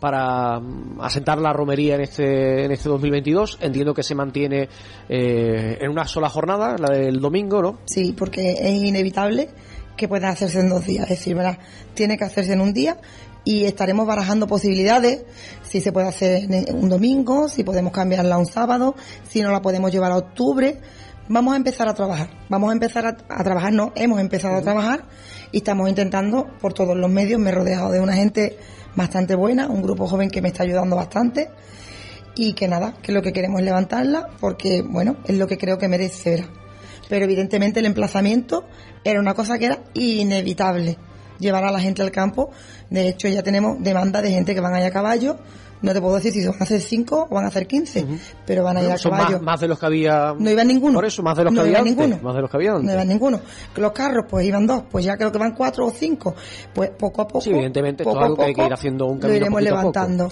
para 0.00 0.58
mm, 0.58 1.02
asentar 1.02 1.36
la 1.36 1.52
romería 1.52 1.96
en 1.96 2.00
este, 2.00 2.64
en 2.64 2.72
este 2.72 2.88
2022. 2.88 3.58
Entiendo 3.60 3.92
que 3.92 4.02
se 4.02 4.14
mantiene 4.14 4.70
eh, 5.10 5.76
en 5.78 5.90
una 5.90 6.06
sola 6.06 6.30
jornada, 6.30 6.76
la 6.78 6.96
del 6.96 7.20
domingo, 7.20 7.60
¿no? 7.60 7.78
Sí, 7.84 8.14
porque 8.16 8.52
es 8.52 8.72
inevitable 8.72 9.50
que 9.98 10.08
pueda 10.08 10.30
hacerse 10.30 10.60
en 10.60 10.70
dos 10.70 10.86
días. 10.86 11.02
Es 11.10 11.18
decir, 11.18 11.34
¿verdad? 11.34 11.58
tiene 11.92 12.16
que 12.16 12.24
hacerse 12.24 12.54
en 12.54 12.62
un 12.62 12.72
día 12.72 12.96
y 13.44 13.64
estaremos 13.64 14.06
barajando 14.06 14.46
posibilidades, 14.46 15.26
si 15.62 15.82
se 15.82 15.92
puede 15.92 16.08
hacer 16.08 16.48
un 16.72 16.88
domingo, 16.88 17.50
si 17.50 17.64
podemos 17.64 17.92
cambiarla 17.92 18.36
a 18.36 18.38
un 18.38 18.46
sábado, 18.46 18.94
si 19.28 19.42
no 19.42 19.50
la 19.50 19.60
podemos 19.60 19.92
llevar 19.92 20.12
a 20.12 20.16
octubre. 20.16 20.80
Vamos 21.32 21.54
a 21.54 21.56
empezar 21.56 21.88
a 21.88 21.94
trabajar, 21.94 22.28
vamos 22.50 22.68
a 22.68 22.74
empezar 22.74 23.06
a, 23.06 23.16
a 23.26 23.42
trabajar, 23.42 23.72
no, 23.72 23.90
hemos 23.96 24.20
empezado 24.20 24.54
a 24.56 24.60
trabajar 24.60 25.04
y 25.50 25.56
estamos 25.56 25.88
intentando 25.88 26.46
por 26.60 26.74
todos 26.74 26.94
los 26.94 27.10
medios, 27.10 27.40
me 27.40 27.48
he 27.48 27.54
rodeado 27.54 27.90
de 27.90 28.00
una 28.00 28.12
gente 28.12 28.58
bastante 28.94 29.34
buena, 29.34 29.66
un 29.68 29.80
grupo 29.80 30.06
joven 30.06 30.28
que 30.28 30.42
me 30.42 30.48
está 30.48 30.64
ayudando 30.64 30.94
bastante 30.94 31.48
y 32.36 32.52
que 32.52 32.68
nada, 32.68 32.96
que 33.00 33.12
lo 33.12 33.22
que 33.22 33.32
queremos 33.32 33.60
es 33.60 33.64
levantarla 33.64 34.28
porque, 34.40 34.82
bueno, 34.82 35.16
es 35.24 35.38
lo 35.38 35.46
que 35.46 35.56
creo 35.56 35.78
que 35.78 35.88
merece, 35.88 36.32
¿verdad? 36.32 36.50
Pero 37.08 37.24
evidentemente 37.24 37.80
el 37.80 37.86
emplazamiento 37.86 38.66
era 39.02 39.18
una 39.18 39.32
cosa 39.32 39.58
que 39.58 39.64
era 39.64 39.78
inevitable, 39.94 40.98
llevar 41.38 41.64
a 41.64 41.72
la 41.72 41.80
gente 41.80 42.02
al 42.02 42.10
campo. 42.10 42.50
De 42.90 43.08
hecho, 43.08 43.26
ya 43.28 43.42
tenemos 43.42 43.82
demanda 43.82 44.20
de 44.20 44.32
gente 44.32 44.54
que 44.54 44.60
van 44.60 44.74
allá 44.74 44.88
a 44.88 44.92
caballo, 44.92 45.38
No 45.82 45.92
te 45.92 46.00
puedo 46.00 46.14
decir 46.14 46.32
si 46.32 46.46
van 46.46 46.56
a 46.60 46.62
hacer 46.64 46.80
5 46.80 47.26
o 47.30 47.34
van 47.34 47.44
a 47.44 47.48
hacer 47.48 47.66
15, 47.66 48.06
pero 48.46 48.62
van 48.64 48.76
a 48.76 48.82
ir 48.82 48.90
a 48.92 48.96
caballo. 48.96 49.32
más, 49.38 49.42
más 49.42 49.60
de 49.60 49.68
los 49.68 49.78
que 49.78 49.86
había. 49.86 50.32
No 50.38 50.50
iban 50.50 50.68
ninguno. 50.68 50.94
Por 50.94 51.04
eso, 51.04 51.22
más 51.22 51.36
de 51.36 51.44
los 51.44 51.52
que 51.52 51.60
había 51.60 51.78
antes. 51.78 51.96
ninguno. 51.96 52.18
Más 52.22 52.34
de 52.36 52.40
los 52.40 52.50
que 52.50 52.56
había 52.56 52.70
antes. 52.70 52.84
No 52.86 52.92
iban 52.92 53.08
ninguno. 53.08 53.40
Que 53.74 53.80
los 53.80 53.92
carros, 53.92 54.24
pues 54.28 54.46
iban 54.46 54.66
dos, 54.66 54.84
pues 54.90 55.04
ya 55.04 55.16
creo 55.16 55.32
que 55.32 55.38
van 55.38 55.52
cuatro 55.54 55.86
o 55.86 55.90
cinco. 55.90 56.34
Pues 56.72 56.90
poco 56.90 57.22
a 57.22 57.26
poco. 57.26 57.40
Sí, 57.40 57.50
evidentemente, 57.50 58.04
poco 58.04 58.16
esto 58.16 58.20
es 58.20 58.26
algo 58.26 58.36
que 58.36 58.44
hay 58.44 58.54
que 58.54 58.64
ir 58.64 58.72
haciendo 58.72 59.06
un 59.06 59.14
Lo 59.16 59.20
camino 59.22 59.36
iremos 59.36 59.60
a 59.60 59.64
poco. 59.64 59.76
levantando. 59.76 60.28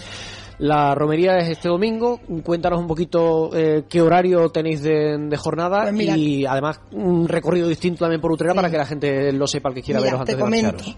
La 0.59 0.95
romería 0.95 1.39
es 1.39 1.49
este 1.49 1.69
domingo. 1.69 2.21
Cuéntanos 2.45 2.79
un 2.81 2.87
poquito 2.87 3.51
eh, 3.57 3.85
qué 3.89 4.03
horario 4.03 4.51
tenéis 4.51 4.83
de, 4.83 5.17
de 5.19 5.37
jornada 5.39 5.83
Pues 5.85 5.95
mira- 5.95 6.17
y 6.17 6.45
además 6.45 6.81
un 6.93 7.27
recorrido 7.27 7.67
distinto 7.67 8.01
también 8.01 8.21
por 8.21 8.31
Utrera 8.31 8.53
Sí. 8.53 8.57
para 8.57 8.71
que 8.71 8.77
la 8.77 8.85
gente 8.87 9.33
lo 9.33 9.47
sepa 9.47 9.71
el 9.71 9.75
que 9.77 9.83
quiera 9.83 10.01
Mira, 10.01 10.11
veros 10.11 10.21
antes 10.21 10.35
te 10.35 10.37
de 10.37 10.43
comento. 10.45 10.73
marcharos. 10.73 10.97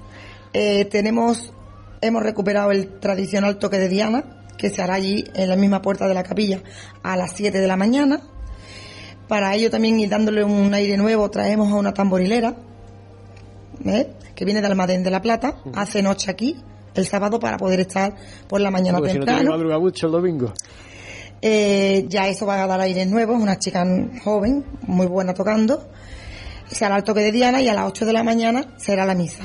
Eh, 0.53 0.85
tenemos, 0.87 1.53
hemos 2.01 2.23
recuperado 2.25 2.73
el 2.73 2.99
tradicional 2.99 3.57
toque 3.59 3.79
de 3.79 3.89
Diana, 3.89 4.42
que 4.57 4.71
se 4.71 4.83
hará 4.83 4.95
allí 4.95 5.25
en 5.35 5.49
la 5.49 5.57
misma 5.57 5.83
puerta 5.83 6.07
de 6.07 6.15
la 6.15 6.23
capilla 6.23 6.63
a 7.03 7.17
las 7.17 7.33
7 7.33 7.59
de 7.59 7.67
la 7.67 7.77
mañana. 7.77 8.21
Para 9.29 9.55
ello 9.55 9.71
también 9.71 9.99
y 10.01 10.07
dándole 10.07 10.45
un 10.45 10.73
aire 10.75 10.97
nuevo 10.97 11.31
traemos 11.31 11.73
a 11.73 11.77
una 11.77 11.95
tamborilera, 11.95 12.55
¿ves? 13.81 14.07
que 14.35 14.45
viene 14.45 14.61
de 14.61 14.67
Almadén 14.67 15.03
de 15.03 15.11
la 15.11 15.23
Plata, 15.23 15.57
hace 15.75 16.03
noche 16.03 16.31
aquí 16.31 16.57
el 16.95 17.07
sábado 17.07 17.39
para 17.39 17.57
poder 17.57 17.81
estar 17.81 18.15
por 18.49 18.61
la 18.61 18.71
mañana 18.71 18.99
Porque 18.99 19.13
si 19.13 19.19
no 19.19 19.25
temprano. 19.25 19.51
madrugar 19.53 19.81
mucho 19.81 20.07
el 20.07 20.13
domingo. 20.13 20.53
Eh, 21.41 22.07
ya 22.09 22.29
eso 22.29 22.47
va 22.47 22.63
a 22.63 22.67
dar 22.67 22.81
aires 22.81 23.09
nuevos, 23.09 23.41
una 23.41 23.59
chica 23.59 23.85
joven, 24.23 24.65
muy 24.83 25.07
buena 25.07 25.35
tocando. 25.35 25.89
Se 26.69 26.85
hará 26.85 26.97
el 26.97 27.05
toque 27.05 27.21
de 27.21 27.33
Diana 27.33 27.61
y 27.61 27.69
a 27.69 27.75
las 27.75 27.87
8 27.89 28.07
de 28.07 28.13
la 28.13 28.23
mañana 28.23 28.75
será 28.77 29.05
la 29.05 29.15
misa. 29.15 29.45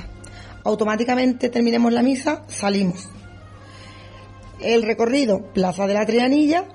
Automáticamente 0.63 1.49
terminemos 1.49 1.91
la 1.91 2.03
misa, 2.03 2.43
salimos. 2.47 3.09
El 4.59 4.83
recorrido, 4.83 5.53
Plaza 5.53 5.85
de 5.85 5.93
la 5.93 6.05
Trianilla, 6.05 6.65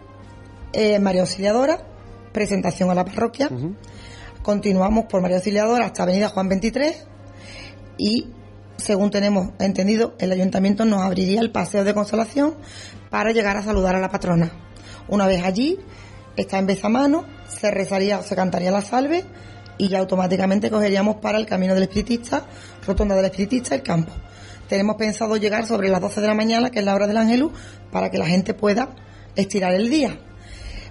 eh, 0.73 0.99
María 1.01 1.23
Auxiliadora, 1.23 1.85
presentación 2.33 2.91
a 2.91 2.95
la 2.95 3.05
parroquia. 3.05 3.51
Continuamos 4.43 5.07
por 5.07 5.21
María 5.21 5.39
Auxiliadora 5.39 5.87
hasta 5.87 6.05
Avenida 6.05 6.29
Juan 6.29 6.49
23 6.49 7.07
y, 7.99 8.29
según 8.77 9.11
tenemos 9.11 9.51
entendido, 9.59 10.15
el 10.19 10.33
ayuntamiento 10.33 10.85
nos 10.85 11.03
abriría 11.03 11.41
el 11.41 11.51
paseo 11.51 11.85
de 11.85 11.93
consolación 11.93 12.55
para 13.11 13.33
llegar 13.33 13.57
a 13.57 13.63
saludar 13.63 13.97
a 13.97 14.01
la 14.01 14.11
patrona. 14.11 14.51
Una 15.09 15.27
vez 15.27 15.43
allí, 15.45 15.79
está 16.37 16.59
en 16.59 16.69
mano, 16.91 17.25
se 17.49 17.71
rezaría 17.71 18.19
o 18.19 18.23
se 18.23 18.37
cantaría 18.37 18.71
la 18.71 18.83
salve 18.83 19.25
y 19.77 19.89
ya 19.89 19.99
automáticamente 19.99 20.71
cogeríamos 20.71 21.17
para 21.17 21.39
el 21.39 21.47
camino 21.47 21.75
del 21.75 21.85
espiritista, 21.85 22.47
rotonda 22.87 23.17
del 23.17 23.27
espiritista, 23.27 23.75
el 23.75 23.83
campo. 23.83 24.13
Tenemos 24.73 24.97
pensado 24.97 25.37
llegar 25.37 25.67
sobre 25.67 25.91
las 25.91 26.01
12 26.01 26.23
de 26.23 26.29
la 26.29 26.33
mañana, 26.33 26.71
que 26.71 26.79
es 26.79 26.85
la 26.87 26.95
hora 26.95 27.07
del 27.07 27.19
Ángelus, 27.19 27.53
para 27.91 28.11
que 28.11 28.17
la 28.17 28.25
gente 28.25 28.55
pueda 28.55 28.89
estirar 29.37 29.75
el 29.75 29.91
día. 29.91 30.19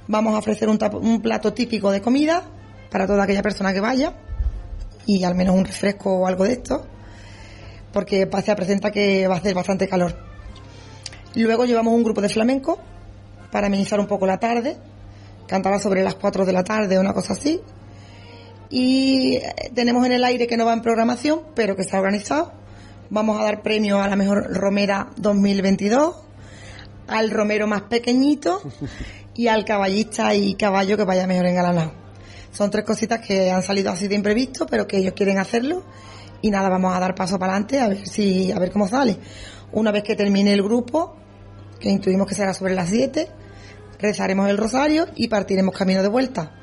Vamos 0.08 0.36
a 0.36 0.38
ofrecer 0.38 0.70
un, 0.70 0.78
plato 1.20 1.52
típico 1.52 1.90
de 1.90 2.00
comida 2.00 2.44
para 2.92 3.08
toda 3.08 3.24
aquella 3.24 3.42
persona 3.42 3.74
que 3.74 3.80
vaya 3.80 4.14
y 5.08 5.24
al 5.24 5.34
menos 5.34 5.56
un 5.56 5.66
refresco 5.66 6.16
o 6.16 6.28
algo 6.28 6.44
de 6.44 6.52
esto, 6.52 6.86
porque 7.92 8.30
se 8.46 8.56
presenta 8.56 8.92
que 8.92 9.28
va 9.28 9.34
a 9.34 9.38
hacer 9.40 9.56
bastante 9.56 9.88
calor. 9.88 10.16
Luego 11.34 11.66
llevamos 11.66 11.96
un 11.96 12.04
grupo 12.04 12.22
de 12.22 12.30
flamenco 12.30 12.78
para 13.52 13.66
amenizar 13.66 14.00
un 14.00 14.06
poco 14.06 14.28
la 14.28 14.40
tarde, 14.40 14.78
cantará 15.48 15.80
sobre 15.80 16.04
las 16.04 16.14
4 16.14 16.46
de 16.46 16.54
la 16.54 16.64
tarde 16.64 17.00
o 17.00 17.02
una 17.02 17.14
cosa 17.16 17.34
así. 17.34 17.60
Y 18.70 19.38
eh, 19.38 19.72
tenemos 19.74 20.06
en 20.06 20.12
el 20.12 20.24
aire 20.24 20.46
que 20.46 20.56
no 20.56 20.68
va 20.68 20.74
en 20.74 20.84
programación, 20.84 21.42
pero 21.56 21.76
que 21.76 21.82
está 21.82 21.98
organizado. 21.98 22.61
Vamos 23.12 23.38
a 23.38 23.44
dar 23.44 23.62
premio 23.62 24.02
a 24.02 24.08
la 24.08 24.16
mejor 24.16 24.54
romera 24.54 25.10
2022, 25.18 26.16
al 27.10 27.30
romero 27.30 27.68
más 27.68 27.82
pequeñito 27.82 28.62
y 29.36 29.48
al 29.48 29.66
caballista 29.66 30.34
y 30.34 30.56
caballo 30.56 30.96
que 30.96 31.04
vaya 31.04 31.28
mejor 31.28 31.48
engalanado. 31.48 31.92
Son 32.54 32.72
tres 32.72 32.86
cositas 32.86 33.20
que 33.20 33.52
han 33.52 33.64
salido 33.64 33.92
así 33.92 34.08
de 34.08 34.16
imprevisto, 34.16 34.66
pero 34.66 34.88
que 34.88 34.96
ellos 34.96 35.12
quieren 35.14 35.40
hacerlo. 35.40 35.84
Y 36.42 36.52
nada, 36.52 36.70
vamos 36.70 36.96
a 36.96 37.02
dar 37.02 37.14
paso 37.14 37.38
para 37.38 37.52
adelante 37.52 37.82
a 37.82 37.90
ver 37.90 38.08
si, 38.08 38.50
a 38.50 38.60
ver 38.60 38.72
cómo 38.72 38.88
sale. 38.88 39.18
Una 39.74 39.92
vez 39.92 40.04
que 40.04 40.16
termine 40.16 40.54
el 40.54 40.64
grupo, 40.64 41.18
que 41.82 41.90
intuimos 41.90 42.26
que 42.28 42.36
será 42.36 42.54
sobre 42.54 42.76
las 42.76 42.88
7, 42.88 43.28
rezaremos 44.00 44.50
el 44.50 44.58
rosario 44.58 45.08
y 45.18 45.28
partiremos 45.28 45.78
camino 45.78 46.02
de 46.02 46.08
vuelta. 46.08 46.54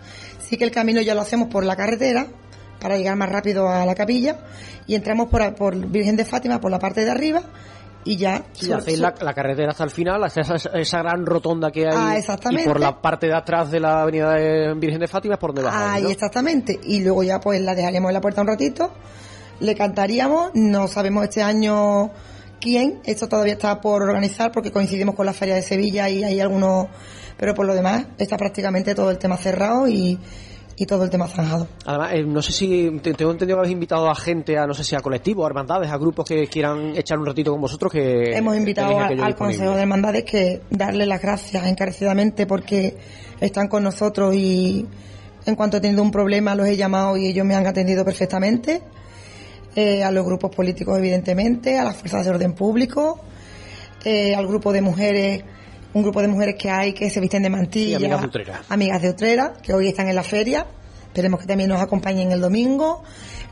Sí 0.41 0.57
que 0.57 0.65
el 0.65 0.71
camino 0.71 1.03
ya 1.03 1.15
lo 1.15 1.21
hacemos 1.21 1.49
por 1.49 1.67
la 1.67 1.77
carretera 1.77 2.27
para 2.81 2.97
llegar 2.97 3.17
más 3.17 3.29
rápido 3.29 3.69
a 3.69 3.85
la 3.85 3.95
capilla 3.95 4.38
y 4.87 4.95
entramos 4.95 5.29
por, 5.29 5.55
por 5.55 5.77
Virgen 5.77 6.17
de 6.17 6.25
Fátima 6.25 6.61
por 6.61 6.71
la 6.71 6.79
parte 6.79 7.05
de 7.05 7.11
arriba 7.11 7.43
y 8.05 8.17
ya 8.17 8.43
Si 8.53 8.73
hacéis 8.73 8.99
la, 8.99 9.14
la 9.21 9.35
carretera 9.35 9.71
hasta 9.73 9.85
el 9.85 9.91
final, 9.91 10.23
hasta 10.25 10.41
esa, 10.41 10.55
esa 10.79 10.99
gran 11.03 11.27
rotonda 11.27 11.71
que 11.71 11.83
hay. 11.83 11.95
Ah, 11.95 12.17
exactamente. 12.17 12.64
Y 12.64 12.67
por 12.67 12.81
la 12.81 13.01
parte 13.01 13.27
de 13.27 13.35
atrás 13.35 13.71
de 13.71 13.81
la 13.81 14.03
avenida 14.03 14.33
de 14.33 14.73
Virgen 14.75 15.01
de 15.01 15.09
Fátima 15.09 15.35
es 15.35 15.41
por 15.41 15.51
donde 15.51 15.64
bajáis, 15.64 15.97
Ahí 15.97 16.03
¿no? 16.05 16.09
exactamente. 16.09 16.79
Y 16.85 17.03
luego 17.03 17.23
ya 17.23 17.38
pues 17.41 17.61
la 17.61 17.75
dejaremos 17.75 18.09
en 18.09 18.14
la 18.14 18.21
puerta 18.21 18.41
un 18.41 18.47
ratito, 18.47 18.93
le 19.61 19.75
cantaríamos, 19.75 20.53
no 20.55 20.88
sabemos 20.88 21.25
este 21.25 21.43
año 21.43 22.11
quién, 22.61 23.01
esto 23.05 23.29
todavía 23.29 23.55
está 23.55 23.81
por 23.81 24.03
organizar 24.03 24.53
porque 24.53 24.73
coincidimos 24.73 25.14
con 25.14 25.27
la 25.27 25.33
Feria 25.33 25.57
de 25.57 25.62
Sevilla 25.62 26.09
y 26.09 26.25
hay 26.25 26.41
algunos, 26.41 26.87
pero 27.37 27.55
por 27.55 27.67
lo 27.67 27.75
demás 27.75 28.07
está 28.17 28.37
prácticamente 28.37 28.95
todo 28.95 29.11
el 29.11 29.19
tema 29.19 29.37
cerrado 29.37 29.87
y, 29.87 30.19
y 30.79 30.87
todo 30.87 31.03
el 31.05 31.11
tema 31.11 31.27
zanjado. 31.27 31.67
Además, 31.85 32.12
eh, 32.14 32.23
no 32.25 32.41
sé 32.41 32.53
si 32.53 32.91
te, 33.03 33.12
tengo 33.14 33.33
entendido 33.33 33.57
que 33.57 33.61
habéis 33.61 33.73
invitado 33.73 34.09
a 34.09 34.14
gente, 34.14 34.57
a 34.57 34.67
no 34.67 34.75
sé 34.75 34.85
si 34.85 34.95
a 34.95 35.01
colectivos, 35.01 35.45
a 35.45 35.49
hermandades, 35.49 35.91
a 35.91 35.97
grupos 35.99 36.25
que 36.27 36.47
quieran 36.47 36.97
echar 36.97 37.19
un 37.19 37.27
ratito 37.27 37.51
con 37.53 37.61
vosotros. 37.61 37.91
que 37.93 38.37
Hemos 38.37 38.57
invitado 38.57 38.99
a- 38.99 39.03
al 39.07 39.09
disponible. 39.09 39.35
Consejo 39.37 39.75
de 39.75 39.83
Hermandades 39.83 40.25
que 40.25 40.61
darle 40.71 41.07
las 41.07 41.21
gracias 41.21 41.67
encarecidamente 41.67 42.47
porque 42.47 42.97
están 43.41 43.69
con 43.69 43.83
nosotros 43.83 44.35
y 44.35 44.87
en 45.47 45.55
cuanto 45.57 45.79
he 45.79 45.81
tenido 45.81 46.03
un 46.03 46.11
problema 46.11 46.55
los 46.55 46.67
he 46.69 46.77
llamado 46.77 47.17
y 47.17 47.27
ellos 47.27 47.45
me 47.47 47.55
han 47.55 47.67
atendido 47.67 48.05
perfectamente. 48.05 48.83
Eh, 49.77 50.03
a 50.03 50.11
los 50.11 50.25
grupos 50.25 50.55
políticos, 50.55 50.99
evidentemente, 50.99 51.79
a 51.79 51.85
las 51.85 51.97
fuerzas 51.97 52.25
de 52.25 52.31
orden 52.33 52.53
público, 52.55 53.21
eh, 54.05 54.35
al 54.35 54.47
grupo 54.49 54.73
de 54.73 54.81
mujeres, 54.81 55.45
un 55.94 56.03
grupo 56.03 56.20
de 56.20 56.29
mujeres 56.29 56.57
que 56.59 56.70
hay 56.70 56.92
que 56.92 57.11
se 57.11 57.20
visten 57.20 57.42
de 57.42 57.51
mantilla. 57.51 57.92
Y 57.92 57.94
amigas 58.05 58.20
de 58.20 58.27
Utrera. 58.27 58.62
Amigas 58.68 59.03
de 59.03 59.11
Utrera, 59.11 59.53
que 59.62 59.72
hoy 59.74 59.88
están 59.88 60.09
en 60.09 60.14
la 60.16 60.22
feria. 60.22 60.66
Esperemos 61.07 61.40
que 61.40 61.46
también 61.46 61.68
nos 61.70 61.81
acompañen 61.81 62.31
el 62.33 62.40
domingo. 62.40 63.03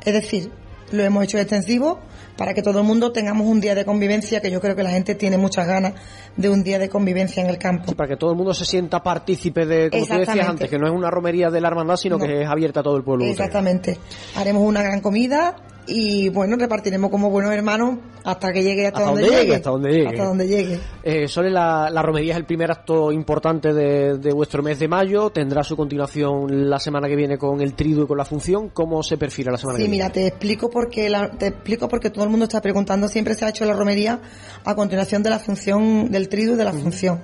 Es 0.05 0.12
decir, 0.12 0.51
lo 0.92 1.03
hemos 1.03 1.25
hecho 1.25 1.38
extensivo 1.38 1.99
para 2.37 2.53
que 2.53 2.62
todo 2.62 2.81
el 2.81 2.87
mundo 2.87 3.12
tengamos 3.12 3.46
un 3.46 3.61
día 3.61 3.75
de 3.75 3.85
convivencia, 3.87 4.40
que 4.42 4.51
yo 4.51 4.61
creo 4.61 4.77
que 4.77 4.83
la 4.83 4.90
gente 4.90 5.14
tiene 5.14 5.38
muchas 5.38 5.66
ganas 5.66 5.94
de 6.37 6.51
un 6.51 6.62
día 6.62 6.79
de 6.79 6.90
convivencia 6.90 7.42
en 7.42 7.49
el 7.49 7.57
campo. 7.59 7.94
Para 7.94 8.11
que 8.11 8.16
todo 8.16 8.31
el 8.31 8.37
mundo 8.37 8.53
se 8.53 8.66
sienta 8.66 9.03
partícipe 9.03 9.64
de, 9.64 9.90
como 9.90 10.07
tú 10.07 10.14
decías 10.18 10.49
antes, 10.49 10.68
que 10.68 10.79
no 10.79 10.87
es 10.87 10.92
una 10.92 11.11
romería 11.11 11.49
de 11.51 11.61
la 11.62 11.68
hermandad, 11.68 11.96
sino 11.96 12.18
No. 12.18 12.27
que 12.27 12.42
es 12.42 12.49
abierta 12.49 12.81
a 12.81 12.83
todo 12.83 12.96
el 12.99 13.05
pueblo. 13.05 13.25
Exactamente. 13.25 13.99
Haremos 14.37 14.62
una 14.62 14.83
gran 14.83 15.01
comida 15.01 15.57
y 15.88 16.29
bueno, 16.31 16.57
repartiremos 16.57 17.11
como 17.11 17.31
buenos 17.31 17.53
hermanos 17.53 17.99
hasta 18.25 18.53
que 18.53 18.62
llegue 18.62 18.87
hasta, 18.87 18.99
Hasta 18.99 19.11
donde, 19.11 19.22
donde 19.22 19.37
llegue. 19.37 19.44
llegue, 19.44 19.57
hasta 19.57 19.70
donde 19.70 19.90
llegue. 19.92 20.09
Hasta 20.09 20.25
donde 20.25 20.46
llegue. 20.49 20.81
Eh, 21.03 21.29
Sole, 21.29 21.51
la, 21.51 21.88
la 21.90 22.03
romería 22.03 22.33
es 22.33 22.37
el 22.38 22.44
primer 22.44 22.70
acto 22.70 23.12
importante 23.12 23.72
de, 23.72 24.18
de 24.18 24.33
vuestro 24.33 24.62
mes 24.62 24.79
de 24.79 24.88
mayo. 24.88 25.31
Tendrá 25.31 25.62
su 25.62 25.77
continuación 25.77 26.68
la 26.68 26.79
semana 26.81 27.07
que 27.09 27.14
viene 27.16 27.38
con 27.38 27.61
el 27.61 27.75
triduo 27.75 28.05
y 28.05 28.07
con 28.07 28.18
la 28.18 28.25
función. 28.25 28.70
¿Cómo 28.70 29.03
se 29.03 29.16
perfila 29.16 29.53
la 29.53 29.59
semana 29.59 29.79
Sí, 29.79 29.85
que 29.85 29.90
mira, 29.90 30.09
viene? 30.09 30.14
te 30.22 30.27
explico 30.35 30.70
porque 30.70 31.09
la- 31.09 31.31
te 31.31 31.46
explico 31.49 31.88
porque 31.88 32.11
todo 32.11 32.25
el 32.25 32.31
mundo 32.31 32.44
está 32.46 32.61
preguntando. 32.61 33.09
Siempre 33.09 33.35
se 33.35 33.44
ha 33.44 33.51
hecho 33.51 33.64
la 33.64 33.75
romería 33.75 34.18
a 34.64 34.75
continuación 34.75 35.22
de 35.22 35.31
la 35.31 35.38
función 35.38 36.11
del 36.11 36.29
triduo 36.29 36.55
y 36.55 36.59
de 36.59 36.64
la 36.64 36.72
función. 36.72 37.22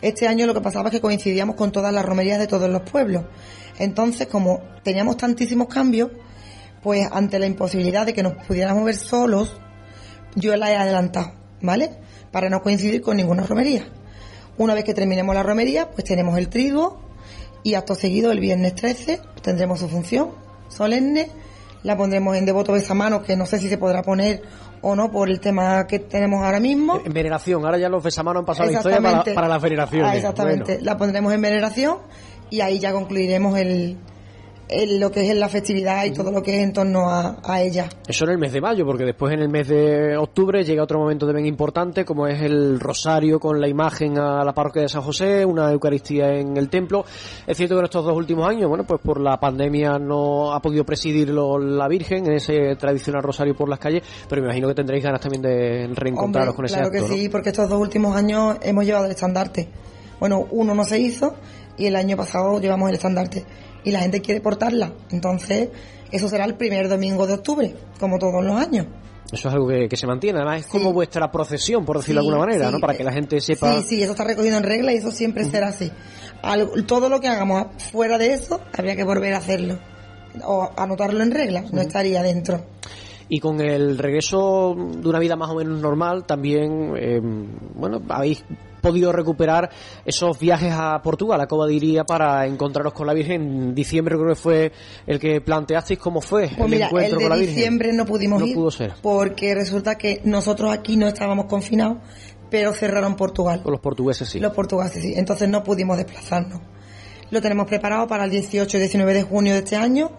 Este 0.00 0.26
año 0.28 0.46
lo 0.46 0.54
que 0.54 0.60
pasaba 0.60 0.88
es 0.88 0.92
que 0.92 1.00
coincidíamos 1.00 1.56
con 1.56 1.72
todas 1.72 1.92
las 1.92 2.04
romerías 2.04 2.38
de 2.38 2.46
todos 2.46 2.68
los 2.68 2.82
pueblos. 2.82 3.24
Entonces, 3.78 4.26
como 4.26 4.60
teníamos 4.82 5.16
tantísimos 5.16 5.66
cambios, 5.68 6.10
pues 6.84 7.08
ante 7.10 7.38
la 7.38 7.46
imposibilidad 7.46 8.04
de 8.04 8.12
que 8.12 8.22
nos 8.22 8.34
pudiéramos 8.34 8.84
ver 8.84 8.94
solos, 8.94 9.56
yo 10.36 10.54
la 10.54 10.70
he 10.70 10.76
adelantado, 10.76 11.32
¿vale? 11.62 11.90
Para 12.30 12.50
no 12.50 12.60
coincidir 12.60 13.00
con 13.00 13.16
ninguna 13.16 13.44
romería. 13.44 13.88
Una 14.58 14.74
vez 14.74 14.84
que 14.84 14.92
terminemos 14.92 15.34
la 15.34 15.42
romería, 15.42 15.90
pues 15.90 16.04
tenemos 16.04 16.36
el 16.36 16.50
triduo 16.50 17.00
y 17.62 17.72
acto 17.74 17.94
seguido 17.94 18.30
el 18.30 18.38
viernes 18.38 18.74
13 18.74 19.18
tendremos 19.40 19.80
su 19.80 19.88
función 19.88 20.32
solemne, 20.68 21.30
la 21.84 21.96
pondremos 21.96 22.36
en 22.36 22.44
devoto 22.44 22.72
besamano, 22.72 23.22
que 23.22 23.34
no 23.34 23.46
sé 23.46 23.58
si 23.58 23.70
se 23.70 23.78
podrá 23.78 24.02
poner 24.02 24.42
o 24.82 24.94
no 24.94 25.10
por 25.10 25.30
el 25.30 25.40
tema 25.40 25.86
que 25.86 26.00
tenemos 26.00 26.42
ahora 26.42 26.60
mismo. 26.60 27.00
En 27.02 27.14
veneración, 27.14 27.64
ahora 27.64 27.78
ya 27.78 27.88
los 27.88 28.02
besamanos 28.02 28.40
han 28.40 28.46
pasado 28.46 28.70
la 28.70 28.76
historia 28.76 29.00
para, 29.00 29.24
para 29.24 29.48
las 29.48 29.62
veneraciones. 29.62 30.10
Ah, 30.10 30.16
exactamente. 30.16 30.74
Bueno. 30.74 30.84
La 30.84 30.98
pondremos 30.98 31.32
en 31.32 31.40
veneración 31.40 31.98
y 32.50 32.60
ahí 32.60 32.78
ya 32.78 32.92
concluiremos 32.92 33.58
el, 33.58 33.98
en 34.82 35.00
lo 35.00 35.10
que 35.10 35.28
es 35.28 35.36
la 35.36 35.48
festividad 35.48 36.04
y 36.04 36.12
todo 36.12 36.30
lo 36.30 36.42
que 36.42 36.56
es 36.56 36.62
en 36.62 36.72
torno 36.72 37.08
a, 37.08 37.38
a 37.42 37.62
ella. 37.62 37.88
Eso 38.06 38.24
en 38.24 38.30
el 38.32 38.38
mes 38.38 38.52
de 38.52 38.60
mayo, 38.60 38.84
porque 38.84 39.04
después 39.04 39.32
en 39.32 39.40
el 39.40 39.48
mes 39.48 39.68
de 39.68 40.16
octubre 40.16 40.62
llega 40.64 40.82
otro 40.82 40.98
momento 40.98 41.26
también 41.26 41.46
importante, 41.46 42.04
como 42.04 42.26
es 42.26 42.40
el 42.42 42.80
rosario 42.80 43.38
con 43.38 43.60
la 43.60 43.68
imagen 43.68 44.18
a 44.18 44.44
la 44.44 44.52
parroquia 44.52 44.82
de 44.82 44.88
San 44.88 45.02
José, 45.02 45.44
una 45.44 45.70
Eucaristía 45.70 46.34
en 46.34 46.56
el 46.56 46.68
templo. 46.68 47.04
Es 47.46 47.56
cierto 47.56 47.74
que 47.74 47.80
en 47.80 47.84
estos 47.84 48.04
dos 48.04 48.16
últimos 48.16 48.48
años, 48.48 48.68
bueno, 48.68 48.84
pues 48.84 49.00
por 49.00 49.20
la 49.20 49.38
pandemia 49.38 49.98
no 49.98 50.52
ha 50.52 50.60
podido 50.60 50.84
presidirlo 50.84 51.58
la 51.58 51.88
Virgen 51.88 52.26
en 52.26 52.32
ese 52.34 52.76
tradicional 52.76 53.22
rosario 53.22 53.54
por 53.54 53.68
las 53.68 53.78
calles, 53.78 54.02
pero 54.28 54.42
me 54.42 54.48
imagino 54.48 54.68
que 54.68 54.74
tendréis 54.74 55.04
ganas 55.04 55.20
también 55.20 55.42
de 55.42 55.88
reencontraros 55.94 56.50
Hombre, 56.50 56.56
con 56.56 56.64
ese 56.66 56.74
claro 56.74 56.88
acto. 56.88 57.06
que 57.06 57.08
¿no? 57.08 57.16
sí, 57.16 57.28
porque 57.28 57.50
estos 57.50 57.68
dos 57.68 57.80
últimos 57.80 58.16
años 58.16 58.56
hemos 58.62 58.84
llevado 58.84 59.04
el 59.06 59.12
estandarte. 59.12 59.68
Bueno, 60.20 60.46
uno 60.50 60.74
no 60.74 60.84
se 60.84 60.98
hizo 60.98 61.34
y 61.76 61.86
el 61.86 61.96
año 61.96 62.16
pasado 62.16 62.60
llevamos 62.60 62.88
el 62.88 62.96
estandarte. 62.96 63.44
Y 63.84 63.90
la 63.90 64.00
gente 64.00 64.20
quiere 64.20 64.40
portarla. 64.40 64.92
Entonces, 65.10 65.68
eso 66.10 66.28
será 66.28 66.44
el 66.44 66.54
primer 66.56 66.88
domingo 66.88 67.26
de 67.26 67.34
octubre, 67.34 67.74
como 68.00 68.18
todos 68.18 68.42
los 68.44 68.56
años. 68.56 68.86
Eso 69.32 69.48
es 69.48 69.54
algo 69.54 69.66
que, 69.68 69.88
que 69.88 69.96
se 69.96 70.06
mantiene, 70.06 70.38
además 70.38 70.60
es 70.60 70.66
como 70.66 70.92
vuestra 70.92 71.30
procesión, 71.32 71.84
por 71.84 71.96
decirlo 71.98 72.20
Sí, 72.20 72.26
de 72.26 72.32
alguna 72.32 72.46
manera, 72.46 72.66
sí. 72.68 72.72
¿no? 72.74 72.78
Para 72.80 72.94
que 72.94 73.02
la 73.04 73.12
gente 73.12 73.40
sepa... 73.40 73.80
Sí, 73.80 73.86
sí, 73.88 74.02
eso 74.02 74.12
está 74.12 74.22
recogido 74.24 74.56
en 74.58 74.62
regla 74.62 74.92
y 74.92 74.96
eso 74.96 75.10
siempre 75.10 75.44
será 75.44 75.68
así. 75.68 75.90
Al- 76.42 76.84
todo 76.86 77.08
lo 77.08 77.20
que 77.20 77.28
hagamos 77.28 77.66
fuera 77.90 78.16
de 78.18 78.34
eso, 78.34 78.60
habría 78.76 78.94
que 78.96 79.02
volver 79.04 79.32
a 79.34 79.38
hacerlo. 79.38 79.78
O 80.44 80.70
anotarlo 80.76 81.22
en 81.22 81.30
regla, 81.30 81.64
no 81.72 81.80
estaría 81.80 82.22
dentro. 82.22 82.64
Y 83.28 83.40
con 83.40 83.60
el 83.60 83.96
regreso 83.98 84.74
de 84.76 85.08
una 85.08 85.18
vida 85.18 85.34
más 85.36 85.50
o 85.50 85.54
menos 85.56 85.80
normal, 85.80 86.24
también, 86.26 86.92
eh, 86.96 87.20
bueno, 87.74 88.00
habéis 88.08 88.44
podido 88.82 89.12
recuperar 89.12 89.70
esos 90.04 90.38
viajes 90.38 90.70
a 90.76 91.00
Portugal, 91.02 91.40
a 91.40 91.46
Cobadiría, 91.46 92.04
para 92.04 92.44
encontraros 92.46 92.92
con 92.92 93.06
la 93.06 93.14
Virgen. 93.14 93.40
En 93.42 93.74
diciembre 93.74 94.14
creo 94.16 94.28
que 94.28 94.34
fue 94.34 94.72
el 95.06 95.18
que 95.18 95.40
planteasteis 95.40 95.98
cómo 95.98 96.20
fue 96.20 96.48
Pues 96.48 96.58
el 96.60 96.70
mira, 96.70 96.86
el 96.88 96.90
encuentro 96.90 97.18
con 97.20 97.28
la 97.30 97.36
Virgen. 97.36 97.54
diciembre 97.56 97.92
no 97.94 98.04
pudimos 98.04 98.40
No 98.40 98.46
ir 98.46 98.54
pudo 98.54 98.70
ser. 98.70 98.92
porque 99.00 99.54
resulta 99.54 99.96
que 99.96 100.20
nosotros 100.24 100.70
aquí 100.70 100.98
no 100.98 101.08
estábamos 101.08 101.46
confinados, 101.46 101.96
pero 102.50 102.74
cerraron 102.74 103.16
Portugal. 103.16 103.62
Con 103.62 103.72
los 103.72 103.80
portugueses 103.80 104.28
sí. 104.28 104.38
Los 104.38 104.52
portugueses 104.52 105.02
sí, 105.02 105.14
entonces 105.16 105.48
no 105.48 105.64
pudimos 105.64 105.96
desplazarnos. 105.96 106.60
Lo 107.30 107.40
tenemos 107.40 107.66
preparado 107.66 108.06
para 108.06 108.24
el 108.26 108.30
18 108.30 108.76
y 108.76 108.80
19 108.80 109.14
de 109.14 109.22
junio 109.22 109.54
de 109.54 109.60
este 109.60 109.76
año. 109.76 110.10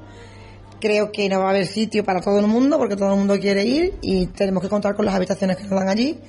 Creo 0.79 1.11
que 1.11 1.27
no 1.29 1.39
va 1.39 1.47
a 1.47 1.49
haber 1.51 1.65
sitio 1.65 2.03
para 2.03 2.21
todo 2.21 2.39
el 2.39 2.47
mundo 2.47 2.77
porque 2.77 2.95
todo 2.95 3.11
el 3.11 3.17
mundo 3.17 3.39
quiere 3.39 3.63
ir 3.65 3.93
y 4.01 4.27
tenemos 4.27 4.61
que 4.61 4.69
contar 4.69 4.95
con 4.95 5.05
las 5.05 5.15
habitaciones 5.15 5.57
que 5.57 5.63
nos 5.63 5.71
dan 5.79 5.89
allí. 5.89 6.19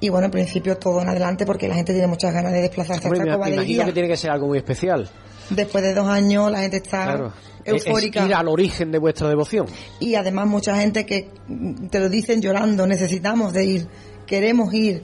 Y 0.00 0.08
bueno, 0.10 0.26
en 0.26 0.30
principio 0.30 0.76
todo 0.76 1.00
en 1.02 1.08
adelante 1.08 1.44
porque 1.46 1.66
la 1.68 1.74
gente 1.74 1.92
tiene 1.92 2.06
muchas 2.08 2.32
ganas 2.32 2.52
de 2.52 2.60
desplazarse 2.62 3.06
Hombre, 3.06 3.20
me 3.20 3.26
imagino 3.34 3.56
Cobadilla. 3.56 3.84
que 3.86 3.92
tiene 3.92 4.08
que 4.08 4.16
ser 4.16 4.30
algo 4.30 4.46
muy 4.48 4.58
especial. 4.58 5.08
Después 5.50 5.82
de 5.82 5.94
dos 5.94 6.06
años 6.06 6.50
la 6.50 6.60
gente 6.60 6.76
está 6.78 7.04
Claro. 7.04 7.32
Eufórica. 7.64 8.20
Es 8.20 8.26
ir 8.26 8.34
al 8.34 8.48
origen 8.48 8.90
de 8.92 8.98
vuestra 8.98 9.28
devoción. 9.28 9.66
y 10.00 10.14
además 10.14 10.46
mucha 10.46 10.76
gente 10.76 11.04
que 11.04 11.30
mm, 11.48 11.88
te 11.88 12.00
lo 12.00 12.08
dicen 12.08 12.40
llorando, 12.40 12.86
necesitamos 12.86 13.52
de 13.52 13.64
ir, 13.64 13.88
queremos 14.26 14.72
ir, 14.72 15.02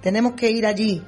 tenemos 0.00 0.32
que 0.32 0.50
ir 0.50 0.66
allí. 0.66 1.02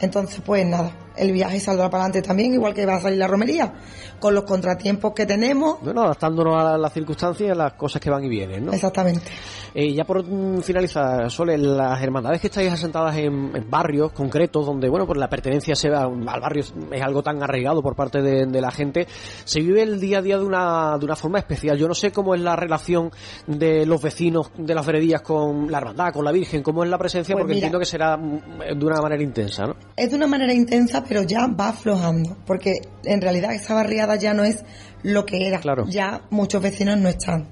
Entonces, 0.00 0.40
pues 0.44 0.64
nada, 0.66 0.92
el 1.16 1.32
viaje 1.32 1.60
saldrá 1.60 1.88
para 1.90 2.04
adelante 2.04 2.26
también, 2.26 2.54
igual 2.54 2.74
que 2.74 2.86
va 2.86 2.96
a 2.96 3.00
salir 3.00 3.18
la 3.18 3.26
romería, 3.26 3.72
con 4.20 4.34
los 4.34 4.44
contratiempos 4.44 5.12
que 5.14 5.26
tenemos. 5.26 5.78
Bueno, 5.82 6.02
adaptándonos 6.02 6.56
a 6.56 6.76
las 6.78 6.92
circunstancias 6.92 7.48
y 7.48 7.50
a 7.50 7.54
las 7.54 7.72
cosas 7.74 8.00
que 8.00 8.10
van 8.10 8.24
y 8.24 8.28
vienen, 8.28 8.66
¿no? 8.66 8.72
Exactamente. 8.72 9.26
Eh, 9.74 9.92
ya 9.92 10.04
por 10.04 10.24
finalizar, 10.62 11.30
Sole, 11.30 11.58
las 11.58 12.02
hermandades 12.02 12.40
que 12.40 12.46
estáis 12.46 12.72
asentadas 12.72 13.16
en, 13.16 13.50
en 13.54 13.70
barrios 13.70 14.12
concretos 14.12 14.64
donde, 14.64 14.88
bueno, 14.88 15.06
pues 15.06 15.18
la 15.18 15.28
pertenencia 15.28 15.74
se 15.76 15.90
va- 15.90 16.04
al 16.04 16.40
barrio 16.40 16.64
es 16.90 17.02
algo 17.02 17.22
tan 17.22 17.42
arraigado 17.42 17.82
por 17.82 17.94
parte 17.94 18.22
de, 18.22 18.46
de 18.46 18.60
la 18.60 18.70
gente, 18.70 19.06
se 19.44 19.60
vive 19.60 19.82
el 19.82 20.00
día 20.00 20.18
a 20.18 20.22
día 20.22 20.38
de 20.38 20.44
una, 20.44 20.96
de 20.98 21.04
una 21.04 21.16
forma 21.16 21.38
especial. 21.38 21.76
Yo 21.78 21.88
no 21.88 21.94
sé 21.94 22.10
cómo 22.10 22.34
es 22.34 22.40
la 22.40 22.56
relación 22.56 23.10
de 23.46 23.84
los 23.86 24.00
vecinos 24.00 24.50
de 24.56 24.74
las 24.74 24.86
veredillas 24.86 25.20
con 25.22 25.70
la 25.70 25.78
hermandad, 25.78 26.12
con 26.12 26.24
la 26.24 26.32
Virgen, 26.32 26.62
cómo 26.62 26.82
es 26.84 26.90
la 26.90 26.98
presencia, 26.98 27.34
Pues 27.34 27.42
porque 27.42 27.54
mira. 27.54 27.66
entiendo 27.66 27.78
que 27.78 27.84
será 27.86 28.16
mm, 28.16 28.78
de 28.78 28.86
una 28.86 29.00
manera 29.02 29.22
intensa, 29.22 29.66
¿no? 29.66 29.76
Es 29.96 30.10
de 30.10 30.16
una 30.16 30.26
manera 30.26 30.52
intensa, 30.54 31.04
pero 31.08 31.22
ya 31.22 31.46
va 31.46 31.68
aflojando, 31.68 32.36
porque 32.46 32.74
en 33.04 33.20
realidad 33.20 33.54
esa 33.54 33.74
barriada 33.74 34.16
ya 34.16 34.34
no 34.34 34.44
es 34.44 34.64
lo 35.02 35.24
que 35.24 35.46
era. 35.46 35.60
Claro. 35.60 35.86
Ya 35.88 36.22
muchos 36.30 36.62
vecinos 36.62 36.98
no 36.98 37.08
están. 37.08 37.48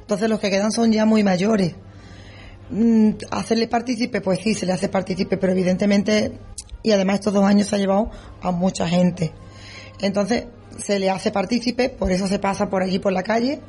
Entonces 0.00 0.28
los 0.28 0.40
que 0.40 0.50
quedan 0.50 0.72
son 0.72 0.92
ya 0.92 1.04
muy 1.04 1.24
mayores. 1.24 1.74
Mm, 2.70 3.10
hacerle 3.30 3.68
partícipe, 3.68 4.20
pues 4.20 4.40
sí, 4.40 4.54
se 4.54 4.66
le 4.66 4.72
hace 4.72 4.88
partícipe, 4.88 5.36
pero 5.36 5.52
evidentemente, 5.52 6.32
y 6.82 6.90
además 6.92 7.16
estos 7.16 7.34
dos 7.34 7.44
años 7.44 7.68
se 7.68 7.76
ha 7.76 7.78
llevado 7.78 8.10
a 8.40 8.50
mucha 8.50 8.88
gente. 8.88 9.32
Entonces 10.00 10.46
se 10.78 10.98
le 10.98 11.10
hace 11.10 11.30
partícipe, 11.30 11.88
por 11.88 12.10
eso 12.12 12.26
se 12.26 12.38
pasa 12.38 12.68
por 12.68 12.82
allí 12.82 12.98
por 12.98 13.12
la 13.12 13.22
calle, 13.22 13.60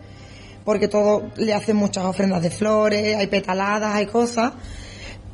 porque 0.65 0.87
todo 0.87 1.31
le 1.37 1.53
hacen 1.53 1.77
muchas 1.77 2.05
ofrendas 2.05 2.41
de 2.41 2.49
flores, 2.49 3.15
hay 3.15 3.27
petaladas, 3.27 3.95
hay 3.95 4.07
cosas, 4.07 4.53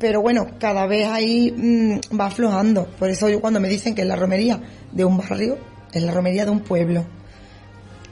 pero 0.04 0.20
bueno, 0.20 0.48
cada 0.58 0.86
vez 0.86 1.08
ahí 1.08 1.50
mm, 1.50 2.20
va 2.20 2.26
aflojando. 2.26 2.86
Por 2.98 3.08
eso 3.08 3.30
yo 3.30 3.40
cuando 3.40 3.58
me 3.58 3.70
dicen 3.70 3.94
que 3.94 4.02
es 4.02 4.06
la 4.06 4.16
romería 4.16 4.60
de 4.92 5.02
un 5.02 5.16
barrio, 5.16 5.56
es 5.94 6.02
la 6.02 6.12
romería 6.12 6.44
de 6.44 6.50
un 6.50 6.60
pueblo. 6.60 7.06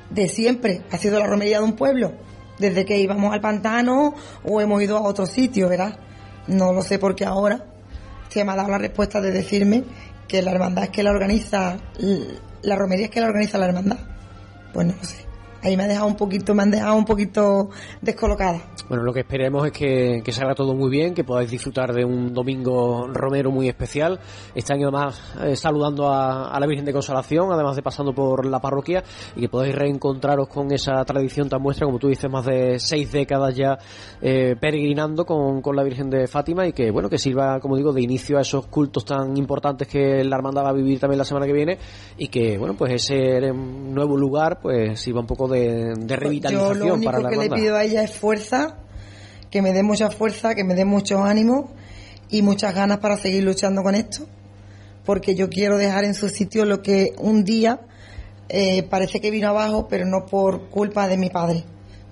De 0.08 0.26
siempre 0.26 0.80
ha 0.90 0.96
sido 0.96 1.18
la 1.18 1.26
romería 1.26 1.58
de 1.58 1.64
un 1.64 1.74
pueblo. 1.74 2.14
Desde 2.58 2.86
que 2.86 2.98
íbamos 2.98 3.34
al 3.34 3.42
pantano 3.42 4.14
o 4.42 4.60
hemos 4.62 4.82
ido 4.82 4.96
a 4.96 5.02
otro 5.02 5.26
sitio, 5.26 5.68
¿verdad? 5.68 5.98
No 6.46 6.72
lo 6.72 6.80
sé 6.80 6.98
porque 6.98 7.26
ahora 7.26 7.66
se 8.30 8.42
me 8.42 8.52
ha 8.52 8.56
dado 8.56 8.70
la 8.70 8.78
respuesta 8.78 9.20
de 9.20 9.30
decirme 9.30 9.84
que 10.26 10.40
la 10.40 10.52
hermandad 10.52 10.84
es 10.84 10.90
que 10.90 11.02
la 11.02 11.10
organiza, 11.10 11.76
la 12.62 12.74
romería 12.74 13.04
es 13.04 13.10
que 13.10 13.20
la 13.20 13.26
organiza 13.26 13.58
la 13.58 13.66
hermandad. 13.66 13.98
Pues 14.72 14.86
no 14.86 14.94
lo 14.94 15.04
sé. 15.04 15.31
Ahí 15.62 15.76
me 15.76 15.84
ha 15.84 15.86
dejado 15.86 16.08
un 16.08 16.16
poquito, 16.16 16.54
me 16.54 16.64
han 16.64 16.72
dejado 16.72 16.96
un 16.96 17.04
poquito 17.04 17.70
descolocada. 18.00 18.60
Bueno, 18.88 19.04
lo 19.04 19.12
que 19.12 19.20
esperemos 19.20 19.64
es 19.66 19.72
que, 19.72 20.20
que 20.24 20.32
salga 20.32 20.56
todo 20.56 20.74
muy 20.74 20.90
bien, 20.90 21.14
que 21.14 21.22
podáis 21.22 21.50
disfrutar 21.50 21.92
de 21.92 22.04
un 22.04 22.34
domingo 22.34 23.06
romero 23.06 23.52
muy 23.52 23.68
especial. 23.68 24.18
Este 24.56 24.74
año 24.74 24.88
además 24.88 25.34
eh, 25.40 25.54
saludando 25.54 26.08
a, 26.08 26.48
a 26.50 26.58
la 26.58 26.66
Virgen 26.66 26.84
de 26.84 26.92
Consolación, 26.92 27.52
además 27.52 27.76
de 27.76 27.82
pasando 27.82 28.12
por 28.12 28.44
la 28.44 28.58
parroquia, 28.58 29.04
y 29.36 29.42
que 29.42 29.48
podáis 29.48 29.74
reencontraros 29.74 30.48
con 30.48 30.72
esa 30.72 31.04
tradición 31.04 31.48
tan 31.48 31.62
vuestra, 31.62 31.86
como 31.86 32.00
tú 32.00 32.08
dices, 32.08 32.28
más 32.28 32.44
de 32.44 32.80
seis 32.80 33.12
décadas 33.12 33.54
ya 33.54 33.78
eh, 34.20 34.56
peregrinando 34.60 35.24
con, 35.24 35.62
con 35.62 35.76
la 35.76 35.84
Virgen 35.84 36.10
de 36.10 36.26
Fátima 36.26 36.66
y 36.66 36.72
que, 36.72 36.90
bueno, 36.90 37.08
que 37.08 37.18
sirva, 37.18 37.60
como 37.60 37.76
digo, 37.76 37.92
de 37.92 38.02
inicio 38.02 38.36
a 38.36 38.40
esos 38.40 38.66
cultos 38.66 39.04
tan 39.04 39.36
importantes 39.36 39.86
que 39.86 40.24
la 40.24 40.36
hermandad 40.36 40.64
va 40.64 40.70
a 40.70 40.74
vivir 40.74 40.98
también 40.98 41.18
la 41.18 41.24
semana 41.24 41.46
que 41.46 41.52
viene 41.52 41.78
y 42.18 42.26
que, 42.26 42.58
bueno, 42.58 42.74
pues 42.76 42.94
ese 42.94 43.52
nuevo 43.52 44.16
lugar 44.16 44.58
pues 44.60 45.00
sirva 45.00 45.20
un 45.20 45.26
poco 45.26 45.46
de, 45.48 45.51
de 45.52 45.94
Yo 46.06 46.16
revitalización 46.16 46.78
lo 46.78 46.94
único 46.94 47.10
para 47.10 47.22
la 47.22 47.30
que 47.30 47.36
le 47.36 47.50
pido 47.50 47.76
a 47.76 47.84
ella 47.84 48.02
es 48.02 48.12
fuerza, 48.12 48.78
que 49.50 49.62
me 49.62 49.72
dé 49.72 49.82
mucha 49.82 50.10
fuerza, 50.10 50.54
que 50.54 50.64
me 50.64 50.74
dé 50.74 50.84
mucho 50.84 51.22
ánimo 51.22 51.70
y 52.30 52.42
muchas 52.42 52.74
ganas 52.74 52.98
para 52.98 53.16
seguir 53.16 53.44
luchando 53.44 53.82
con 53.82 53.94
esto, 53.94 54.26
porque 55.04 55.34
yo 55.34 55.48
quiero 55.48 55.76
dejar 55.76 56.04
en 56.04 56.14
su 56.14 56.28
sitio 56.28 56.64
lo 56.64 56.82
que 56.82 57.14
un 57.18 57.44
día 57.44 57.80
eh, 58.48 58.82
parece 58.82 59.20
que 59.20 59.30
vino 59.30 59.48
abajo, 59.48 59.88
pero 59.88 60.04
no 60.06 60.26
por 60.26 60.68
culpa 60.68 61.08
de 61.08 61.16
mi 61.16 61.30
padre. 61.30 61.64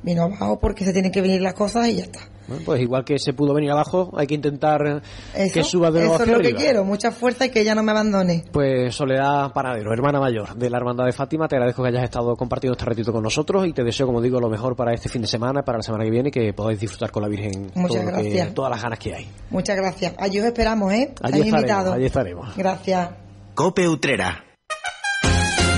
Vino 0.03 0.23
abajo 0.23 0.59
porque 0.59 0.85
se 0.85 0.93
tienen 0.93 1.13
que 1.13 1.21
venir 1.21 1.43
las 1.43 1.55
cosas 1.55 1.89
y 1.89 1.97
ya 1.97 2.05
está. 2.05 2.21
Bueno, 2.51 2.63
pues 2.67 2.81
igual 2.83 3.05
que 3.05 3.19
se 3.19 3.33
pudo 3.33 3.55
venir 3.55 3.71
abajo, 3.71 4.11
hay 4.17 4.27
que 4.27 4.35
intentar 4.35 5.03
Eso, 5.35 5.55
que 5.55 5.65
suba 5.65 5.91
de 5.91 6.01
nuevo 6.01 6.15
eso 6.17 6.25
es 6.25 6.31
lo 6.31 6.41
que 6.41 6.55
quiero, 6.55 6.85
mucha 6.85 7.11
fuerza 7.13 7.47
y 7.47 7.51
que 7.51 7.61
ella 7.61 7.75
no 7.75 7.83
me 7.83 7.93
abandone. 7.93 8.45
Pues 8.53 8.95
Soledad 8.95 9.53
Panadero, 9.53 9.93
hermana 9.93 10.21
mayor 10.21 10.55
de 10.55 10.69
la 10.69 10.77
Hermandad 10.77 11.07
de 11.07 11.13
Fátima, 11.13 11.49
te 11.49 11.55
agradezco 11.57 11.83
que 11.83 11.89
hayas 11.89 12.05
estado 12.05 12.37
compartiendo 12.37 12.73
este 12.77 12.85
ratito 12.85 13.13
con 13.13 13.23
nosotros 13.23 13.67
y 13.67 13.73
te 13.73 13.85
deseo, 13.85 14.07
como 14.07 14.21
digo, 14.21 14.41
lo 14.41 14.51
mejor 14.51 14.77
para 14.77 14.93
este 14.93 15.09
fin 15.09 15.23
de 15.23 15.29
semana, 15.29 15.63
para 15.63 15.79
la 15.79 15.83
semana 15.83 16.05
que 16.05 16.11
viene 16.11 16.29
y 16.29 16.33
que 16.33 16.53
podáis 16.53 16.81
disfrutar 16.81 17.11
con 17.11 17.23
la 17.23 17.29
Virgen 17.29 17.71
Muchas 17.75 18.05
todo 18.05 18.23
que- 18.23 18.51
todas 18.55 18.71
las 18.73 18.83
ganas 18.83 18.99
que 18.99 19.15
hay. 19.15 19.29
Muchas 19.51 19.77
gracias. 19.77 20.15
Allí 20.19 20.41
os 20.41 20.47
esperamos, 20.47 20.93
¿eh? 20.93 21.15
Allí 21.23 21.41
Habéis 21.41 21.47
estaremos, 21.47 21.61
invitado. 21.61 21.93
allí 21.93 22.05
estaremos. 22.07 22.57
Gracias. 22.57 23.11
Cope 23.55 23.89
Utrera. 23.89 24.50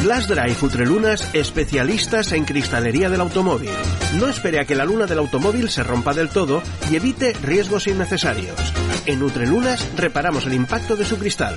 Glass 0.02 0.26
Drive 0.26 0.56
Utrelunas, 0.62 1.28
especialistas 1.32 2.32
en 2.32 2.44
cristalería 2.44 3.08
del 3.08 3.20
automóvil. 3.20 3.70
No 4.18 4.26
espere 4.26 4.58
a 4.58 4.64
que 4.64 4.74
la 4.74 4.84
luna 4.84 5.06
del 5.06 5.20
automóvil 5.20 5.70
se 5.70 5.84
rompa 5.84 6.12
del 6.12 6.28
todo 6.28 6.60
y 6.90 6.96
evite 6.96 7.34
riesgos 7.40 7.86
innecesarios. 7.86 8.56
En 9.06 9.22
Utrelunas 9.22 9.88
reparamos 9.96 10.44
el 10.46 10.54
impacto 10.54 10.96
de 10.96 11.04
su 11.04 11.18
cristal. 11.18 11.54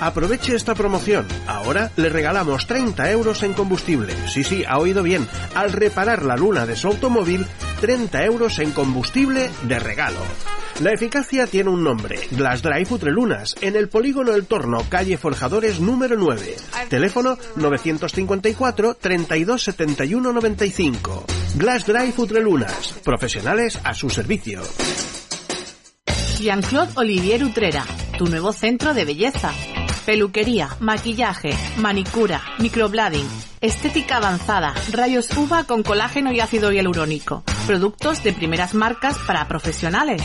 Aproveche 0.00 0.54
esta 0.54 0.76
promoción. 0.76 1.26
Ahora 1.48 1.90
le 1.96 2.08
regalamos 2.08 2.68
30 2.68 3.10
euros 3.10 3.42
en 3.42 3.52
combustible. 3.52 4.14
Sí, 4.28 4.44
sí, 4.44 4.62
ha 4.64 4.78
oído 4.78 5.02
bien. 5.02 5.26
Al 5.56 5.72
reparar 5.72 6.22
la 6.22 6.36
luna 6.36 6.66
de 6.66 6.76
su 6.76 6.86
automóvil, 6.86 7.44
30 7.80 8.24
euros 8.24 8.60
en 8.60 8.70
combustible 8.70 9.50
de 9.64 9.80
regalo. 9.80 10.20
La 10.80 10.92
eficacia 10.92 11.46
tiene 11.46 11.70
un 11.70 11.84
nombre, 11.84 12.18
Glass 12.30 12.62
Drive 12.62 12.86
Utrelunas, 12.90 13.54
en 13.60 13.76
el 13.76 13.88
polígono 13.88 14.34
El 14.34 14.46
Torno, 14.46 14.84
calle 14.88 15.16
Forjadores 15.16 15.78
número 15.80 16.16
9. 16.16 16.56
Teléfono 16.88 17.38
954 17.56 18.94
32 18.94 19.62
71 19.62 20.32
95. 20.32 21.24
Glass 21.56 21.86
Drive 21.86 22.14
Utrelunas, 22.16 22.94
profesionales 23.04 23.78
a 23.84 23.94
su 23.94 24.10
servicio. 24.10 24.62
Jean-Claude 26.38 26.92
Olivier 26.96 27.44
Utrera, 27.44 27.84
tu 28.18 28.26
nuevo 28.26 28.52
centro 28.52 28.94
de 28.94 29.04
belleza. 29.04 29.52
peluquería, 30.04 30.68
maquillaje, 30.80 31.56
manicura, 31.76 32.42
microblading, 32.58 33.28
estética 33.60 34.16
avanzada, 34.16 34.74
rayos 34.90 35.28
UVA 35.36 35.62
con 35.62 35.84
colágeno 35.84 36.32
y 36.32 36.40
ácido 36.40 36.72
hialurónico, 36.72 37.44
productos 37.68 38.24
de 38.24 38.32
primeras 38.32 38.74
marcas 38.74 39.16
para 39.28 39.46
profesionales. 39.46 40.20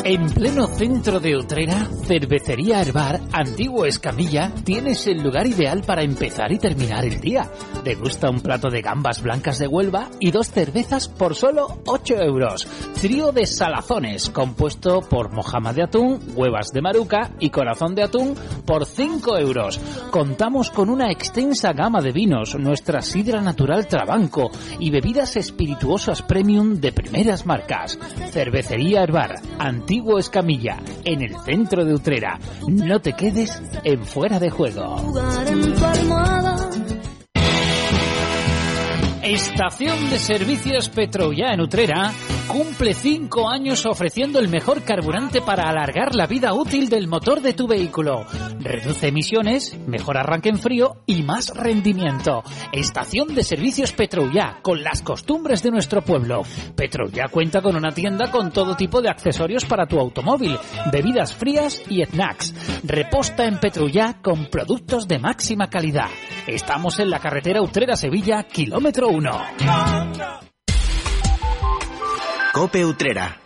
En 0.07 0.29
pleno 0.29 0.67
centro 0.67 1.19
de 1.19 1.35
Utrera, 1.35 1.89
Cervecería 2.05 2.83
Herbar, 2.83 3.23
Antiguo 3.33 3.87
Escamilla, 3.87 4.53
tienes 4.63 5.07
el 5.07 5.23
lugar 5.23 5.47
ideal 5.47 5.83
para 5.83 6.03
empezar 6.03 6.53
y 6.53 6.59
terminar 6.59 7.07
el 7.07 7.23
día. 7.23 7.51
Degusta 7.83 8.29
un 8.29 8.43
plato 8.43 8.69
de 8.69 8.83
gambas 8.83 9.23
blancas 9.23 9.59
de 9.59 9.67
Huelva 9.67 10.11
y 10.21 10.31
dos 10.31 10.51
cervezas 10.51 11.09
por 11.09 11.35
solo 11.35 11.79
8 11.87 12.17
euros. 12.21 12.69
Trío 13.01 13.33
de 13.33 13.47
salazones, 13.47 14.29
compuesto 14.29 15.01
por 15.01 15.33
mojama 15.33 15.73
de 15.73 15.85
atún, 15.85 16.21
huevas 16.35 16.71
de 16.71 16.83
maruca 16.83 17.31
y 17.41 17.49
corazón 17.49 17.95
de 17.95 18.03
atún 18.03 18.35
por 18.67 18.85
5 18.85 19.39
euros. 19.39 19.81
Contamos 20.11 20.71
con 20.71 20.91
una 20.91 21.11
extensa 21.11 21.73
gama 21.73 22.03
de 22.03 22.13
vinos, 22.13 22.55
nuestra 22.57 23.01
sidra 23.01 23.41
natural 23.41 23.87
Trabanco 23.87 24.51
y 24.79 24.91
bebidas 24.91 25.39
espirituosas 25.39 26.21
premium 26.21 26.75
de 26.75 26.93
primeras 26.93 27.47
marcas. 27.47 27.99
Cervecería 28.33 29.03
Herbar, 29.03 29.37
Antiguo 29.59 29.94
Escamilla, 30.19 30.79
en 31.05 31.23
el 31.23 31.37
centro 31.45 31.85
de 31.85 31.95
Utrera. 31.95 32.39
No 32.67 33.01
te 33.01 33.13
quedes 33.13 33.63
en 33.85 34.05
fuera 34.05 34.41
de 34.41 34.51
juego. 34.51 34.97
Estación 39.25 40.11
de 40.11 40.19
Servicios 40.19 40.91
Petroya 40.91 41.55
en 41.55 41.63
Utrera 41.63 42.13
cumple 42.47 42.93
cinco 42.93 43.49
años 43.49 43.87
ofreciendo 43.87 44.39
el 44.39 44.51
mejor 44.51 44.83
carburante 44.83 45.41
para 45.41 45.63
alargar 45.63 46.15
la 46.15 46.27
vida 46.27 46.53
útil 46.53 46.91
del 46.91 47.09
motor 47.09 47.41
de 47.41 47.55
tu 47.55 47.67
vehículo. 47.67 48.27
Reduce 48.61 49.09
emisiones, 49.09 49.79
mejor 49.87 50.19
arranque 50.19 50.51
en 50.51 50.59
frío 50.59 51.03
y 51.07 51.23
más 51.23 51.57
rendimiento. 51.57 52.43
Estación 52.71 53.35
de 53.35 53.45
Servicios 53.45 53.93
Petroya 53.93 54.59
con 54.61 54.83
las 54.83 55.01
costumbres 55.01 55.63
de 55.63 55.71
nuestro 55.71 56.03
pueblo. 56.03 56.43
Petroya 56.77 57.29
cuenta 57.29 57.63
con 57.63 57.77
una 57.77 57.93
tienda 57.93 58.31
con 58.31 58.53
todo 58.53 58.77
tipo 58.77 59.01
de 59.01 59.09
accesorios 59.09 59.65
para 59.65 59.87
tu 59.87 59.99
automóvil, 59.99 60.59
bebidas 60.93 61.33
frías 61.33 61.83
y 61.89 62.05
snacks. 62.05 62.74
Reposta 62.87 63.47
en 63.47 63.59
Petroya 63.59 64.21
con 64.21 64.51
productos 64.51 65.09
de 65.09 65.19
máxima 65.19 65.71
calidad. 65.71 66.11
Estamos 66.47 66.99
en 66.99 67.09
la 67.09 67.19
carretera 67.19 67.63
Utrera-Sevilla, 67.63 68.43
kilómetro 68.43 69.09
1. 69.09 69.43
Cope 72.53 72.85
Utrera. 72.85 73.44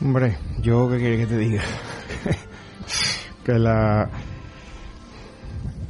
Hombre, 0.00 0.38
yo 0.60 0.88
qué 0.88 0.98
quieres 0.98 1.20
que 1.20 1.26
te 1.26 1.38
diga. 1.38 1.62
que 3.44 3.52
la. 3.58 4.08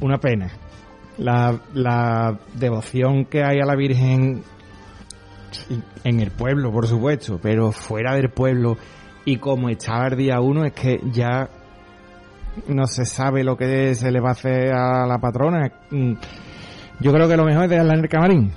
Una 0.01 0.17
pena. 0.17 0.51
La, 1.17 1.59
la 1.73 2.37
devoción 2.55 3.25
que 3.25 3.43
hay 3.43 3.59
a 3.59 3.65
la 3.65 3.75
Virgen 3.75 4.43
en 6.03 6.19
el 6.19 6.31
pueblo, 6.31 6.71
por 6.71 6.87
supuesto, 6.87 7.39
pero 7.41 7.71
fuera 7.71 8.15
del 8.15 8.29
pueblo 8.29 8.77
y 9.23 9.37
como 9.37 9.69
estaba 9.69 10.07
el 10.07 10.17
día 10.17 10.39
uno, 10.39 10.65
es 10.65 10.73
que 10.73 10.99
ya 11.11 11.49
no 12.67 12.85
se 12.85 13.05
sabe 13.05 13.43
lo 13.43 13.57
que 13.57 13.95
se 13.95 14.11
le 14.11 14.19
va 14.19 14.29
a 14.29 14.33
hacer 14.33 14.73
a 14.73 15.07
la 15.07 15.17
patrona. 15.17 15.71
Yo 16.99 17.11
creo 17.11 17.27
que 17.27 17.37
lo 17.37 17.45
mejor 17.45 17.65
es 17.65 17.69
dejarla 17.69 17.93
en 17.93 17.99
el 17.99 18.09
camarín. 18.09 18.51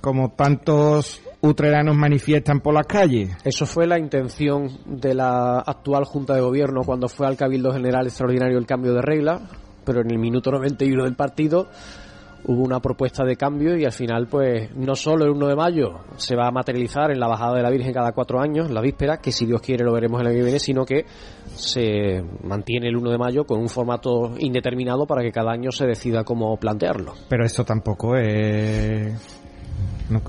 Como 0.00 0.30
tantos 0.30 1.20
utreranos 1.40 1.96
manifiestan 1.96 2.60
por 2.60 2.74
las 2.74 2.86
calles. 2.86 3.36
Eso 3.44 3.66
fue 3.66 3.86
la 3.86 3.98
intención 3.98 4.68
de 4.86 5.14
la 5.14 5.58
actual 5.60 6.04
Junta 6.04 6.34
de 6.34 6.40
Gobierno 6.40 6.82
cuando 6.84 7.08
fue 7.08 7.26
al 7.26 7.36
Cabildo 7.36 7.72
General 7.72 8.06
Extraordinario 8.06 8.58
el 8.58 8.66
cambio 8.66 8.94
de 8.94 9.02
regla, 9.02 9.40
pero 9.84 10.00
en 10.00 10.10
el 10.10 10.18
minuto 10.18 10.50
91 10.50 11.04
del 11.04 11.14
partido 11.14 11.68
hubo 12.44 12.62
una 12.62 12.80
propuesta 12.80 13.24
de 13.24 13.36
cambio 13.36 13.76
y 13.76 13.84
al 13.84 13.92
final, 13.92 14.26
pues, 14.26 14.74
no 14.74 14.94
solo 14.94 15.24
el 15.24 15.30
1 15.30 15.48
de 15.48 15.56
mayo 15.56 16.00
se 16.16 16.36
va 16.36 16.48
a 16.48 16.50
materializar 16.50 17.10
en 17.10 17.20
la 17.20 17.26
bajada 17.26 17.56
de 17.56 17.62
la 17.62 17.70
Virgen 17.70 17.92
cada 17.92 18.12
cuatro 18.12 18.40
años, 18.40 18.70
la 18.70 18.80
víspera, 18.80 19.18
que 19.18 19.32
si 19.32 19.46
Dios 19.46 19.60
quiere 19.60 19.84
lo 19.84 19.92
veremos 19.92 20.20
el 20.20 20.28
año 20.28 20.44
viene, 20.44 20.58
sino 20.58 20.84
que 20.84 21.04
se 21.58 22.22
mantiene 22.44 22.88
el 22.88 22.96
1 22.96 23.10
de 23.10 23.18
mayo 23.18 23.44
con 23.44 23.60
un 23.60 23.68
formato 23.68 24.32
indeterminado 24.38 25.06
para 25.06 25.22
que 25.22 25.32
cada 25.32 25.52
año 25.52 25.70
se 25.72 25.86
decida 25.86 26.24
cómo 26.24 26.56
plantearlo. 26.56 27.14
Pero 27.28 27.44
esto 27.44 27.64
tampoco 27.64 28.16
es... 28.16 29.12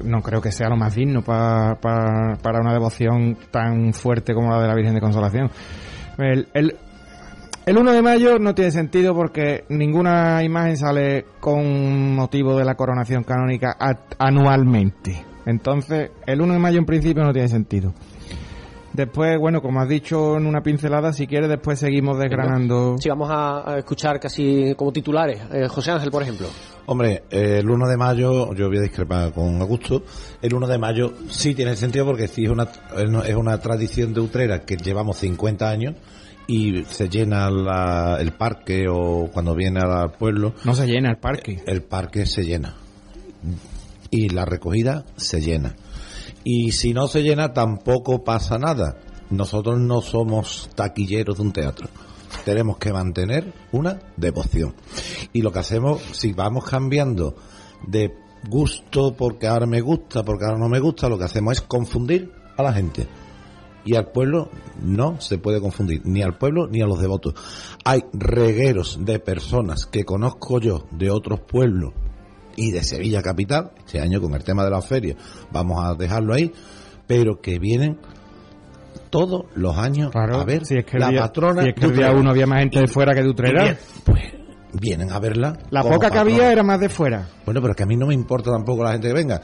No, 0.03 0.21
creo 0.21 0.41
que 0.41 0.51
sea 0.51 0.67
lo 0.67 0.75
más 0.75 0.93
digno 0.95 1.21
pa- 1.21 1.77
pa- 1.81 2.37
para 2.41 2.59
una 2.59 2.73
devoción 2.73 3.37
tan 3.49 3.93
fuerte 3.93 4.33
como 4.33 4.49
la 4.51 4.61
de 4.61 4.67
la 4.67 4.75
Virgen 4.75 4.93
de 4.93 4.99
Consolación. 4.99 5.49
El, 6.17 6.49
el, 6.53 6.75
el 7.65 7.77
1 7.77 7.93
de 7.93 8.01
mayo 8.01 8.39
no 8.39 8.53
tiene 8.53 8.71
sentido 8.71 9.15
porque 9.15 9.63
ninguna 9.69 10.43
imagen 10.43 10.75
sale 10.75 11.25
con 11.39 12.13
motivo 12.13 12.57
de 12.57 12.65
la 12.65 12.75
coronación 12.75 13.23
canónica 13.23 13.77
anualmente. 14.17 15.23
Entonces, 15.45 16.11
el 16.27 16.41
1 16.41 16.53
de 16.53 16.59
mayo 16.59 16.79
en 16.79 16.85
principio 16.85 17.23
no 17.23 17.31
tiene 17.31 17.47
sentido. 17.47 17.93
Después, 18.99 19.39
bueno, 19.39 19.61
como 19.61 19.79
has 19.79 19.87
dicho 19.87 20.35
en 20.35 20.45
una 20.45 20.61
pincelada, 20.61 21.13
si 21.13 21.25
quieres, 21.25 21.47
después 21.47 21.79
seguimos 21.79 22.19
desgranando. 22.19 22.97
Sí, 22.99 23.07
vamos 23.07 23.29
a, 23.31 23.71
a 23.75 23.77
escuchar 23.77 24.19
casi 24.19 24.75
como 24.75 24.91
titulares. 24.91 25.39
Eh, 25.53 25.69
José 25.69 25.91
Ángel, 25.91 26.11
por 26.11 26.21
ejemplo. 26.21 26.47
Hombre, 26.85 27.23
eh, 27.31 27.59
el 27.59 27.69
1 27.69 27.87
de 27.87 27.95
mayo, 27.95 28.53
yo 28.53 28.67
voy 28.67 28.79
a 28.79 28.81
discrepar 28.81 29.31
con 29.31 29.61
Augusto, 29.61 30.03
el 30.41 30.53
1 30.53 30.67
de 30.67 30.77
mayo 30.77 31.13
sí 31.29 31.55
tiene 31.55 31.77
sentido 31.77 32.05
porque 32.05 32.27
sí 32.27 32.43
es 32.43 32.49
una, 32.49 32.67
es 33.25 33.35
una 33.35 33.57
tradición 33.59 34.13
de 34.13 34.19
Utrera 34.19 34.65
que 34.65 34.75
llevamos 34.75 35.17
50 35.19 35.69
años 35.69 35.95
y 36.47 36.83
se 36.83 37.07
llena 37.07 37.49
la- 37.49 38.17
el 38.19 38.33
parque 38.33 38.85
o 38.89 39.29
cuando 39.31 39.55
viene 39.55 39.79
al 39.79 40.11
pueblo. 40.11 40.55
No 40.65 40.75
se 40.75 40.87
llena 40.87 41.09
el 41.11 41.17
parque. 41.19 41.63
El 41.65 41.83
parque 41.83 42.25
se 42.25 42.43
llena. 42.43 42.75
Y 44.11 44.27
la 44.29 44.43
recogida 44.43 45.05
se 45.15 45.39
llena. 45.39 45.75
Y 46.43 46.71
si 46.71 46.93
no 46.93 47.07
se 47.07 47.21
llena 47.21 47.53
tampoco 47.53 48.23
pasa 48.23 48.57
nada. 48.57 48.97
Nosotros 49.29 49.79
no 49.79 50.01
somos 50.01 50.69
taquilleros 50.75 51.37
de 51.37 51.41
un 51.43 51.53
teatro. 51.53 51.87
Tenemos 52.45 52.77
que 52.77 52.93
mantener 52.93 53.53
una 53.71 53.99
devoción. 54.17 54.73
Y 55.33 55.41
lo 55.41 55.51
que 55.51 55.59
hacemos, 55.59 56.01
si 56.11 56.33
vamos 56.33 56.65
cambiando 56.65 57.35
de 57.87 58.13
gusto 58.47 59.13
porque 59.15 59.47
ahora 59.47 59.65
me 59.65 59.81
gusta, 59.81 60.23
porque 60.23 60.45
ahora 60.45 60.57
no 60.57 60.69
me 60.69 60.79
gusta, 60.79 61.09
lo 61.09 61.17
que 61.17 61.25
hacemos 61.25 61.57
es 61.57 61.61
confundir 61.61 62.31
a 62.57 62.63
la 62.63 62.73
gente. 62.73 63.07
Y 63.85 63.95
al 63.95 64.11
pueblo 64.11 64.49
no 64.81 65.19
se 65.21 65.37
puede 65.37 65.61
confundir, 65.61 66.01
ni 66.05 66.21
al 66.21 66.37
pueblo 66.37 66.67
ni 66.67 66.81
a 66.81 66.85
los 66.85 66.99
devotos. 66.99 67.33
Hay 67.85 68.03
regueros 68.13 68.99
de 69.05 69.19
personas 69.19 69.85
que 69.85 70.05
conozco 70.05 70.59
yo 70.59 70.85
de 70.91 71.09
otros 71.09 71.39
pueblos 71.41 71.93
y 72.59 72.71
de 72.71 72.83
Sevilla 72.83 73.21
capital, 73.21 73.71
este 73.77 73.99
año 74.01 74.19
con 74.21 74.33
el 74.33 74.43
tema 74.43 74.63
de 74.65 74.69
la 74.71 74.81
feria, 74.81 75.15
vamos 75.51 75.83
a 75.83 75.95
dejarlo 75.95 76.33
ahí, 76.33 76.51
pero 77.07 77.39
que 77.41 77.57
vienen 77.57 77.97
todos 79.09 79.45
los 79.55 79.77
años 79.77 80.11
a 80.13 80.43
ver 80.43 80.65
Si 80.65 80.77
es 80.77 80.85
que 80.85 80.99
la 80.99 81.09
día- 81.09 81.21
patrona 81.21 81.63
si 81.63 81.69
es 81.69 81.75
que 81.75 81.85
el 81.85 81.95
día 81.95 82.11
uno 82.11 82.29
había 82.29 82.45
más 82.45 82.59
gente 82.59 82.79
de 82.81 82.87
fuera 82.87 83.13
que 83.15 83.23
de 83.23 83.29
Utrera. 83.29 83.63
Bien, 83.63 83.77
pues 84.03 84.19
vienen 84.73 85.11
a 85.11 85.19
verla. 85.19 85.57
La 85.71 85.81
poca 85.83 86.11
que 86.11 86.17
había 86.19 86.51
era 86.51 86.61
más 86.63 86.79
de 86.79 86.89
fuera. 86.89 87.27
Bueno, 87.45 87.61
pero 87.61 87.71
es 87.71 87.77
que 87.77 87.83
a 87.83 87.87
mí 87.87 87.95
no 87.95 88.05
me 88.07 88.13
importa 88.13 88.51
tampoco 88.51 88.83
la 88.83 88.91
gente 88.91 89.07
que 89.07 89.13
venga. 89.13 89.41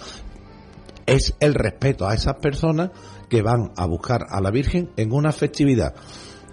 Es 1.05 1.35
el 1.39 1.53
respeto 1.53 2.07
a 2.07 2.13
esas 2.13 2.35
personas 2.35 2.91
que 3.29 3.41
van 3.41 3.71
a 3.77 3.85
buscar 3.87 4.25
a 4.29 4.41
la 4.41 4.51
Virgen 4.51 4.89
en 4.97 5.11
una 5.11 5.31
festividad, 5.31 5.95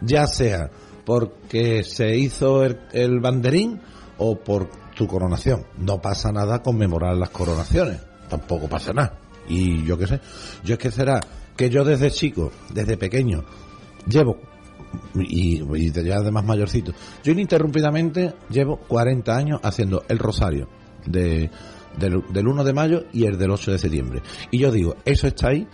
ya 0.00 0.26
sea 0.26 0.70
porque 1.04 1.82
se 1.84 2.16
hizo 2.16 2.64
el, 2.64 2.78
el 2.92 3.20
banderín 3.20 3.80
o 4.18 4.36
por 4.36 4.68
su 4.94 5.06
coronación. 5.06 5.64
No 5.78 6.00
pasa 6.00 6.32
nada 6.32 6.62
conmemorar 6.62 7.16
las 7.16 7.30
coronaciones, 7.30 8.00
tampoco 8.28 8.68
pasa 8.68 8.92
nada. 8.92 9.18
Y 9.48 9.84
yo 9.84 9.98
qué 9.98 10.06
sé, 10.06 10.20
yo 10.64 10.74
es 10.74 10.78
que 10.78 10.90
será 10.90 11.20
que 11.56 11.68
yo 11.70 11.84
desde 11.84 12.10
chico, 12.10 12.52
desde 12.72 12.96
pequeño, 12.96 13.44
llevo 14.06 14.38
y, 15.14 15.62
y 15.62 15.90
de- 15.90 16.04
ya 16.04 16.16
además 16.16 16.44
mayorcito. 16.44 16.92
Yo 17.24 17.32
ininterrumpidamente 17.32 18.34
llevo 18.50 18.76
40 18.78 19.36
años 19.36 19.60
haciendo 19.62 20.04
el 20.08 20.18
rosario 20.18 20.68
de, 21.06 21.50
del, 21.98 22.22
del 22.30 22.46
1 22.48 22.64
de 22.64 22.72
mayo 22.72 23.04
y 23.12 23.24
el 23.26 23.38
del 23.38 23.50
8 23.50 23.72
de 23.72 23.78
septiembre. 23.78 24.22
Y 24.50 24.58
yo 24.58 24.70
digo, 24.70 24.96
eso 25.04 25.26
está 25.26 25.48
ahí 25.48 25.66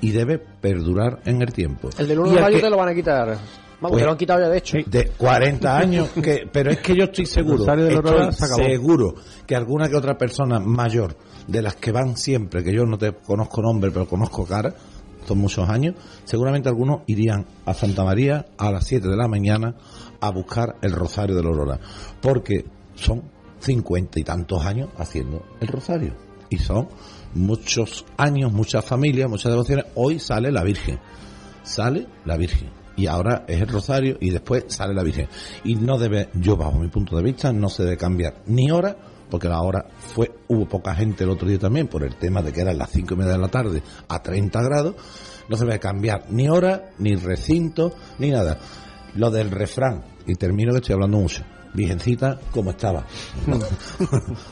y 0.00 0.10
debe 0.10 0.38
perdurar 0.38 1.20
en 1.24 1.40
el 1.42 1.52
tiempo. 1.52 1.88
El 1.98 2.08
del 2.08 2.18
1 2.18 2.32
Y 2.32 2.34
de 2.34 2.40
mayo 2.40 2.56
que- 2.56 2.62
te 2.62 2.70
lo 2.70 2.76
van 2.76 2.88
a 2.88 2.94
quitar. 2.94 3.38
Vamos, 3.80 3.92
Pues, 3.92 4.00
te 4.02 4.06
lo 4.06 4.12
han 4.12 4.18
quitado 4.18 4.40
ya 4.40 4.48
de 4.48 4.58
hecho. 4.58 4.78
de 4.86 5.08
40 5.10 5.76
años, 5.78 6.08
que, 6.10 6.48
pero 6.50 6.70
es 6.70 6.78
que 6.78 6.96
yo 6.96 7.04
estoy 7.04 7.26
seguro, 7.26 7.58
Rosario 7.58 7.84
de 7.84 7.90
la 7.90 7.96
Aurora 7.96 8.28
estoy 8.28 8.48
se 8.48 8.54
acabó. 8.54 8.68
seguro 8.68 9.14
que 9.46 9.54
alguna 9.54 9.88
que 9.88 9.96
otra 9.96 10.16
persona 10.16 10.58
mayor, 10.60 11.16
de 11.46 11.62
las 11.62 11.76
que 11.76 11.92
van 11.92 12.16
siempre, 12.16 12.64
que 12.64 12.72
yo 12.72 12.84
no 12.86 12.96
te 12.96 13.12
conozco 13.12 13.60
nombre, 13.62 13.90
pero 13.90 14.06
conozco 14.08 14.44
cara, 14.46 14.74
son 15.26 15.38
muchos 15.38 15.68
años, 15.68 15.94
seguramente 16.24 16.68
algunos 16.68 17.02
irían 17.06 17.44
a 17.64 17.74
Santa 17.74 18.04
María 18.04 18.46
a 18.56 18.70
las 18.70 18.86
7 18.86 19.08
de 19.08 19.16
la 19.16 19.28
mañana 19.28 19.74
a 20.20 20.30
buscar 20.30 20.76
el 20.82 20.92
Rosario 20.92 21.36
de 21.36 21.42
la 21.42 21.48
Aurora, 21.48 21.80
porque 22.22 22.64
son 22.94 23.22
cincuenta 23.58 24.18
y 24.20 24.24
tantos 24.24 24.64
años 24.64 24.88
haciendo 24.96 25.44
el 25.60 25.68
Rosario, 25.68 26.14
y 26.48 26.58
son 26.58 26.88
muchos 27.34 28.06
años, 28.16 28.52
muchas 28.52 28.84
familias, 28.84 29.28
muchas 29.28 29.52
devociones, 29.52 29.84
hoy 29.96 30.18
sale 30.18 30.50
la 30.50 30.62
Virgen 30.64 30.98
sale 31.66 32.06
la 32.24 32.36
Virgen. 32.36 32.70
Y 32.96 33.06
ahora 33.06 33.44
es 33.46 33.60
el 33.60 33.68
rosario 33.68 34.16
y 34.20 34.30
después 34.30 34.64
sale 34.68 34.94
la 34.94 35.02
Virgen. 35.02 35.28
Y 35.64 35.74
no 35.74 35.98
debe, 35.98 36.30
yo 36.34 36.56
bajo 36.56 36.78
mi 36.78 36.88
punto 36.88 37.16
de 37.16 37.22
vista, 37.22 37.52
no 37.52 37.68
se 37.68 37.84
debe 37.84 37.96
cambiar 37.96 38.42
ni 38.46 38.70
hora, 38.70 38.96
porque 39.30 39.48
la 39.48 39.60
hora 39.60 39.86
fue, 39.98 40.32
hubo 40.48 40.66
poca 40.66 40.94
gente 40.94 41.24
el 41.24 41.30
otro 41.30 41.48
día 41.48 41.58
también 41.58 41.88
por 41.88 42.04
el 42.04 42.16
tema 42.16 42.42
de 42.42 42.52
que 42.52 42.60
eran 42.60 42.78
las 42.78 42.90
cinco 42.90 43.14
y 43.14 43.18
media 43.18 43.32
de 43.32 43.38
la 43.38 43.48
tarde 43.48 43.82
a 44.08 44.22
30 44.22 44.62
grados. 44.62 44.94
No 45.48 45.56
se 45.56 45.64
debe 45.64 45.78
cambiar 45.78 46.26
ni 46.30 46.48
hora, 46.48 46.90
ni 46.98 47.14
recinto, 47.16 47.92
ni 48.18 48.30
nada. 48.30 48.58
Lo 49.14 49.30
del 49.30 49.50
refrán, 49.50 50.04
y 50.26 50.34
termino 50.34 50.72
que 50.72 50.78
estoy 50.78 50.94
hablando 50.94 51.18
mucho. 51.18 51.44
Virgencita, 51.76 52.38
como 52.50 52.70
estaba. 52.70 53.04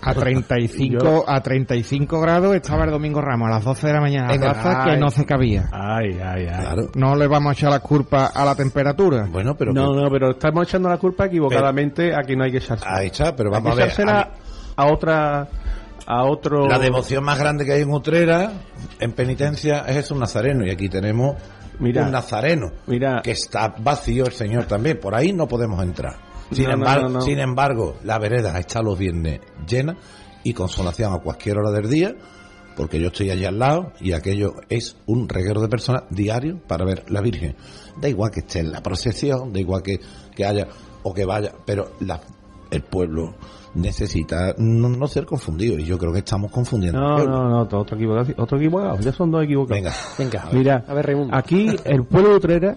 A 0.03 0.15
35, 0.15 1.25
a 1.27 1.41
35 1.41 2.21
grados 2.21 2.55
estaba 2.55 2.85
el 2.85 2.91
domingo 2.91 3.21
Ramos 3.21 3.49
a 3.49 3.53
las 3.55 3.65
12 3.65 3.87
de 3.87 3.93
la 3.93 4.01
mañana 4.01 4.33
en 4.35 4.41
plaza 4.41 4.85
que 4.85 4.97
no 4.97 5.11
se 5.11 5.25
cabía. 5.25 5.69
Ay, 5.73 6.19
ay, 6.23 6.47
ay. 6.47 6.61
Claro. 6.61 6.91
No 6.95 7.17
le 7.17 7.27
vamos 7.27 7.51
a 7.51 7.53
echar 7.55 7.71
la 7.71 7.81
culpa 7.81 8.27
a 8.27 8.45
la 8.45 8.55
temperatura. 8.55 9.27
Bueno, 9.31 9.57
pero 9.57 9.73
no, 9.73 9.93
que- 9.95 10.01
no, 10.03 10.11
pero 10.11 10.31
estamos 10.33 10.69
echando 10.69 10.89
la 10.89 10.99
culpa 10.99 11.27
equivocadamente 11.27 12.15
a 12.15 12.23
que 12.23 12.37
no 12.37 12.45
hay 12.45 12.51
que 12.53 12.59
echarse. 12.59 12.85
ahí 12.87 13.07
está, 13.07 13.35
pero 13.35 13.49
Hay 13.49 13.55
vamos 13.63 13.77
que 13.77 13.83
a 13.83 13.87
ver. 13.87 14.29
a 14.77 14.87
otra 14.87 15.49
a 16.07 16.25
otro 16.25 16.69
La 16.69 16.79
devoción 16.79 17.25
más 17.25 17.39
grande 17.39 17.65
que 17.65 17.73
hay 17.73 17.81
en 17.83 17.91
Utrera, 17.91 18.53
en 19.01 19.13
penitencia, 19.13 19.85
es 19.89 19.95
Jesús 19.97 20.19
Nazareno. 20.19 20.67
Y 20.67 20.71
aquí 20.71 20.91
tenemos 20.91 21.37
Mira. 21.79 22.03
un 22.05 22.11
Nazareno, 22.13 22.73
Mira. 22.87 23.23
que 23.23 23.31
está 23.31 23.75
vacío 23.79 24.27
el 24.27 24.33
Señor 24.33 24.65
también. 24.65 24.99
Por 25.01 25.15
ahí 25.15 25.33
no 25.33 25.49
podemos 25.49 25.83
entrar. 25.83 26.17
Sin, 26.53 26.67
No, 26.67 26.73
embargo, 26.73 27.09
no, 27.09 27.15
no. 27.15 27.21
sin 27.23 27.39
embargo, 27.39 27.97
la 28.05 28.19
vereda 28.19 28.59
está 28.59 28.83
los 28.83 28.99
viernes 28.99 29.41
llena 29.69 29.97
y 30.43 30.53
consolación 30.53 31.13
a 31.13 31.19
cualquier 31.19 31.59
hora 31.59 31.71
del 31.71 31.89
día, 31.89 32.15
porque 32.77 33.01
yo 33.01 33.07
estoy 33.09 33.31
allí 33.31 33.45
al 33.45 33.59
lado 33.59 33.93
y 34.01 34.13
aquello 34.13 34.55
es 34.69 34.97
un 35.07 35.29
reguero 35.29 35.61
de 35.61 35.69
personas 35.69 36.05
diario 36.11 36.59
para 36.67 36.85
ver 36.85 37.05
la 37.11 37.21
Virgen. 37.21 37.57
Da 38.01 38.09
igual 38.09 38.31
que 38.31 38.41
esté 38.41 38.61
en 38.61 38.73
la 38.73 38.83
procesión, 38.83 39.53
da 39.53 39.61
igual 39.61 39.83
que, 39.83 40.01
que 40.35 40.45
haya 40.45 40.67
o 41.03 41.15
que 41.15 41.25
vaya, 41.25 41.53
pero 41.65 41.93
la- 42.01 42.21
el 42.71 42.83
pueblo 42.83 43.35
necesita 43.75 44.55
no, 44.59 44.89
no 44.89 45.07
ser 45.07 45.27
confundido 45.27 45.79
y 45.79 45.85
yo 45.85 45.99
creo 45.99 46.13
que 46.13 46.21
estamos 46.21 46.51
confundiendo. 46.51 46.99
No, 47.01 47.19
no, 47.25 47.49
no, 47.49 47.61
otro 47.63 47.97
equivocado, 47.97 48.33
otro 48.43 48.59
equivocado, 48.59 48.99
ya 49.01 49.13
son 49.13 49.31
dos 49.31 49.45
equivocados. 49.45 49.83
Venga, 49.83 49.95
Venga, 50.19 50.49
Mira, 50.53 50.85
a 50.89 50.95
ver, 50.95 51.07
Raimundo. 51.07 51.37
aquí 51.37 51.69
el 51.85 52.05
pueblo 52.05 52.31
de 52.31 52.37
Utrera 52.37 52.77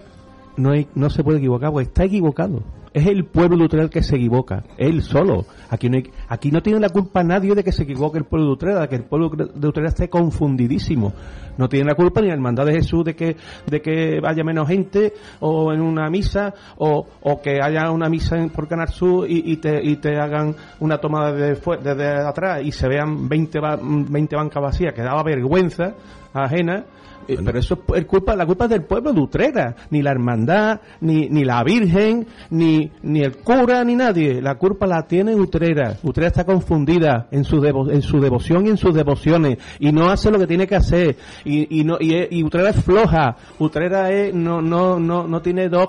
no, 0.56 0.70
hay, 0.72 0.88
no 0.94 1.08
se 1.10 1.22
puede 1.24 1.38
equivocar, 1.38 1.70
porque 1.70 1.88
está 1.88 2.04
equivocado. 2.04 2.62
Es 2.98 3.06
el 3.06 3.24
pueblo 3.26 3.56
de 3.58 3.64
Utrera 3.64 3.84
el 3.84 3.90
que 3.90 4.02
se 4.02 4.16
equivoca, 4.16 4.64
él 4.76 5.02
solo. 5.02 5.44
Aquí 5.70 5.88
no, 5.88 5.98
hay- 5.98 6.10
aquí 6.28 6.50
no 6.50 6.62
tiene 6.62 6.80
la 6.80 6.88
culpa 6.88 7.22
nadie 7.22 7.54
de 7.54 7.62
que 7.62 7.70
se 7.70 7.82
equivoque 7.84 8.18
el 8.18 8.24
pueblo 8.24 8.46
de 8.46 8.52
Utrera, 8.54 8.80
de 8.80 8.88
que 8.88 8.96
el 8.96 9.04
pueblo 9.04 9.30
de 9.30 9.68
Utrera 9.68 9.88
esté 9.88 10.08
confundidísimo. 10.08 11.12
No 11.58 11.68
tiene 11.68 11.86
la 11.86 11.94
culpa 11.94 12.20
ni 12.20 12.28
la 12.28 12.34
hermandad 12.34 12.64
de 12.66 12.72
Jesús 12.72 13.04
de 13.04 13.14
que, 13.14 13.36
de 13.66 13.80
que 13.82 14.20
haya 14.24 14.42
menos 14.44 14.66
gente 14.68 15.12
o 15.40 15.72
en 15.72 15.80
una 15.80 16.08
misa 16.08 16.54
o, 16.76 17.06
o 17.22 17.40
que 17.42 17.58
haya 17.62 17.90
una 17.90 18.08
misa 18.08 18.36
en- 18.36 18.50
por 18.50 18.66
Canal 18.68 18.88
Sur 18.88 19.28
y, 19.30 19.42
y 19.52 19.56
te, 19.58 19.80
y 19.82 19.96
te 19.96 20.16
hagan 20.16 20.54
una 20.80 20.98
toma 20.98 21.30
desde, 21.32 21.60
desde 21.82 22.26
atrás 22.26 22.62
y 22.64 22.72
se 22.72 22.88
vean 22.88 23.28
20, 23.28 23.60
ba- 23.60 23.78
20 23.80 24.36
bancas 24.36 24.62
vacías, 24.62 24.94
que 24.94 25.02
daba 25.02 25.22
vergüenza 25.22 25.94
ajena. 26.32 26.84
Eh, 27.30 27.36
pero 27.44 27.58
eso 27.58 27.78
es 27.94 28.06
culpa, 28.06 28.34
la 28.34 28.46
culpa 28.46 28.64
es 28.64 28.70
del 28.70 28.84
pueblo 28.84 29.12
de 29.12 29.20
Utrera, 29.20 29.76
ni 29.90 30.00
la 30.00 30.12
hermandad, 30.12 30.80
ni, 31.02 31.28
ni 31.28 31.44
la 31.44 31.62
Virgen, 31.62 32.26
ni, 32.48 32.87
ni 33.02 33.20
el 33.22 33.36
cura, 33.38 33.82
ni 33.84 33.94
nadie. 33.94 34.40
La 34.42 34.56
culpa 34.56 34.86
la 34.86 35.06
tiene 35.06 35.34
Utrera. 35.34 35.96
Utrera 36.02 36.28
está 36.28 36.44
confundida 36.44 37.26
en 37.30 37.44
su, 37.44 37.60
devo- 37.60 37.90
en 37.92 38.02
su 38.02 38.20
devoción 38.20 38.66
y 38.66 38.70
en 38.70 38.76
sus 38.76 38.94
devociones 38.94 39.58
y 39.78 39.92
no 39.92 40.10
hace 40.10 40.30
lo 40.30 40.38
que 40.38 40.46
tiene 40.46 40.66
que 40.66 40.76
hacer. 40.76 41.16
Y, 41.44 41.80
y, 41.80 41.84
no, 41.84 41.96
y, 42.00 42.42
Utrera 42.42 42.70
es 42.70 42.82
floja. 42.84 43.36
Utrera 43.58 44.10
es, 44.12 44.34
no, 44.34 44.60
no, 44.62 44.98
no, 44.98 45.26
no 45.26 45.40
tiene 45.42 45.68
dos 45.68 45.88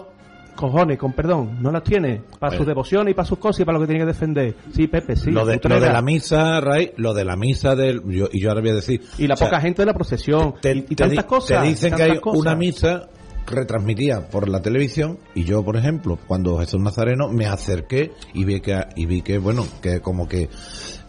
cojones, 0.56 0.98
con 1.00 1.14
perdón, 1.14 1.58
no 1.62 1.72
las 1.72 1.84
tiene 1.84 2.22
para 2.38 2.58
sus 2.58 2.68
devociones 2.68 3.12
y 3.12 3.16
para 3.16 3.26
sus 3.26 3.38
cosas 3.38 3.62
y 3.62 3.64
para 3.64 3.78
lo 3.78 3.82
que 3.86 3.88
tiene 3.88 4.02
que 4.02 4.08
defender. 4.08 4.56
Sí, 4.74 4.88
Pepe, 4.88 5.16
sí. 5.16 5.32
lo, 5.32 5.46
de, 5.46 5.58
lo 5.64 5.80
de 5.80 5.90
la 5.90 6.02
misa, 6.02 6.60
Ray, 6.60 6.92
lo 6.98 7.14
de 7.14 7.24
la 7.24 7.38
misa 7.38 7.78
del. 7.78 8.02
Yo, 8.06 8.28
y 8.30 8.42
yo 8.42 8.50
ahora 8.50 8.60
voy 8.60 8.72
a 8.72 8.76
decir. 8.76 9.02
Y 9.18 9.26
la 9.28 9.38
sea, 9.38 9.48
poca 9.48 9.62
gente 9.62 9.84
de 9.84 9.86
la 9.86 9.94
procesión. 9.94 10.56
te, 10.62 10.74
y, 10.76 10.80
y 10.80 10.82
te 10.84 10.96
tantas 10.96 11.24
di- 11.24 11.30
cosas. 11.30 11.62
te 11.62 11.68
dicen 11.70 11.96
que 11.96 12.04
hay 12.04 12.20
cosas. 12.20 12.42
una 12.42 12.56
misa 12.58 13.08
retransmitida 13.46 14.30
por 14.30 14.48
la 14.50 14.62
televisión 14.62 15.20
y 15.34 15.44
yo 15.44 15.64
por 15.64 15.78
ejemplo 15.78 16.20
cuando 16.28 16.60
Jesús 16.60 16.80
Nazareno 16.80 17.30
me 17.30 17.48
acerqué 17.48 18.12
y 18.34 18.46
vi 18.46 18.62
que 18.62 18.86
y 18.96 19.06
vi 19.06 19.22
que 19.22 19.38
bueno 19.38 19.66
que 19.82 20.02
como 20.02 20.28
que 20.28 20.50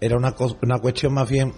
era 0.01 0.16
una 0.16 0.35
una 0.62 0.78
cuestión 0.78 1.14
más 1.14 1.28
bien 1.28 1.53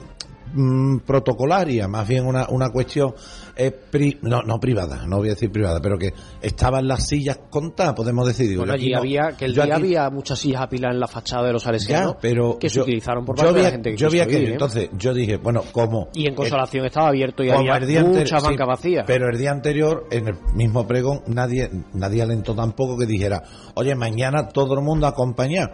mm, 0.54 0.98
protocolaria 0.98 1.88
más 1.88 2.08
bien 2.08 2.26
una, 2.26 2.48
una 2.48 2.70
cuestión 2.70 3.14
eh, 3.56 3.70
pri- 3.70 4.18
no 4.22 4.42
no 4.42 4.58
privada 4.58 5.04
no 5.06 5.18
voy 5.18 5.28
a 5.28 5.32
decir 5.32 5.50
privada 5.50 5.80
pero 5.80 5.98
que 5.98 6.12
estaban 6.40 6.86
las 6.88 7.06
sillas 7.06 7.38
contadas 7.50 7.94
podemos 7.94 8.26
decir 8.26 8.48
digo, 8.48 8.60
Bueno, 8.62 8.74
allí 8.74 8.90
no- 8.92 8.98
había, 8.98 9.32
que 9.36 9.44
el 9.46 9.54
día 9.54 9.64
aquí- 9.64 9.72
había 9.72 10.10
muchas 10.10 10.38
sillas 10.38 10.62
apiladas 10.62 10.94
en 10.94 11.00
la 11.00 11.06
fachada 11.08 11.46
de 11.46 11.52
los 11.52 11.62
salesianos 11.62 12.16
pero 12.20 12.58
que 12.58 12.70
se 12.70 12.80
utilizaron 12.80 13.24
por 13.24 13.36
parte 13.36 13.52
de 13.54 13.62
la 13.62 13.70
gente 13.70 13.90
que 13.90 13.96
yo 13.96 14.08
vi 14.10 14.20
aquello, 14.20 14.48
¿eh? 14.48 14.52
entonces 14.52 14.90
yo 14.96 15.12
dije 15.14 15.36
bueno 15.36 15.62
como 15.72 16.08
Y 16.14 16.26
en 16.26 16.34
Consolación 16.34 16.86
estaba 16.86 17.08
abierto 17.08 17.42
y 17.44 17.50
había 17.50 17.78
muchas 18.02 18.40
sí, 18.42 18.46
bancas 18.48 18.66
vacías. 18.66 19.04
Pero 19.06 19.28
el 19.28 19.38
día 19.38 19.50
anterior, 19.50 20.06
en 20.10 20.28
el 20.28 20.34
mismo 20.54 20.86
pregón, 20.86 21.22
nadie, 21.26 21.70
nadie 21.94 22.22
alentó 22.22 22.54
tampoco 22.54 22.96
que 22.98 23.06
dijera, 23.06 23.42
oye, 23.74 23.94
mañana 23.94 24.48
todo 24.48 24.74
el 24.74 24.82
mundo 24.82 25.06
acompaña. 25.06 25.70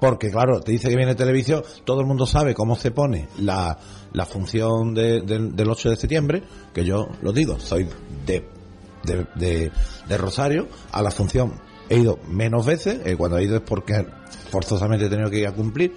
Porque 0.00 0.30
claro, 0.30 0.60
te 0.60 0.72
dice 0.72 0.88
que 0.88 0.96
viene 0.96 1.14
televisión, 1.14 1.62
todo 1.84 2.00
el 2.00 2.06
mundo 2.06 2.24
sabe 2.26 2.54
cómo 2.54 2.76
se 2.76 2.90
pone 2.90 3.28
la, 3.40 3.76
la 4.12 4.26
función 4.26 4.94
de- 4.94 5.20
del- 5.22 5.54
del 5.54 5.70
8 5.70 5.90
de 5.90 5.96
septiembre, 5.96 6.42
que 6.72 6.84
yo 6.84 7.08
lo 7.22 7.32
digo, 7.32 7.58
soy 7.60 7.86
de, 8.26 8.46
de, 9.04 9.26
de- 9.36 9.70
de 10.08 10.18
Rosario, 10.18 10.68
a 10.92 11.02
la 11.02 11.10
función 11.10 11.52
he 11.88 11.98
ido 11.98 12.18
menos 12.28 12.64
veces, 12.66 13.00
eh, 13.04 13.16
cuando 13.16 13.38
he 13.38 13.44
ido 13.44 13.56
es 13.56 13.62
porque 13.62 14.06
forzosamente 14.50 15.06
he 15.06 15.08
tenido 15.08 15.30
que 15.30 15.40
ir 15.40 15.46
a 15.46 15.52
cumplir, 15.52 15.94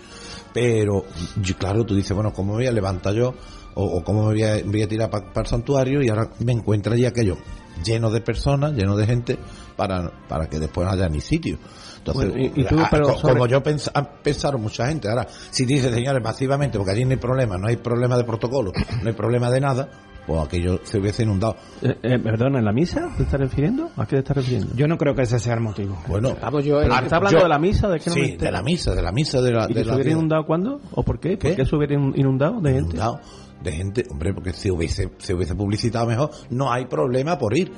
pero 0.54 1.06
claro, 1.58 1.86
tú 1.86 1.96
dices, 1.96 2.14
bueno, 2.16 2.34
¿cómo 2.34 2.54
me 2.54 2.58
voy 2.60 2.68
a 2.68 2.72
levantar 2.72 3.14
yo? 3.14 3.34
O, 3.76 3.86
o 3.86 4.04
cómo 4.04 4.22
me 4.28 4.34
voy 4.34 4.44
a, 4.44 4.62
voy 4.64 4.82
a 4.84 4.88
tirar 4.88 5.10
para 5.10 5.32
el 5.36 5.46
santuario 5.48 6.02
y 6.04 6.10
ahora 6.10 6.30
me 6.40 6.52
encuentro 6.52 6.94
allí 6.94 7.06
aquello 7.06 7.38
lleno 7.84 8.12
de 8.12 8.22
personas, 8.22 8.74
lleno 8.74 8.96
de 8.96 9.06
gente, 9.08 9.40
para, 9.76 10.12
para 10.28 10.48
que 10.48 10.60
después 10.60 10.86
no 10.86 10.94
haya 10.94 11.10
ni 11.10 11.22
sitio. 11.22 11.58
Entonces, 12.06 12.32
Bueno, 12.32 12.44
y- 12.56 12.62
y 12.62 12.66
tú, 12.66 12.76
ah, 12.80 12.88
pero 12.92 13.06
co- 13.06 13.18
sobre- 13.18 13.34
como 13.34 13.48
yo 13.48 13.64
pens- 13.64 13.92
pensaron 14.22 14.62
mucha 14.62 14.88
gente, 14.88 15.08
ahora, 15.08 15.26
si 15.50 15.66
dice 15.66 15.90
señores 15.94 16.22
masivamente, 16.22 16.78
porque 16.78 16.92
allí 16.92 17.06
no 17.06 17.12
hay 17.12 17.18
problema, 17.18 17.58
no 17.58 17.68
hay 17.68 17.78
problema 17.78 18.18
de 18.18 18.26
protocolo, 18.26 18.72
no 19.02 19.08
hay 19.08 19.14
problema 19.16 19.50
de 19.50 19.62
nada, 19.62 19.88
pues 20.28 20.42
aquello 20.46 20.80
se 20.84 21.00
hubiese 21.00 21.24
inundado. 21.24 21.56
Eh, 21.82 21.96
eh, 22.04 22.20
perdona, 22.20 22.60
¿en 22.60 22.66
la 22.66 22.74
misa 22.74 23.10
te 23.16 23.24
estás 23.24 23.40
refiriendo? 23.40 23.90
¿A 23.96 24.06
qué 24.06 24.16
te 24.16 24.20
estás 24.20 24.36
refiriendo? 24.36 24.74
Yo 24.76 24.86
no 24.88 24.98
creo 24.98 25.16
que 25.16 25.22
ese 25.22 25.40
sea 25.40 25.54
el 25.54 25.62
motivo. 25.62 25.98
Bueno, 26.08 26.36
Vamos, 26.42 26.66
yo, 26.66 26.80
Pero 26.82 26.94
eh, 26.94 27.00
¿Está 27.04 27.16
hablando 27.18 27.38
yo- 27.40 27.44
de 27.44 27.50
la 27.50 27.60
misa? 27.60 27.88
¿De 27.90 28.00
qué 28.02 28.10
no 28.10 28.14
sí, 28.16 28.22
me 28.22 28.38
de 28.38 28.52
la 28.52 28.62
misa, 28.62 28.96
de 28.96 29.02
la 29.02 29.12
misa 29.14 29.42
de 29.42 29.52
la... 29.52 29.64
¿Y 29.64 29.68
de 29.70 29.74
que 29.74 29.80
se 29.84 29.86
hubiera 29.88 30.04
vida. 30.04 30.12
inundado 30.12 30.46
cuándo? 30.46 30.82
¿O 30.92 31.04
por 31.04 31.20
qué? 31.22 31.38
¿Por 31.38 31.52
¿Qué? 31.52 31.56
qué 31.56 31.66
se 31.66 31.76
hubiera 31.76 31.94
in- 31.96 32.14
inundado 32.18 32.60
de 32.60 32.72
gente? 32.74 32.96
inundado 32.98 33.20
de 33.64 33.72
gente, 33.72 34.04
hombre, 34.12 34.34
porque 34.34 34.52
si 34.52 34.70
hubiese, 34.70 35.10
se 35.20 35.34
hubiese 35.34 35.56
publicitado 35.56 36.06
mejor, 36.06 36.32
no 36.50 36.70
hay 36.70 36.86
problema 36.86 37.38
por 37.38 37.58
ir. 37.58 37.72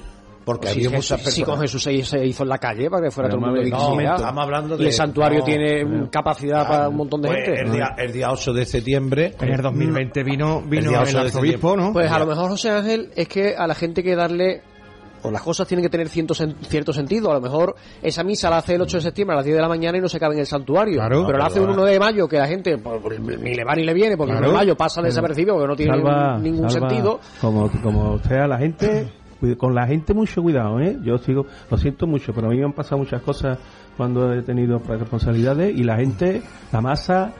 Porque 0.45 0.67
si, 0.67 0.85
había 0.85 0.97
muchas 0.97 1.19
si 1.19 1.25
personas. 1.25 1.49
con 1.49 1.59
Jesús 1.61 1.83
se, 1.83 2.03
se 2.03 2.25
hizo 2.25 2.43
en 2.43 2.49
la 2.49 2.57
calle 2.59 2.87
para 2.89 3.03
que 3.05 3.11
fuera 3.11 3.29
Pero 3.29 3.41
todo 3.41 3.49
el 3.55 3.63
mundo 3.71 3.77
no, 4.03 4.15
estamos 4.15 4.43
hablando 4.43 4.75
y 4.75 4.77
de- 4.77 4.85
el 4.85 4.93
santuario 4.93 5.39
no, 5.39 5.45
tiene 5.45 6.09
capacidad 6.11 6.67
para 6.67 6.87
un 6.89 6.95
montón 6.97 7.21
de 7.23 7.29
Pues 7.29 7.45
gente. 7.45 7.61
El 7.61 7.71
día, 7.71 7.95
el 7.97 8.13
día 8.13 8.31
8 8.31 8.53
de 8.53 8.65
septiembre. 8.65 9.33
En 9.41 9.49
el 9.51 9.61
2020 9.61 10.23
vino, 10.23 10.59
El 10.59 10.69
vino 10.69 10.89
el, 10.91 10.95
8 10.97 11.17
de 11.17 11.23
arzobispo, 11.25 11.75
¿no? 11.75 11.91
Pues 11.93 12.11
a 12.11 12.19
lo 12.19 12.27
mejor, 12.27 12.49
José 12.49 12.69
Ángel, 12.69 13.09
es 13.15 13.27
que 13.27 13.55
a 13.57 13.65
la 13.65 13.73
gente 13.75 14.01
hay 14.01 14.05
que 14.05 14.15
darle. 14.15 14.61
O 15.23 15.31
las 15.31 15.41
cosas 15.41 15.67
tienen 15.67 15.83
que 15.83 15.89
tener 15.89 16.07
cierto, 16.07 16.35
sen- 16.35 16.53
cierto 16.67 16.93
sentido. 16.93 17.31
A 17.31 17.33
lo 17.33 17.41
mejor 17.41 17.73
esa 18.03 18.23
misa 18.23 18.47
la 18.47 18.57
hace 18.57 18.75
el 18.75 18.81
8 18.81 18.97
de 18.97 19.01
septiembre 19.01 19.33
a 19.33 19.37
las 19.37 19.45
10 19.45 19.55
de 19.55 19.61
la 19.63 19.67
mañana 19.67 19.97
y 19.97 20.01
no 20.01 20.07
se 20.07 20.19
cabe 20.19 20.35
en 20.35 20.41
el 20.41 20.45
santuario. 20.45 20.97
Claro. 20.99 21.23
pero 21.25 21.39
la 21.39 21.47
hace 21.47 21.59
un 21.59 21.65
pero 21.69 21.81
1 21.81 21.85
de 21.91 21.99
mayo 21.99 22.27
que 22.27 22.37
la 22.37 22.45
gente 22.47 22.77
pues, 22.77 23.01
pues, 23.01 23.19
ni 23.19 23.55
le 23.55 23.63
va 23.63 23.73
ni 23.73 23.83
le 23.83 23.93
viene 23.95 24.15
porque 24.15 24.33
el 24.33 24.37
1 24.37 24.45
de 24.45 24.51
Claro. 24.51 24.63
mayo 24.63 24.77
pasa 24.77 25.01
desapercibido 25.01 25.55
porque 25.55 25.67
no 25.67 25.75
tiene 25.75 25.93
Salva, 25.93 26.37
ningún 26.37 26.69
salva, 26.69 26.89
sentido. 26.89 27.19
Como, 27.41 27.71
como 27.81 28.19
sea 28.19 28.45
la 28.45 28.59
gente, 28.59 29.07
con 29.57 29.75
la 29.75 29.85
gente 29.87 30.13
mucho 30.13 30.41
cuidado, 30.41 30.79
¿eh? 30.79 30.97
Yo 31.03 31.17
sigo, 31.17 31.45
lo 31.69 31.77
siento 31.77 32.07
mucho, 32.07 32.33
pero 32.33 32.47
a 32.47 32.49
mí 32.51 32.57
me 32.57 32.65
han 32.65 32.73
pasado 32.73 32.97
muchas 32.99 33.21
cosas 33.21 33.57
cuando 33.97 34.33
he 34.33 34.41
tenido 34.41 34.79
responsabilidades 34.79 35.75
y 35.77 35.83
la 35.83 35.97
gente, 35.97 36.41
la 36.71 36.81
masa, 36.81 37.33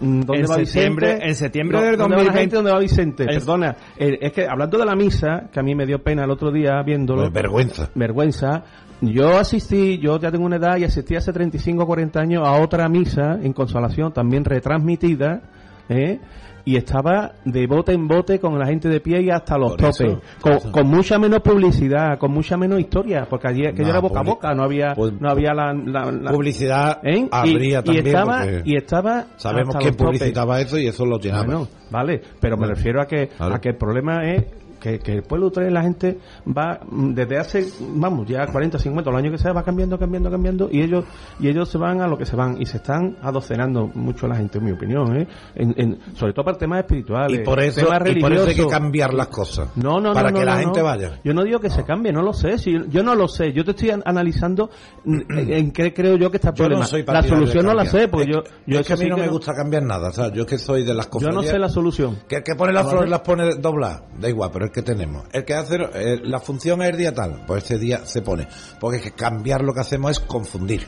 mm, 0.00 0.20
¿dónde 0.22 0.38
En 0.42 0.50
va 0.50 0.54
septiembre- 0.56 1.06
Vicente? 1.08 1.28
en 1.28 1.34
septiembre 1.36 1.78
del 1.82 1.96
¿dónde 1.96 2.16
va 2.16 2.22
la 2.22 2.28
2020? 2.30 2.40
gente? 2.40 2.56
¿Dónde 2.56 2.72
va 2.72 2.78
Vicente? 2.78 3.24
Es- 3.24 3.38
Perdona, 3.44 3.76
eh, 3.96 4.18
es 4.20 4.32
que 4.32 4.46
hablando 4.46 4.78
de 4.78 4.84
la 4.86 4.94
misa, 4.96 5.48
que 5.52 5.60
a 5.60 5.62
mí 5.62 5.74
me 5.74 5.86
dio 5.86 6.02
pena 6.02 6.24
el 6.24 6.30
otro 6.30 6.50
día 6.50 6.82
viéndolo, 6.84 7.22
Pues 7.22 7.32
vergüenza. 7.32 7.90
vergüenza. 7.94 8.64
Yo 9.00 9.36
asistí, 9.36 9.98
yo 9.98 10.18
ya 10.20 10.30
tengo 10.30 10.44
una 10.46 10.56
edad 10.56 10.76
y 10.76 10.84
asistí 10.84 11.16
hace 11.16 11.32
35 11.32 11.82
o 11.82 11.86
40 11.86 12.20
años 12.20 12.42
a 12.46 12.52
otra 12.60 12.88
misa 12.88 13.38
en 13.42 13.52
Consolación, 13.52 14.12
también 14.12 14.44
retransmitida, 14.44 15.42
¿eh? 15.88 16.20
Y 16.64 16.76
estaba 16.76 17.32
de 17.44 17.66
bote 17.66 17.92
en 17.92 18.06
bote 18.06 18.38
con 18.38 18.58
la 18.58 18.66
gente 18.66 18.88
de 18.88 19.00
pie 19.00 19.20
y 19.22 19.30
hasta 19.30 19.58
los 19.58 19.72
Por 19.72 19.80
topes, 19.80 20.00
eso, 20.00 20.20
con, 20.40 20.52
eso. 20.52 20.72
con 20.72 20.86
mucha 20.86 21.18
menos 21.18 21.40
publicidad, 21.40 22.18
con 22.18 22.32
mucha 22.32 22.56
menos 22.56 22.78
historia, 22.80 23.26
porque 23.28 23.48
allí 23.48 23.62
No, 23.62 23.88
era 23.88 23.98
boca 24.00 24.20
a 24.20 24.22
boca, 24.22 24.54
no 24.54 24.62
había, 24.64 24.94
pues- 24.94 25.12
no 25.20 25.28
había 25.28 25.52
la, 25.54 25.72
la- 25.74 26.12
la- 26.12 26.30
Publicidad 26.30 27.00
¿eh? 27.02 27.28
habría 27.30 27.80
y, 27.80 27.82
también. 27.82 28.04
y 28.06 28.08
estaba, 28.08 28.46
y 28.64 28.76
estaba 28.76 29.26
sabemos 29.36 29.76
quién 29.76 29.94
topes. 29.96 30.06
publicitaba 30.18 30.60
eso 30.60 30.78
y 30.78 30.86
eso 30.86 31.04
lo 31.04 31.18
llenaba. 31.18 31.44
Bueno, 31.44 31.68
vale, 31.90 32.20
pero 32.40 32.56
me 32.56 32.66
refiero 32.66 33.00
a 33.02 33.06
que, 33.06 33.28
claro. 33.28 33.54
a 33.56 33.60
que 33.60 33.70
el 33.70 33.76
problema 33.76 34.24
es 34.30 34.44
que, 34.82 34.98
que 34.98 35.12
el 35.12 35.22
pueblo 35.22 35.50
trae 35.50 35.70
la 35.70 35.82
gente 35.82 36.18
va 36.46 36.80
mm, 36.90 37.14
desde 37.14 37.38
hace, 37.38 37.66
vamos, 37.94 38.26
ya 38.26 38.46
40, 38.46 38.78
50, 38.78 39.10
los 39.10 39.18
años 39.18 39.32
que 39.32 39.38
sea, 39.38 39.52
va 39.52 39.62
cambiando, 39.62 39.98
cambiando, 39.98 40.30
cambiando 40.30 40.68
y 40.70 40.82
ellos 40.82 41.04
y 41.38 41.48
ellos 41.48 41.68
se 41.68 41.78
van 41.78 42.00
a 42.00 42.08
lo 42.08 42.18
que 42.18 42.26
se 42.26 42.34
van 42.36 42.60
y 42.60 42.66
se 42.66 42.78
están 42.78 43.16
adocenando 43.22 43.86
mucho 43.94 44.26
la 44.26 44.36
gente, 44.36 44.58
en 44.58 44.64
mi 44.64 44.72
opinión, 44.72 45.16
¿eh? 45.16 45.28
En, 45.54 45.74
en- 45.76 45.98
sobre 46.16 46.32
todo 46.32 46.44
para 46.46 46.58
temas 46.58 46.80
espirituales, 46.80 47.40
y 47.40 47.44
por 47.44 47.60
eso, 47.60 47.80
temas 47.86 48.02
y 48.10 48.20
por 48.20 48.32
eso 48.32 48.46
hay 48.48 48.54
que 48.56 48.66
cambiar 48.66 49.14
las 49.14 49.28
cosas. 49.28 49.68
No, 49.76 50.00
no, 50.00 50.12
para 50.12 50.30
no, 50.30 50.38
que 50.40 50.44
la 50.44 50.56
gente 50.58 50.82
vaya. 50.82 51.20
Yo 51.24 51.32
no 51.32 51.44
digo 51.44 51.60
que 51.60 51.70
se 51.70 51.84
cambie, 51.84 52.12
no 52.12 52.22
lo 52.22 52.32
sé. 52.32 52.58
Si 52.58 52.72
yo, 52.72 52.84
yo 52.86 53.02
no 53.02 53.14
lo 53.14 53.28
sé. 53.28 53.52
Yo 53.52 53.64
te 53.64 53.70
estoy 53.70 53.90
an- 53.90 54.02
analizando 54.04 54.70
mm, 55.04 55.20
en, 55.38 55.52
en 55.52 55.70
qué 55.70 55.94
creo 55.94 56.16
yo 56.16 56.30
que 56.30 56.38
está 56.38 56.48
el 56.50 56.54
Yo 56.56 56.64
problema. 56.64 56.80
no 56.82 56.86
soy 56.88 57.04
la 57.04 57.22
solución 57.22 57.66
no 57.66 57.74
la 57.74 57.84
sé, 57.86 58.08
porque 58.08 58.30
Es 58.30 58.36
yo, 58.36 58.42
yo 58.66 58.80
es 58.80 58.86
que 58.86 58.92
a 58.94 58.96
mí 58.96 59.06
no 59.08 59.16
me 59.16 59.28
gusta 59.28 59.54
cambiar 59.54 59.82
nada. 59.84 60.08
o 60.08 60.12
sea, 60.12 60.32
yo 60.32 60.42
es 60.42 60.48
que 60.48 60.58
soy 60.58 60.82
de 60.84 60.94
las 60.94 61.06
Yo 61.06 61.10
cofradías. 61.12 61.34
no 61.44 61.48
sé 61.50 61.58
la 61.58 61.68
solución. 61.68 62.18
Que 62.28 62.36
el 62.36 62.42
que 62.42 62.54
pone 62.56 62.72
las 62.72 62.88
flores 62.90 63.08
las 63.10 63.20
pone 63.20 63.54
dobladas, 63.56 64.02
da 64.18 64.28
igual, 64.28 64.50
pero 64.52 64.64
es 64.66 64.71
que 64.72 64.82
tenemos. 64.82 65.24
El 65.32 65.44
que 65.44 65.54
hace 65.54 65.76
eh, 65.76 66.20
la 66.22 66.40
función 66.40 66.82
es 66.82 66.90
el 66.90 66.96
día 66.96 67.14
tal, 67.14 67.44
pues 67.46 67.64
ese 67.64 67.78
día 67.78 68.04
se 68.04 68.22
pone. 68.22 68.48
Porque 68.80 68.98
es 68.98 69.02
que 69.04 69.12
cambiar 69.12 69.62
lo 69.62 69.72
que 69.72 69.80
hacemos 69.80 70.12
es 70.12 70.20
confundir. 70.20 70.86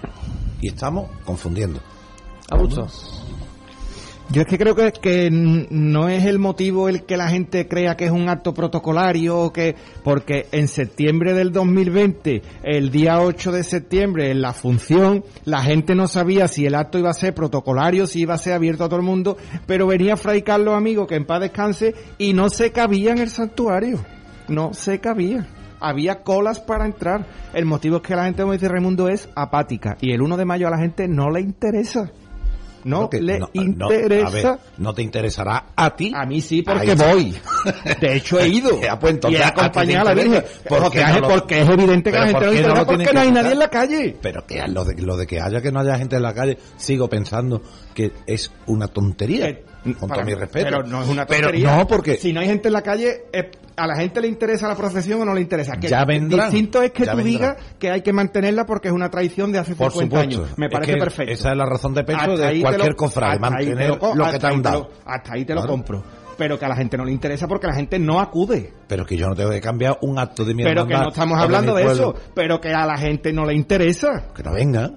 Y 0.60 0.68
estamos 0.68 1.10
confundiendo. 1.24 1.80
Augusto. 2.50 2.88
Yo 4.30 4.40
es 4.40 4.48
que 4.48 4.58
creo 4.58 4.74
que, 4.74 4.90
que 4.90 5.28
no 5.30 6.08
es 6.08 6.24
el 6.24 6.38
motivo 6.38 6.88
el 6.88 7.04
que 7.04 7.16
la 7.16 7.28
gente 7.28 7.68
crea 7.68 7.96
que 7.96 8.06
es 8.06 8.10
un 8.10 8.28
acto 8.28 8.54
protocolario, 8.54 9.38
o 9.38 9.52
que 9.52 9.76
porque 10.02 10.46
en 10.50 10.66
septiembre 10.66 11.34
del 11.34 11.52
2020, 11.52 12.42
el 12.62 12.90
día 12.90 13.20
8 13.20 13.52
de 13.52 13.62
septiembre, 13.62 14.30
en 14.30 14.40
la 14.40 14.52
función, 14.52 15.24
la 15.44 15.62
gente 15.62 15.94
no 15.94 16.08
sabía 16.08 16.48
si 16.48 16.64
el 16.64 16.74
acto 16.74 16.98
iba 16.98 17.10
a 17.10 17.14
ser 17.14 17.34
protocolario, 17.34 18.06
si 18.06 18.20
iba 18.20 18.34
a 18.34 18.38
ser 18.38 18.54
abierto 18.54 18.84
a 18.84 18.88
todo 18.88 18.98
el 18.98 19.06
mundo, 19.06 19.36
pero 19.66 19.86
venía 19.86 20.16
Fray 20.16 20.42
Carlos 20.42 20.74
Amigo, 20.74 21.06
que 21.06 21.16
en 21.16 21.26
paz 21.26 21.40
descanse, 21.40 21.94
y 22.16 22.32
no 22.32 22.48
se 22.48 22.72
cabía 22.72 23.12
en 23.12 23.18
el 23.18 23.28
santuario. 23.28 24.00
No 24.48 24.72
se 24.72 25.00
cabía. 25.00 25.46
Había 25.80 26.22
colas 26.22 26.60
para 26.60 26.86
entrar. 26.86 27.26
El 27.52 27.66
motivo 27.66 27.96
es 27.96 28.02
que 28.02 28.16
la 28.16 28.24
gente, 28.24 28.42
como 28.42 28.54
dice 28.54 28.68
Raimundo, 28.68 29.08
es 29.08 29.28
apática. 29.34 29.96
Y 30.00 30.12
el 30.12 30.22
1 30.22 30.36
de 30.38 30.44
mayo 30.44 30.66
a 30.66 30.70
la 30.70 30.78
gente 30.78 31.08
no 31.08 31.30
le 31.30 31.40
interesa. 31.40 32.10
No 32.84 33.00
Porque 33.02 33.20
le 33.20 33.38
no- 33.38 33.48
interesa. 33.54 34.30
ver, 34.30 34.58
no 34.78 34.92
te 34.94 35.02
interesará 35.02 35.66
a 35.74 35.96
ti. 35.96 36.12
A 36.14 36.26
mí 36.26 36.40
sí, 36.40 36.62
porque 36.62 36.94
voy. 36.94 37.34
De 38.00 38.16
hecho, 38.16 38.38
he 38.38 38.48
ido. 38.48 38.80
Ya, 38.80 38.98
pues, 38.98 39.14
entonces, 39.14 39.40
y 39.40 39.42
he 39.42 39.46
acompañado 39.46 40.08
a 40.10 40.14
la. 40.14 40.22
Virgen. 40.22 40.44
¿Por 40.68 40.82
Porque, 40.82 41.04
no 41.04 41.20
lo- 41.20 41.28
porque 41.28 41.60
es 41.62 41.68
evidente 41.68 42.10
que 42.12 42.18
la 42.18 42.26
gente 42.26 42.32
no 42.34 42.38
¿por 42.40 42.48
le 42.54 42.56
interesa 42.60 42.86
porque 42.86 43.12
no 43.12 43.20
hay 43.20 43.30
nadie 43.32 43.52
en 43.52 43.58
la 43.58 43.68
calle. 43.70 44.16
Pero 44.20 44.46
que 44.46 44.68
lo 44.68 44.84
de, 44.84 45.00
lo 45.02 45.16
de 45.16 45.26
que 45.26 45.40
haya 45.40 45.60
que 45.62 45.72
no 45.72 45.80
haya 45.80 45.96
gente 45.98 46.16
en 46.16 46.22
la 46.22 46.34
calle, 46.34 46.58
sigo 46.76 47.08
pensando 47.08 47.62
que 47.94 48.12
es 48.26 48.50
una 48.66 48.88
tontería. 48.88 49.58
Con 49.92 50.08
todo 50.08 50.24
mi 50.24 50.34
respeto. 50.34 50.64
Pero 50.64 50.82
no 50.82 51.02
es 51.02 51.08
una 51.08 51.26
Pero 51.26 51.48
tontería. 51.48 51.76
no, 51.76 51.86
porque 51.86 52.16
Si 52.16 52.32
no 52.32 52.40
hay 52.40 52.46
gente 52.46 52.68
en 52.68 52.72
la 52.74 52.82
calle, 52.82 53.24
eh, 53.32 53.50
a 53.76 53.86
la 53.86 53.96
gente 53.96 54.20
le 54.20 54.28
interesa 54.28 54.66
la 54.68 54.74
procesión 54.76 55.20
o 55.22 55.24
no 55.24 55.34
le 55.34 55.40
interesa. 55.42 55.76
Que 55.76 55.88
Ya 55.88 56.04
vendrán, 56.04 56.50
Distinto 56.50 56.82
es 56.82 56.92
que 56.92 57.04
ya 57.04 57.12
tú 57.12 57.18
vendrán. 57.18 57.54
digas 57.56 57.56
que 57.78 57.90
hay 57.90 58.02
que 58.02 58.12
mantenerla 58.12 58.64
porque 58.66 58.88
es 58.88 58.94
una 58.94 59.10
tradición 59.10 59.52
de 59.52 59.58
hace 59.58 59.74
Por 59.74 59.92
50 59.92 60.16
supuesto. 60.22 60.42
años. 60.44 60.58
Me 60.58 60.66
Es 60.66 60.72
parece 60.72 60.92
que 60.94 60.98
perfecto. 60.98 61.32
Esa 61.32 61.50
es 61.52 61.56
la 61.56 61.66
razón 61.66 61.92
de 61.94 62.04
peso 62.04 62.18
Hasta 62.18 62.32
de 62.50 62.60
cualquier 62.60 62.90
lo- 62.90 62.96
cofrade, 62.96 63.38
mantener 63.38 63.88
lo 63.90 63.98
que 64.30 64.38
te 64.38 64.46
han 64.46 64.56
te 64.62 64.68
dado. 64.68 64.80
lo- 64.80 64.90
Hasta 65.12 65.34
ahí 65.34 65.44
te 65.44 65.54
lo 65.54 65.66
compro. 65.66 66.02
Pero 66.36 66.58
que 66.58 66.64
a 66.64 66.68
la 66.68 66.74
gente 66.74 66.96
no 66.96 67.04
le 67.04 67.12
interesa 67.12 67.46
porque 67.46 67.68
la 67.68 67.74
gente 67.74 67.96
no 67.98 68.18
acude. 68.18 68.72
Pero 68.88 69.06
que 69.06 69.16
yo 69.16 69.28
no 69.28 69.36
tengo 69.36 69.50
que 69.50 69.60
cambiar 69.60 69.98
un 70.02 70.18
acto 70.18 70.44
de 70.44 70.52
mi 70.52 70.64
Pero 70.64 70.84
que 70.84 70.94
no 70.94 71.08
estamos 71.10 71.38
de 71.38 71.44
hablando 71.44 71.74
de 71.76 71.84
eso. 71.84 72.14
Pero 72.34 72.60
que 72.60 72.72
a 72.72 72.84
la 72.86 72.96
gente 72.98 73.32
no 73.32 73.44
le 73.44 73.54
interesa. 73.54 74.32
Que 74.34 74.42
no 74.42 74.52
venga. 74.52 74.90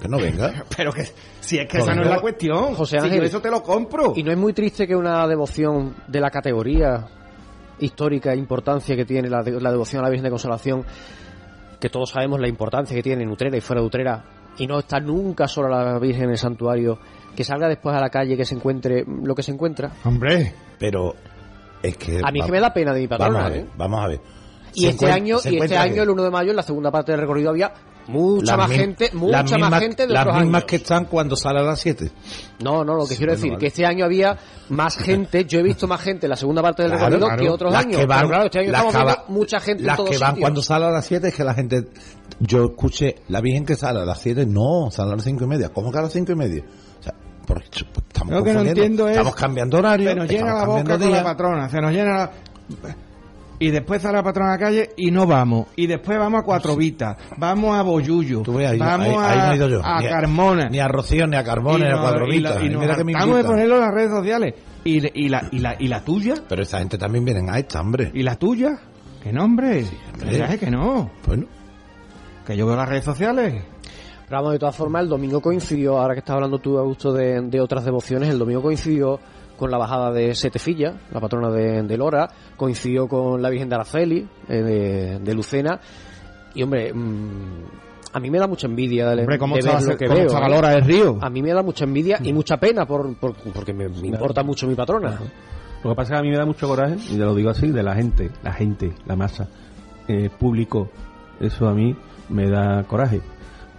Que 0.00 0.08
no 0.08 0.18
venga. 0.18 0.64
Pero 0.76 0.92
que 0.92 1.04
si 1.40 1.58
es 1.58 1.68
que 1.68 1.78
esa 1.78 1.94
no 1.94 2.02
es 2.02 2.08
la 2.10 2.20
cuestión. 2.20 2.74
José 2.74 2.98
Si 3.00 3.04
Ángel. 3.06 3.20
yo 3.20 3.26
eso 3.26 3.40
te 3.40 3.50
lo 3.50 3.62
compro. 3.62 4.12
Y 4.16 4.22
no 4.22 4.30
es 4.32 4.38
muy 4.38 4.52
triste 4.52 4.86
que 4.86 4.94
una 4.96 5.26
devoción 5.26 5.94
de 6.06 6.20
la 6.20 6.30
categoría 6.30 7.06
histórica 7.78 8.32
e 8.32 8.36
importancia 8.36 8.96
que 8.96 9.04
tiene 9.04 9.28
la, 9.28 9.42
de- 9.42 9.60
la 9.60 9.70
devoción 9.70 10.00
a 10.00 10.04
la 10.04 10.10
Virgen 10.10 10.24
de 10.24 10.30
Consolación 10.30 10.84
que 11.80 11.90
todos 11.90 12.08
sabemos 12.10 12.40
la 12.40 12.48
importancia 12.48 12.96
que 12.96 13.02
tiene 13.02 13.22
en 13.22 13.30
Utrera 13.30 13.54
y 13.56 13.60
fuera 13.60 13.82
de 13.82 13.86
Utrera, 13.86 14.24
y 14.56 14.66
no 14.66 14.78
está 14.78 14.98
nunca 14.98 15.46
sola 15.46 15.84
la 15.84 15.98
Virgen 15.98 16.24
en 16.24 16.30
el 16.30 16.38
santuario, 16.38 16.98
que 17.36 17.44
salga 17.44 17.68
después 17.68 17.94
a 17.94 18.00
la 18.00 18.08
calle, 18.08 18.34
que 18.34 18.46
se 18.46 18.54
encuentre 18.54 19.04
lo 19.06 19.34
que 19.34 19.42
se 19.42 19.52
encuentra. 19.52 19.90
Hombre, 20.04 20.54
pero 20.78 21.14
es 21.82 21.98
que... 21.98 22.18
A 22.24 22.30
mí 22.32 22.40
es 22.40 22.46
que 22.46 22.52
me 22.52 22.60
da 22.60 22.72
pena 22.72 22.94
de 22.94 23.00
mi 23.00 23.06
patrona. 23.08 23.40
Vamos 23.40 23.46
a 23.46 23.54
ver, 23.54 23.60
¿eh? 23.60 23.68
vamos 23.76 24.00
a 24.04 24.08
ver. 24.08 24.20
Y 24.72 24.80
Se 24.84 24.88
este 24.88 25.10
año, 25.12 25.36
y 25.44 25.56
este 25.58 25.76
año, 25.76 26.02
el 26.02 26.08
1 26.08 26.22
de 26.24 26.30
mayo, 26.30 26.50
en 26.50 26.56
la 26.56 26.62
segunda 26.62 26.90
parte 26.90 27.12
del 27.12 27.20
recorrido 27.20 27.50
había 27.50 27.74
mucha 28.08 28.56
más 28.56 28.70
gente, 28.70 29.10
mucha 29.14 29.42
más 29.42 29.52
mismas- 29.52 29.80
gente 29.80 30.06
de 30.06 30.12
Las 30.12 30.22
otros 30.26 30.36
mismas 30.42 30.60
años. 30.62 30.70
que 30.70 30.76
están 30.76 31.04
cuando 31.06 31.36
sale 31.36 31.58
a 31.60 31.62
las 31.62 31.80
7. 31.80 32.10
No, 32.62 32.84
no, 32.84 32.94
lo 32.94 33.02
que 33.06 33.14
Sí, 33.14 33.16
quiero 33.18 33.32
bueno, 33.32 33.36
decir, 33.40 33.50
vale. 33.52 33.60
que 33.60 33.66
este 33.66 33.86
año 33.86 34.04
había 34.04 34.36
más 34.68 34.96
gente, 34.96 35.44
yo 35.44 35.58
he 35.60 35.62
visto 35.62 35.86
más 35.86 36.00
gente 36.00 36.26
en 36.26 36.30
la 36.30 36.36
segunda 36.36 36.62
parte 36.62 36.82
del 36.82 36.92
Claro, 36.92 37.04
recorrido 37.06 37.26
claro. 37.28 37.42
que 37.42 37.48
otros 37.50 37.72
Las 37.72 37.84
años. 37.84 38.00
que 38.00 38.06
van- 38.06 38.18
Pero 38.18 38.28
claro, 38.28 38.44
este 38.46 38.58
año 38.60 38.70
las 38.72 38.80
estamos 38.80 38.92
que 38.94 39.04
viendo 39.06 39.22
va- 39.22 39.34
mucha 39.34 39.60
gente 39.60 39.80
en 39.82 39.86
Las 39.86 39.96
todos 39.96 40.10
que 40.10 40.18
van 40.18 40.30
sitios. 40.30 40.40
cuando 40.42 40.62
sale 40.62 40.84
a 40.86 40.90
las 40.90 41.06
7 41.06 41.28
es 41.28 41.34
que 41.34 41.44
la 41.44 41.54
gente... 41.54 41.88
Yo 42.40 42.64
escuché, 42.64 43.14
la 43.28 43.40
Virgen 43.40 43.64
que 43.64 43.76
sale 43.76 44.00
a 44.00 44.04
las 44.04 44.20
7, 44.20 44.44
no, 44.46 44.90
sale 44.90 45.12
a 45.12 45.16
las 45.16 45.24
5 45.24 45.44
y 45.44 45.46
media. 45.46 45.68
¿Cómo 45.70 45.90
que 45.90 45.98
a 45.98 46.02
las 46.02 46.12
5 46.12 46.32
y 46.32 46.34
media? 46.36 46.64
O 47.00 47.02
sea, 47.02 47.14
por 47.46 47.62
eso, 47.62 47.86
pues, 47.92 48.04
estamos 48.08 48.34
Lo 48.34 48.42
que 48.44 48.50
no 48.52 48.58
confundiendo. 48.60 48.68
entiendo 48.82 49.08
es- 49.08 49.16
Estamos 49.16 49.34
cambiando 49.36 49.78
horario. 49.78 50.08
se 50.10 50.14
nos 50.16 50.28
llena 50.28 50.54
la 50.54 50.64
boca 50.66 50.98
con 50.98 51.10
la 51.12 51.24
patrona, 51.24 51.68
se 51.68 51.80
nos 51.80 51.92
llena 51.92 52.12
la... 52.18 52.30
Y 53.58 53.70
después 53.70 54.02
sale 54.02 54.16
la 54.18 54.22
patrona 54.22 54.50
a 54.50 54.52
la 54.54 54.58
calle 54.58 54.90
y 54.96 55.10
no 55.10 55.26
vamos. 55.26 55.68
Y 55.76 55.86
después 55.86 56.18
vamos 56.18 56.40
a 56.40 56.44
Cuatro 56.44 56.76
Vitas, 56.76 57.16
vamos 57.38 57.74
a 57.76 57.82
Boyullo, 57.82 58.42
Tú 58.42 58.54
ves, 58.54 58.70
ahí, 58.70 58.78
vamos 58.78 59.06
ahí- 59.08 59.14
a, 59.16 59.30
ahí 59.30 59.38
no 59.48 59.52
he 59.52 59.56
ido 59.56 59.68
yo. 59.68 59.80
a 59.84 60.00
Ni 60.00 60.08
Carmona. 60.08 60.68
Ni 60.68 60.78
a 60.78 60.88
Rocío, 60.88 61.26
ni 61.26 61.36
a 61.36 61.42
Carbón, 61.44 61.80
Y 61.80 61.84
ni 61.84 61.90
a 61.90 61.98
Cuatro 62.00 62.26
Vitas. 62.26 62.62
y 62.62 62.66
Y 62.66 62.68
nos 62.70 62.82
mira 62.82 62.96
que 62.96 63.04
me 63.04 63.12
hartamos 63.14 63.34
de 63.36 63.40
invitan. 63.40 63.52
ponerlo 63.52 63.74
en 63.76 63.80
las 63.80 63.94
redes 63.94 64.10
sociales. 64.10 64.54
¿Y, 64.84 65.24
y, 65.24 65.28
la, 65.28 65.42
y, 65.50 65.58
la, 65.58 65.76
¿Y 65.78 65.88
la 65.88 66.04
tuya? 66.04 66.34
Pero 66.48 66.62
esa 66.62 66.78
gente 66.80 66.98
también 66.98 67.24
vienen 67.24 67.48
a 67.50 67.58
esta, 67.58 67.80
hombre. 67.80 68.10
¿Y 68.14 68.22
la 68.22 68.36
tuya? 68.36 68.78
¿Qué 69.22 69.32
nombre? 69.32 69.84
hombre. 70.20 70.58
Que 70.58 70.70
no. 70.70 71.10
Bueno. 71.26 71.46
Que 72.46 72.56
yo 72.56 72.66
veo 72.66 72.76
las 72.76 72.88
redes 72.88 73.04
sociales. 73.04 73.64
Pero 74.28 74.38
vamos, 74.40 74.52
de 74.52 74.58
todas 74.58 74.76
formas, 74.76 75.02
el 75.02 75.08
domingo 75.08 75.40
coincidió, 75.40 75.98
ahora 75.98 76.14
que 76.14 76.20
estás 76.20 76.34
hablando 76.34 76.58
tú, 76.58 76.78
Augusto, 76.78 77.12
de, 77.12 77.40
de 77.42 77.60
otras 77.60 77.84
devociones, 77.84 78.28
el 78.28 78.38
domingo 78.38 78.60
coincidió 78.62 79.18
con 79.56 79.70
la 79.70 79.78
bajada 79.78 80.12
de 80.12 80.34
Setefilla, 80.34 80.94
la 81.12 81.20
patrona 81.20 81.48
de, 81.50 81.82
de 81.82 81.96
Lora, 81.96 82.28
coincidió 82.56 83.06
con 83.08 83.40
la 83.42 83.50
Virgen 83.50 83.68
de 83.68 83.74
Araceli, 83.74 84.28
eh, 84.48 84.54
de, 84.62 85.18
de 85.20 85.34
Lucena, 85.34 85.78
y 86.54 86.62
hombre, 86.62 86.92
mm, 86.92 87.62
a 88.12 88.20
mí 88.20 88.30
me 88.30 88.38
da 88.38 88.46
mucha 88.46 88.66
envidia 88.66 89.10
de, 89.10 89.22
Hombre, 89.22 89.38
¿cómo 89.38 89.56
de 89.56 89.62
ver 89.62 89.82
lo 89.82 89.96
que 89.96 90.06
cómo 90.06 90.18
veo. 90.18 90.26
estaba 90.26 90.72
¿eh? 90.72 90.74
Del 90.76 90.84
Río? 90.84 91.18
A 91.20 91.28
mí 91.28 91.42
me 91.42 91.52
da 91.52 91.62
mucha 91.62 91.84
envidia 91.84 92.18
y 92.22 92.32
mucha 92.32 92.56
pena 92.56 92.86
por, 92.86 93.14
por- 93.16 93.34
porque 93.52 93.72
me, 93.74 93.88
me 93.88 94.08
importa 94.08 94.42
mucho 94.42 94.66
mi 94.66 94.74
patrona. 94.74 95.18
Lo 95.84 95.90
que 95.90 95.96
pasa 95.96 96.02
es 96.02 96.10
que 96.10 96.16
a 96.20 96.22
mí 96.22 96.30
me 96.30 96.38
da 96.38 96.46
mucho 96.46 96.66
coraje, 96.66 96.96
y 97.10 97.12
te 97.12 97.18
lo 97.18 97.34
digo 97.34 97.50
así, 97.50 97.68
de 97.70 97.82
la 97.82 97.94
gente, 97.94 98.30
la 98.42 98.52
gente, 98.52 98.92
la 99.06 99.16
masa, 99.16 99.48
eh, 100.08 100.30
público, 100.36 100.90
eso 101.38 101.68
a 101.68 101.74
mí 101.74 101.94
me 102.30 102.48
da 102.48 102.82
coraje. 102.84 103.20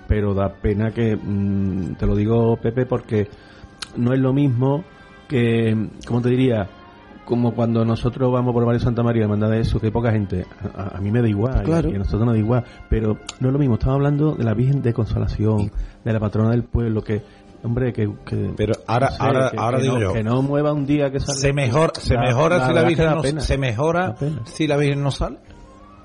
Pero 0.08 0.34
da 0.34 0.54
pena 0.54 0.92
que, 0.92 1.16
mm, 1.18 1.96
te 1.96 2.06
lo 2.06 2.16
digo 2.16 2.56
Pepe, 2.58 2.86
porque 2.86 3.28
no 3.98 4.14
es 4.14 4.20
lo 4.20 4.32
mismo 4.34 4.84
que, 5.28 5.90
¿cómo 6.08 6.22
te 6.22 6.30
diría? 6.30 6.70
Como 7.28 7.54
cuando 7.54 7.84
nosotros 7.84 8.32
vamos 8.32 8.54
por 8.54 8.66
María 8.66 8.80
Santa 8.80 9.04
María, 9.04 9.28
manda 9.28 9.50
de 9.50 9.60
eso, 9.60 9.80
que 9.82 9.88
hay 9.88 9.92
poca 9.92 10.12
gente. 10.14 10.46
A, 10.76 10.98
a- 10.98 11.02
mí 11.02 11.12
me 11.12 11.22
da 11.22 11.28
igual, 11.28 11.62
Claro. 11.64 11.90
y 11.90 11.96
a 11.96 11.98
nosotros 11.98 12.22
nos 12.26 12.34
da 12.36 12.40
igual. 12.40 12.64
Pero 12.90 13.18
no 13.42 13.48
es 13.50 13.54
lo 13.54 13.60
mismo, 13.60 13.74
estamos 13.76 13.96
hablando 13.96 14.36
de 14.36 14.44
la 14.46 14.54
Virgen 14.54 14.82
de 14.82 14.94
Consolación, 14.94 15.70
de 16.06 16.14
la 16.14 16.20
patrona 16.22 16.52
del 16.52 16.64
pueblo, 16.64 17.02
que, 17.04 17.22
hombre, 17.64 17.92
que... 17.92 18.10
que 18.26 18.54
Pero 18.56 18.76
ahora, 18.88 19.10
no 19.10 19.16
sé, 19.18 19.24
ahora, 19.24 19.50
que- 19.52 19.58
ahora 19.58 19.78
que 19.78 19.84
digo 19.84 19.96
no- 19.96 20.02
yo. 20.02 20.14
Que 20.14 20.24
no 20.24 20.42
mueva 20.42 20.72
un 20.72 20.86
día 20.86 21.12
que 21.12 21.20
salga. 21.20 21.42
se 21.42 21.52
mejor, 21.54 21.92
se 21.98 22.14
Da- 22.16 22.22
mejora 22.22 22.66
si 22.68 22.74
la 22.74 22.82
que 22.84 22.88
Virgen 22.88 23.10
no, 23.10 23.22
pena. 23.22 23.42
se 23.42 23.58
mejora 23.58 24.16
si 24.46 24.66
la 24.68 24.78
Virgen 24.78 25.04
no 25.04 25.12
sale. 25.12 25.38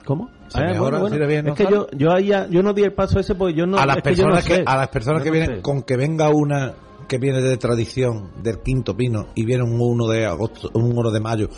¿Cómo? 0.04 0.28
Se 0.48 0.58
Ah, 0.60 0.64
mejora 0.72 0.98
bueno, 0.98 1.14
si 1.14 1.20
la 1.20 1.26
Virgen 1.28 1.46
es 1.46 1.50
no 1.50 1.54
que 1.54 1.62
sale. 1.64 1.76
yo, 1.76 1.86
yo 1.96 2.12
ahí 2.12 2.26
ya- 2.26 2.48
yo 2.48 2.64
no 2.64 2.72
di 2.72 2.82
el 2.82 2.92
paso 2.92 3.20
ese 3.20 3.36
porque 3.36 3.54
yo 3.54 3.64
no 3.66 3.78
a 3.78 3.86
las 3.86 3.98
es 3.98 4.02
que 4.02 4.10
no 4.10 4.16
personas 4.16 4.44
que, 4.44 4.54
sé. 4.56 4.62
a 4.66 4.76
las 4.76 4.88
personas 4.88 5.22
que 5.22 5.28
no 5.28 5.32
vienen 5.34 5.56
sé. 5.58 5.62
con 5.62 5.82
que 5.82 5.96
venga 5.96 6.28
una 6.30 6.72
que 7.12 7.18
viene 7.18 7.42
de 7.42 7.58
tradición 7.58 8.30
del 8.42 8.60
quinto 8.60 8.96
pino 8.96 9.26
y 9.34 9.44
viene 9.44 9.64
un 9.64 9.78
1 9.78 10.06
de 10.08 10.24
agosto 10.24 10.70
un 10.72 10.96
1 10.96 11.10
de 11.10 11.20
mayo 11.20 11.50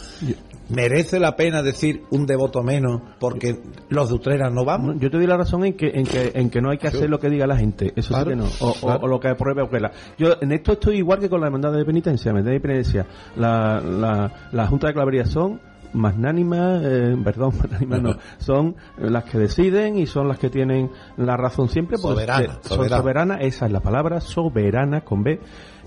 merece 0.69 1.21
la 1.21 1.37
pena 1.37 1.63
decir 1.63 2.03
un 2.11 2.27
devoto 2.27 2.63
menos 2.65 3.03
porque 3.21 3.61
los 3.89 4.09
de 4.09 4.15
Utrera 4.17 4.51
no 4.51 4.65
vamos 4.65 4.97
yo 4.99 5.11
te 5.13 5.17
doy 5.19 5.29
la 5.29 5.37
razón 5.37 5.65
en 5.65 5.75
que 5.75 5.93
en 5.95 6.07
que 6.07 6.33
en 6.35 6.51
que 6.51 6.61
no 6.61 6.71
hay 6.71 6.79
que 6.79 6.89
hacer 6.89 7.09
lo 7.09 7.21
que 7.21 7.31
diga 7.31 7.47
la 7.47 7.57
gente 7.57 7.93
eso 7.95 8.09
Claro, 8.09 8.25
sí 8.25 8.31
que 8.31 8.37
no 8.37 8.45
o, 8.61 8.71
o- 8.71 8.75
claro. 8.81 9.01
o 9.03 9.07
lo 9.07 9.21
que 9.21 9.29
apruebe 9.29 9.63
Abuela 9.63 9.93
yo 10.19 10.35
en 10.41 10.51
esto 10.51 10.73
estoy 10.73 10.97
igual 10.97 11.21
que 11.21 11.29
con 11.29 11.41
la 11.41 11.47
hermandad 11.47 11.73
de 11.73 11.85
penitencia 11.85 12.33
la 12.33 12.39
hermandad 12.41 12.53
de 12.55 12.61
penitencia 12.61 13.07
la, 13.37 13.81
la, 13.81 14.49
la 14.51 14.67
junta 14.67 14.89
de 14.89 14.95
clavería 14.95 15.25
son 15.27 15.61
magnánimas, 15.95 16.83
eh, 16.85 17.17
perdón, 17.25 17.53
magnánimas 17.59 18.03
no, 18.03 18.17
son 18.39 18.77
las 18.99 19.25
que 19.25 19.39
deciden 19.39 19.97
y 19.99 20.07
son 20.07 20.29
las 20.29 20.39
que 20.39 20.51
tienen 20.51 20.91
la 21.17 21.37
razón 21.37 21.69
siempre. 21.69 21.97
pues, 22.01 22.15
Soberana, 22.15 22.43
eh, 22.45 22.49
son 22.63 22.77
soberana. 22.77 22.97
soberanas, 23.03 23.39
esa 23.43 23.67
es 23.67 23.73
la 23.73 23.81
palabra, 23.81 24.21
soberana 24.21 25.01
con 25.03 25.23
B. 25.23 25.41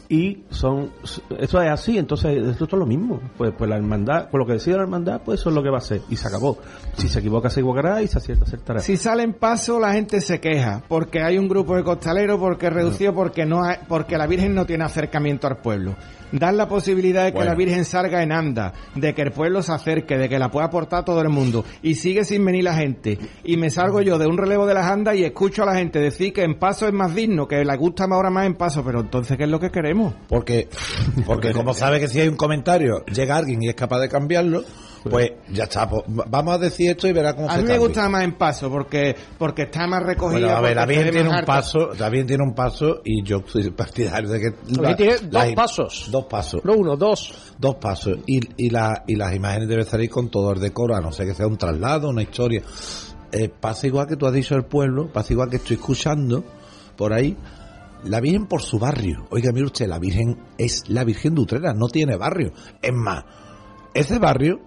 Y 0.10 0.44
son, 0.52 0.92
eso 1.38 1.62
es 1.62 1.70
así, 1.70 1.98
entonces 1.98 2.38
esto 2.48 2.64
es 2.64 2.72
lo 2.72 2.86
mismo. 2.86 3.20
Pues, 3.38 3.52
pues 3.58 3.70
la 3.70 3.76
hermandad, 3.76 4.30
por 4.30 4.40
lo 4.40 4.46
que 4.46 4.54
decide 4.54 4.78
la 4.78 4.84
hermandad, 4.84 5.20
pues 5.26 5.42
eso 5.42 5.50
es 5.50 5.56
lo 5.56 5.62
que 5.62 5.70
va 5.70 5.80
a 5.80 5.82
ser. 5.82 6.00
Y 6.10 6.16
se 6.16 6.30
acabó. 6.30 6.58
Si 6.96 7.10
se 7.10 7.20
equivoca, 7.20 7.50
se 7.50 7.60
equivocará 7.60 8.02
y 8.02 8.08
se 8.08 8.18
acierta, 8.18 8.46
acertará. 8.46 8.80
Si 8.80 8.96
sale 8.96 9.24
en 9.24 9.34
paso, 9.34 9.82
la 9.82 9.92
gente 9.92 10.22
se 10.22 10.40
queja. 10.40 10.82
Porque 10.88 11.22
hay 11.22 11.38
un 11.38 11.50
grupo 11.50 11.76
de 11.76 11.84
costaleros, 11.84 12.40
porque 12.40 12.68
es 12.68 12.74
reducido, 12.74 13.14
porque 13.14 13.46
no 13.46 13.64
hay- 13.66 13.80
porque 13.90 14.18
la 14.18 14.28
Virgen 14.28 14.56
no 14.56 14.66
tiene 14.66 14.86
acercamiento 14.86 15.46
al 15.48 15.58
pueblo. 15.58 15.96
Dan 16.32 16.58
la 16.58 16.68
posibilidad 16.68 17.24
de 17.26 17.32
que 17.32 17.38
Bueno. 17.38 17.52
la 17.52 17.58
Virgen 17.58 17.86
salga 17.86 18.22
en 18.22 18.32
anda, 18.32 18.74
de 18.96 19.14
que 19.14 19.22
el 19.22 19.32
pueblo 19.32 19.62
se 19.62 19.72
acerque, 19.72 20.18
de 20.18 20.28
que 20.30 20.40
la 20.40 20.50
pueda 20.50 20.68
aportar 20.68 21.06
todo 21.06 21.22
el 21.22 21.30
mundo. 21.30 21.64
Y 21.82 21.96
sigue 21.96 22.26
sin 22.26 22.44
venir 22.44 22.64
la 22.64 22.76
gente. 22.76 23.18
Y 23.44 23.58
me 23.58 23.70
salgo 23.70 24.02
yo 24.02 24.18
de 24.18 24.28
un 24.28 24.38
relevo 24.38 24.66
de 24.66 24.74
las 24.74 24.88
andas 24.88 25.16
y 25.16 25.24
escucho 25.24 25.64
a 25.64 25.66
la 25.66 25.76
gente 25.76 26.00
decir 26.00 26.34
que 26.34 26.44
en 26.44 26.60
paso 26.60 26.88
es 26.88 26.94
más 26.94 27.14
digno, 27.16 27.48
que 27.48 27.64
le 27.64 27.78
gusta 27.78 28.06
ahora 28.06 28.30
más 28.30 28.46
en 28.46 28.56
paso. 28.56 28.84
Pero 28.84 29.02
entonces, 29.02 29.38
¿qué 29.38 29.44
es 29.44 29.50
lo 29.50 29.60
que 29.60 29.70
queremos? 29.70 30.14
porque 30.28 30.68
porque 31.26 31.52
como 31.52 31.74
sabe 31.74 32.00
que 32.00 32.08
si 32.08 32.20
hay 32.20 32.28
un 32.28 32.36
comentario 32.36 33.06
llega 33.06 33.36
alguien 33.38 33.62
y 33.64 33.70
es 33.70 33.76
capaz 33.76 34.00
de 34.00 34.10
cambiarlo 34.10 34.64
pues 35.10 35.32
ya 35.52 35.64
está 35.66 35.90
pues, 35.90 36.04
vamos 36.08 36.56
a 36.56 36.58
decir 36.58 36.92
esto 36.92 37.08
y 37.08 37.14
verá 37.14 37.36
cómo 37.36 37.50
A 37.50 37.54
se 37.54 37.58
mí 37.58 37.64
me 37.64 37.70
cambia. 37.70 37.88
gusta 37.88 38.10
más 38.10 38.24
en 38.24 38.34
paso, 38.38 38.70
porque, 38.70 39.16
porque 39.38 39.64
está 39.64 39.88
más 39.88 40.04
recogida. 40.04 40.40
Bueno, 40.40 40.56
a 40.58 40.62
ver, 40.62 40.76
la 40.76 40.86
ve 40.86 41.12
tiene 41.12 41.30
un 41.30 41.46
paso, 41.46 41.90
la 41.98 42.10
Virgen 42.10 42.28
tiene 42.28 42.44
un 42.44 42.54
paso 42.54 43.02
y 43.04 43.24
yo 43.24 43.42
soy 43.46 43.70
partidario 43.72 44.30
de 44.30 44.40
que... 44.40 44.48
Aquí 44.86 44.96
tiene 44.96 45.16
dos 45.24 45.32
las- 45.32 45.54
pasos. 45.54 46.08
Dos 46.12 46.26
pasos. 46.26 46.62
No 46.64 46.74
uno, 46.74 46.96
dos. 46.96 47.54
Dos 47.58 47.76
pasos. 47.76 48.18
Y, 48.26 48.40
y, 48.58 48.70
la, 48.70 49.04
y 49.08 49.16
las 49.16 49.34
imágenes 49.36 49.68
deben 49.68 49.86
salir 49.86 50.10
con 50.10 50.30
todo 50.30 50.52
el 50.54 50.60
decoro, 50.60 50.96
a 50.96 51.02
no 51.02 51.12
ser 51.12 51.28
que 51.28 51.34
sea 51.34 51.48
un 51.48 51.58
traslado, 51.58 52.10
una 52.10 52.22
historia. 52.22 52.62
Eh, 53.32 53.50
pasa 53.50 53.88
igual 53.88 54.08
que 54.08 54.16
tú 54.16 54.26
has 54.26 54.34
dicho 54.34 54.56
el 54.56 54.66
pueblo, 54.66 55.12
pasa 55.12 55.34
igual 55.34 55.50
que 55.50 55.58
estoy 55.58 55.76
escuchando 55.76 56.44
por 56.96 57.14
ahí. 57.14 57.36
La 58.04 58.20
Virgen 58.22 58.46
por 58.46 58.62
su 58.62 58.78
barrio. 58.78 59.26
Oiga, 59.32 59.52
mire 59.52 59.66
usted, 59.66 59.88
la 59.88 59.98
Virgen 60.00 60.38
es 60.58 60.84
la 60.88 61.04
Virgen 61.04 61.34
de 61.36 61.42
Utrera, 61.42 61.74
no 61.74 61.88
tiene 61.88 62.16
barrio. 62.16 62.54
Es 62.82 62.94
más, 62.94 63.26
ese 63.94 64.20
barrio 64.20 64.60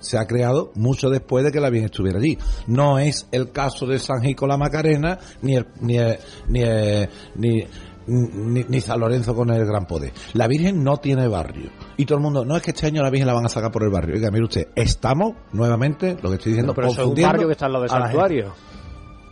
se 0.00 0.18
ha 0.18 0.26
creado 0.26 0.70
mucho 0.74 1.08
después 1.10 1.44
de 1.44 1.52
que 1.52 1.60
la 1.60 1.70
Virgen 1.70 1.86
estuviera 1.86 2.18
allí. 2.18 2.38
No 2.66 2.98
es 2.98 3.26
el 3.32 3.50
caso 3.52 3.86
de 3.86 3.98
San 3.98 4.22
Gico 4.22 4.46
la 4.46 4.56
Macarena, 4.56 5.18
ni 5.42 5.56
el, 5.56 5.66
ni 5.80 5.96
el- 5.96 6.18
ni 6.48 6.62
el- 6.62 7.08
ni, 7.36 7.64
ni, 8.08 8.64
ni 8.68 8.80
San 8.80 9.00
Lorenzo 9.00 9.34
con 9.34 9.50
el 9.50 9.64
gran 9.66 9.84
poder. 9.86 10.12
La 10.34 10.46
Virgen 10.46 10.84
no 10.84 10.98
tiene 10.98 11.26
barrio. 11.26 11.70
Y 11.96 12.04
todo 12.06 12.18
el 12.18 12.22
mundo, 12.22 12.44
no 12.44 12.56
es 12.56 12.62
que 12.62 12.70
este 12.70 12.86
año 12.86 13.02
la 13.02 13.10
Virgen 13.10 13.26
la 13.26 13.32
van 13.34 13.46
a 13.46 13.48
sacar 13.48 13.72
por 13.72 13.82
el 13.82 13.90
barrio. 13.90 14.14
Oiga, 14.14 14.30
mire 14.30 14.44
usted, 14.44 14.68
estamos, 14.76 15.32
nuevamente, 15.52 16.16
lo 16.22 16.28
que 16.30 16.36
estoy 16.36 16.52
diciendo, 16.52 16.70
No, 16.72 16.74
pero 16.74 16.88
es 16.88 16.98
un 16.98 17.14
barrio 17.20 17.46
que 17.48 17.52
está 17.52 17.66
al 17.66 17.72
lado 17.72 17.84
del 17.84 17.92
a 17.92 17.98
la 17.98 18.06
gente. 18.08 18.12
santuario. 18.20 18.54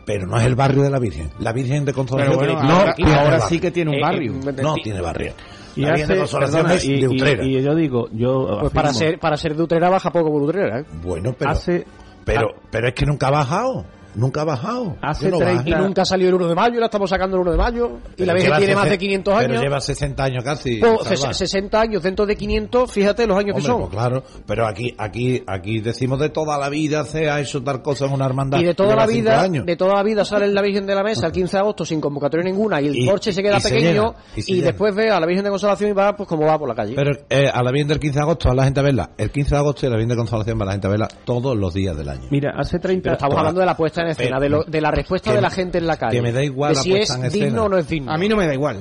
Pero 0.07 0.27
no 0.27 0.37
es 0.39 0.45
el 0.45 0.55
barrio 0.55 0.83
de 0.83 0.91
la 0.91 0.99
Virgen. 0.99 1.31
La 1.39 1.53
Virgen 1.53 1.85
de 1.85 1.93
Consolación 1.95 2.37
bueno, 2.37 2.63
no 2.63 2.75
ahora- 2.75 3.41
sí 3.49 3.59
que 3.59 3.71
tiene 3.71 3.93
un 3.93 4.01
barrio. 4.03 4.33
eh, 4.35 4.53
No 4.63 4.75
ti- 4.75 4.83
tiene 4.83 5.01
barrio. 5.01 5.33
Y 5.77 5.85
hace- 5.85 6.15
perdona, 6.39 6.75
y, 6.83 7.01
de 7.01 7.09
Utrera. 7.09 7.45
y- 7.45 7.57
y 7.59 7.63
yo 7.63 7.75
digo, 7.75 8.09
yo 8.13 8.59
Pues 8.61 8.73
para 8.73 8.93
ser, 8.93 9.19
para 9.19 9.37
ser 9.37 9.55
de 9.57 9.63
Utrera 9.63 9.89
baja 9.91 10.11
poco 10.11 10.31
por 10.31 10.43
Utrera, 10.43 10.81
¿eh? 10.81 10.85
Bueno, 11.03 11.35
pero, 11.39 11.51
hace, 11.51 11.85
pero, 12.25 12.55
pero 12.71 12.89
es 12.89 12.95
que 12.95 13.07
nunca 13.07 13.29
ha 13.29 13.33
bajado. 13.33 13.85
Nunca 14.15 14.43
ha 14.43 14.45
bajado. 14.45 14.97
Hace 15.03 15.27
Que 15.27 15.31
no 15.31 15.39
30 15.39 15.69
Y 15.69 15.73
nunca 15.73 16.03
ha 16.03 16.05
salido 16.05 16.29
el 16.31 16.35
1 16.37 16.49
de 16.49 16.55
mayo, 16.55 16.79
la 16.81 16.87
estamos 16.87 17.11
sacando 17.11 17.37
el 17.37 17.43
1 17.43 17.51
de 17.53 17.57
mayo. 17.59 17.87
Y 17.87 18.17
Pero 18.17 18.27
la 18.27 18.33
Virgen 18.35 18.49
lleva 18.51 18.59
tiene 18.59 18.75
más 18.77 18.89
de 18.91 18.99
500 18.99 19.35
Pero 19.39 19.51
años. 19.53 19.63
lleva 19.63 19.81
60 19.81 20.25
años 20.25 20.45
casi. 20.45 20.77
Pues, 20.79 20.93
salva. 21.19 21.31
ses- 21.33 21.35
60 21.35 21.81
años 21.81 22.03
dentro 22.03 22.27
de 22.27 22.37
500, 22.37 22.91
fíjate 22.91 23.27
los 23.27 23.37
años 23.39 23.57
Hombre, 23.57 23.63
que 23.63 23.67
son. 23.67 23.81
pues 23.81 23.91
claro, 23.91 24.23
pero 24.47 24.67
aquí, 24.67 24.95
aquí, 24.99 25.43
aquí 25.47 25.81
decimos 25.81 26.19
de 26.21 26.29
toda 26.31 26.59
la 26.59 26.69
vida 26.69 27.05
se 27.05 27.29
ha 27.31 27.41
hecho 27.41 27.63
tal 27.63 27.83
cosa 27.83 28.07
en 28.07 28.13
una 28.13 28.27
hermandad. 28.27 28.59
Y 28.61 28.65
de 28.65 28.75
toda 28.75 28.95
la 28.97 29.07
vida, 29.07 29.41
años. 29.41 29.67
de 29.67 29.77
toda 29.77 29.95
la 29.95 30.03
vida 30.03 30.25
sale 30.25 30.47
la 30.49 30.63
Virgen 30.63 30.87
de 30.87 30.95
la 30.95 31.03
Mesa 31.03 31.27
el 31.27 31.33
15 31.33 31.57
de 31.57 31.61
agosto 31.61 31.85
sin 31.85 32.01
convocatoria 32.01 32.45
ninguna 32.45 32.81
y 32.81 32.87
el 32.89 32.97
Y- 32.97 33.07
porche 33.07 33.33
se 33.33 33.43
queda 33.43 33.59
y 33.59 33.61
se 33.61 33.71
pequeño 33.71 33.91
llena, 33.91 34.15
y 34.37 34.41
y, 34.41 34.43
se 34.43 34.53
llena. 34.55 34.67
después 34.67 34.95
ve 34.95 35.11
a 35.11 35.19
la 35.21 35.27
Virgen 35.27 35.45
de 35.45 35.51
Consolación 35.51 35.91
y 35.91 35.93
va 35.93 36.15
pues 36.17 36.29
como 36.29 36.47
va 36.47 36.59
por 36.59 36.69
la 36.69 36.75
calle. 36.75 36.95
Pero 36.95 37.13
eh, 37.29 37.49
a 37.53 37.63
la 37.63 37.71
Virgen 37.73 37.89
del 37.89 38.01
15 38.01 38.19
de 38.19 38.23
agosto 38.23 38.49
va 38.49 38.55
la 38.55 38.65
gente 38.65 38.81
a 38.81 38.83
verla. 38.83 39.11
El 39.19 39.31
15 39.31 39.55
de 39.55 39.59
agosto 39.59 39.87
y 39.87 39.91
la 39.91 39.97
Virgen 39.97 40.09
de 40.11 40.17
Consolación 40.17 40.61
va 40.61 40.65
la 40.67 40.73
gente 40.73 40.87
a 40.87 40.91
verla 40.91 41.09
todos 41.25 41.57
los 41.57 41.75
días 41.75 41.97
del 41.97 42.09
año. 42.09 42.29
mira, 42.31 42.53
hace 42.57 42.79
30 42.79 43.03
Pero 43.03 43.13
estamos 43.15 43.33
toda- 43.33 43.41
hablando 43.41 43.61
de 43.61 43.67
la 43.67 43.77
puesta 43.77 44.04
en 44.05 44.11
escena, 44.13 44.39
de, 44.41 44.49
lo- 44.49 44.65
de 44.65 44.81
la 44.81 44.91
respuesta 44.91 45.31
que- 45.31 45.37
de 45.37 45.43
la 45.43 45.51
gente 45.51 45.79
en 45.79 45.87
la 45.87 45.97
calle. 45.97 46.17
que 46.17 46.23
me 46.23 46.33
da 46.33 46.43
igual 46.43 46.71
de 46.73 46.77
la 46.77 46.83
si 46.83 46.91
puesta 46.91 47.15
es 47.15 47.19
en 47.21 47.25
escena. 47.27 47.45
digno 47.47 47.65
o 47.65 47.69
no 47.69 47.79
es 47.79 47.89
digno. 47.89 48.13
A 48.13 48.17
mí 48.19 48.29
no 48.29 48.37
me 48.37 48.47
da 48.47 48.55
igual. 48.55 48.81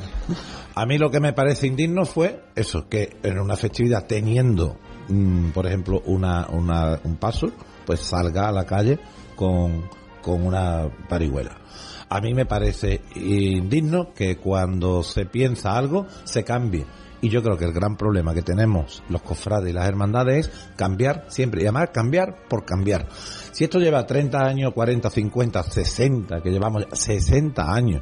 A 0.75 0.85
mí 0.85 0.97
lo 0.97 1.11
que 1.11 1.19
me 1.19 1.33
parece 1.33 1.67
indigno 1.67 2.05
fue 2.05 2.45
eso, 2.55 2.87
que 2.89 3.17
en 3.23 3.39
una 3.39 3.55
festividad 3.55 4.05
teniendo, 4.07 4.77
mm, 5.07 5.49
por 5.51 5.67
ejemplo, 5.67 6.01
una, 6.05 6.47
una, 6.49 6.99
un 7.03 7.17
paso, 7.17 7.51
pues 7.85 7.99
salga 7.99 8.47
a 8.47 8.51
la 8.51 8.65
calle 8.65 8.97
con, 9.35 9.83
con 10.21 10.45
una 10.45 10.87
parihuela. 11.09 11.57
A 12.09 12.21
mí 12.21 12.33
me 12.33 12.45
parece 12.45 13.01
indigno 13.15 14.13
que 14.13 14.37
cuando 14.37 15.03
se 15.03 15.25
piensa 15.25 15.75
algo 15.77 16.05
se 16.23 16.43
cambie. 16.43 16.85
Y 17.23 17.29
yo 17.29 17.41
creo 17.41 17.55
que 17.57 17.63
el 17.63 17.71
gran 17.71 17.95
problema 17.95 18.33
que 18.33 18.41
tenemos 18.41 19.01
los 19.07 19.21
cofrades 19.21 19.69
y 19.69 19.73
las 19.73 19.87
hermandades 19.87 20.47
es 20.47 20.69
cambiar 20.75 21.23
siempre. 21.29 21.61
Y 21.61 21.63
además 21.63 21.89
cambiar 21.93 22.35
por 22.49 22.65
cambiar. 22.65 23.07
Si 23.53 23.63
esto 23.63 23.79
lleva 23.79 24.05
30 24.05 24.37
años, 24.45 24.73
40, 24.73 25.09
50, 25.09 25.63
60, 25.63 26.41
que 26.41 26.51
llevamos 26.51 26.85
60 26.91 27.73
años 27.73 28.01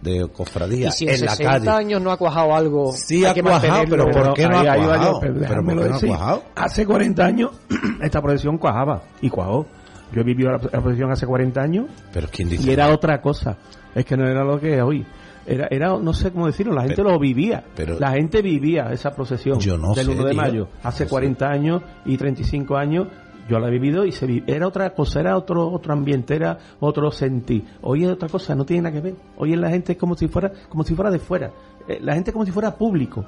de 0.00 0.28
cofradía 0.32 0.88
Y 0.88 0.92
si 0.92 1.04
en 1.08 1.14
en 1.14 1.24
la 1.26 1.34
60 1.36 1.52
calle. 1.52 1.70
años 1.70 2.00
no 2.00 2.10
ha 2.10 2.16
cuajado 2.16 2.54
algo. 2.54 2.92
Sí 2.92 3.24
ha 3.26 3.34
cuajado, 3.34 3.84
pero 3.88 4.10
¿por 4.10 4.32
qué 4.32 4.48
no 4.48 4.58
ha 4.58 4.62
cuajado? 4.62 5.20
pero 5.20 5.34
¿Pero 5.34 5.40
déjamelo 5.40 5.82
por 5.82 6.00
qué 6.00 6.06
no 6.06 6.14
ha 6.14 6.16
cuajado? 6.18 6.42
Hace 6.56 6.86
40 6.86 7.24
años 7.24 7.50
esta 8.02 8.22
procesión 8.22 8.56
cuajaba 8.56 9.02
y 9.20 9.28
cuajó. 9.28 9.66
Yo 10.12 10.20
he 10.22 10.24
vivido 10.24 10.52
la, 10.52 10.58
la 10.58 10.80
procesión 10.80 11.10
hace 11.12 11.26
40 11.26 11.60
años 11.60 11.86
Pero 12.14 12.28
¿quién 12.30 12.48
dice? 12.48 12.66
y 12.66 12.72
era 12.72 12.88
otra 12.94 13.20
cosa. 13.20 13.56
Es 13.94 14.06
que 14.06 14.16
no 14.16 14.26
era 14.26 14.42
lo 14.42 14.58
que 14.58 14.76
es 14.76 14.82
hoy. 14.82 15.04
Era, 15.46 15.68
era 15.70 15.98
no 15.98 16.12
sé 16.12 16.32
cómo 16.32 16.46
decirlo, 16.46 16.72
la 16.74 16.82
gente 16.82 16.96
Pero- 16.96 17.10
lo 17.12 17.18
vivía. 17.18 17.64
pero- 17.76 17.98
la 17.98 18.12
gente 18.12 18.40
vivía 18.42 18.90
esa 18.92 19.14
procesión 19.14 19.58
Yo 19.60 19.76
no 19.76 19.94
del 19.94 20.06
sé, 20.06 20.12
1 20.12 20.24
de 20.24 20.30
tío. 20.30 20.40
mayo. 20.40 20.68
Hace 20.82 21.04
No 21.04 21.08
sé. 21.08 21.10
40 21.10 21.48
años 21.50 21.82
y 22.06 22.16
35 22.16 22.76
años 22.76 23.08
yo 23.48 23.58
la 23.58 23.68
he 23.68 23.70
vivido 23.70 24.06
y 24.06 24.12
se 24.12 24.24
vi- 24.26 24.42
era 24.46 24.66
otra 24.66 24.94
cosa, 24.94 25.20
era 25.20 25.36
otro 25.36 25.68
otro 25.70 25.92
ambiente, 25.92 26.34
era 26.34 26.56
otro 26.80 27.10
sentir. 27.10 27.62
Hoy 27.82 28.04
es 28.04 28.10
otra 28.10 28.28
cosa, 28.28 28.54
no 28.54 28.64
tiene 28.64 28.84
nada 28.84 28.94
que 28.94 29.00
ver. 29.02 29.14
Hoy 29.36 29.52
en 29.52 29.60
la 29.60 29.68
gente 29.68 29.92
es 29.92 29.98
como 29.98 30.14
si 30.16 30.28
fuera 30.28 30.50
como 30.70 30.82
si 30.82 30.94
fuera 30.94 31.10
de 31.10 31.18
fuera. 31.18 31.50
Eh, 31.86 31.98
la 32.00 32.14
gente 32.14 32.30
es 32.30 32.32
como 32.32 32.46
si 32.46 32.52
fuera 32.52 32.74
público. 32.74 33.24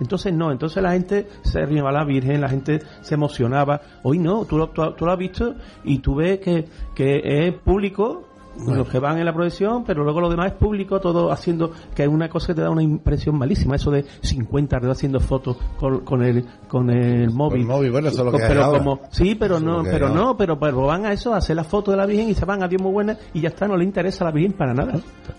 Entonces 0.00 0.32
no, 0.32 0.50
entonces 0.50 0.82
la 0.82 0.92
gente 0.92 1.26
se 1.42 1.60
rimaba 1.66 1.90
a 1.90 1.92
la 1.92 2.04
Virgen, 2.04 2.40
la 2.40 2.48
gente 2.48 2.80
se 3.02 3.14
emocionaba. 3.14 3.80
Hoy 4.02 4.18
no, 4.18 4.46
tú 4.46 4.56
lo, 4.56 4.68
tú, 4.70 4.82
tú 4.96 5.04
lo 5.04 5.12
has 5.12 5.18
visto 5.18 5.54
y 5.84 5.98
tú 5.98 6.14
ves 6.14 6.38
que, 6.40 6.64
que 6.94 7.20
es 7.48 7.54
público, 7.54 8.28
los 8.66 8.88
que 8.88 8.98
van 8.98 9.18
en 9.18 9.24
la 9.24 9.32
procesión, 9.32 9.84
pero 9.84 10.02
luego 10.04 10.20
lo 10.20 10.28
demás 10.28 10.52
es 10.52 10.58
público, 10.58 11.00
todo 11.00 11.30
haciendo, 11.32 11.72
que 11.94 12.02
es 12.02 12.08
una 12.08 12.28
cosa 12.28 12.48
que 12.48 12.54
te 12.54 12.62
da 12.62 12.70
una 12.70 12.82
impresión 12.82 13.38
malísima, 13.38 13.76
eso 13.76 13.90
de 13.90 14.04
50 14.20 14.76
alrededor 14.76 14.96
haciendo 14.96 15.20
fotos 15.20 15.56
con, 15.78 16.00
con 16.00 16.22
el 16.22 16.44
con 16.68 16.90
el 16.90 17.30
móvil. 17.30 17.66
móvil, 17.66 17.90
bueno, 17.90 18.08
eso 18.08 18.20
es 18.20 18.24
lo 18.32 18.36
que 18.36 18.42
hay 18.44 18.48
pero 18.48 18.64
ahora. 18.64 18.78
como, 18.78 19.00
sí, 19.10 19.34
pero 19.34 19.56
Eso 19.56 19.64
no, 19.64 19.80
hay 19.80 19.86
pero 19.90 20.08
no, 20.08 20.36
pero, 20.36 20.58
pero 20.58 20.82
van 20.82 21.06
a 21.06 21.12
eso, 21.12 21.32
a 21.32 21.38
hacer 21.38 21.56
la 21.56 21.64
foto 21.64 21.90
de 21.90 21.96
la 21.96 22.06
Virgen 22.06 22.28
y 22.30 22.34
se 22.34 22.44
van 22.44 22.62
a 22.62 22.68
Dios 22.68 22.82
muy 22.82 22.92
buena 22.92 23.16
y 23.32 23.40
ya 23.40 23.48
está, 23.48 23.66
no 23.66 23.76
le 23.76 23.84
interesa 23.84 24.24
a 24.24 24.28
la 24.28 24.32
Virgen 24.32 24.52
para 24.52 24.74
nada. 24.74 24.94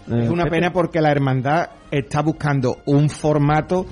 Es 0.07 0.29
una 0.29 0.45
pena 0.45 0.71
porque 0.71 1.01
la 1.01 1.11
hermandad 1.11 1.69
está 1.91 2.21
buscando 2.21 2.77
un 2.85 3.09
formato 3.09 3.85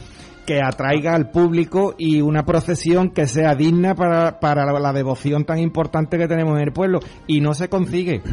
que 0.45 0.61
atraiga 0.63 1.13
al 1.13 1.29
público 1.29 1.93
y 1.97 2.21
una 2.21 2.43
procesión 2.43 3.11
que 3.11 3.27
sea 3.27 3.53
digna 3.53 3.93
para, 3.93 4.39
para 4.39 4.65
la, 4.65 4.79
la 4.79 4.93
devoción 4.93 5.45
tan 5.45 5.59
importante 5.59 6.17
que 6.17 6.27
tenemos 6.27 6.57
en 6.57 6.63
el 6.63 6.73
pueblo 6.73 6.99
y 7.27 7.39
no 7.39 7.53
se 7.53 7.69
consigue. 7.69 8.23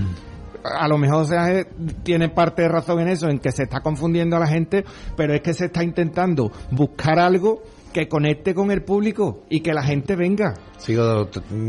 A 0.78 0.88
lo 0.88 0.98
mejor 0.98 1.26
se 1.26 1.66
tiene 2.02 2.28
parte 2.28 2.62
de 2.62 2.68
razón 2.68 3.00
en 3.00 3.08
eso, 3.08 3.28
en 3.28 3.38
que 3.38 3.52
se 3.52 3.64
está 3.64 3.80
confundiendo 3.80 4.36
a 4.36 4.40
la 4.40 4.46
gente, 4.46 4.84
pero 5.16 5.34
es 5.34 5.40
que 5.42 5.54
se 5.54 5.66
está 5.66 5.82
intentando 5.82 6.50
buscar 6.70 7.18
algo 7.18 7.62
que 7.92 8.08
conecte 8.08 8.54
con 8.54 8.70
el 8.70 8.82
público 8.82 9.44
y 9.48 9.60
que 9.60 9.72
la 9.72 9.82
gente 9.82 10.16
venga. 10.16 10.52
Sigo, 10.76 11.28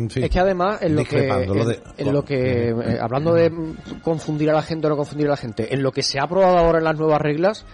fin, 0.09 0.23
Es 0.23 0.29
que 0.29 0.39
además, 0.39 0.81
en 0.81 0.95
lo 0.95 1.03
que, 1.05 1.15
discrepando, 1.15 1.53
lo 1.53 1.61
en, 1.61 1.67
de- 1.69 1.79
en 1.97 2.13
lo 2.13 2.25
que 2.25 2.69
eh, 2.69 2.97
hablando 3.01 3.33
de 3.33 3.49
mm, 3.49 4.01
confundir 4.03 4.49
a 4.49 4.53
la 4.53 4.61
gente 4.61 4.87
o 4.87 4.89
no 4.89 4.97
confundir 4.97 5.27
a 5.27 5.31
la 5.31 5.37
gente, 5.37 5.73
en 5.73 5.81
lo 5.81 5.91
que 5.93 6.03
se 6.03 6.19
ha 6.19 6.23
aprobado 6.23 6.57
ahora 6.57 6.79
en 6.79 6.83
las 6.83 6.97
nuevas 6.97 7.21
reglas, 7.21 7.65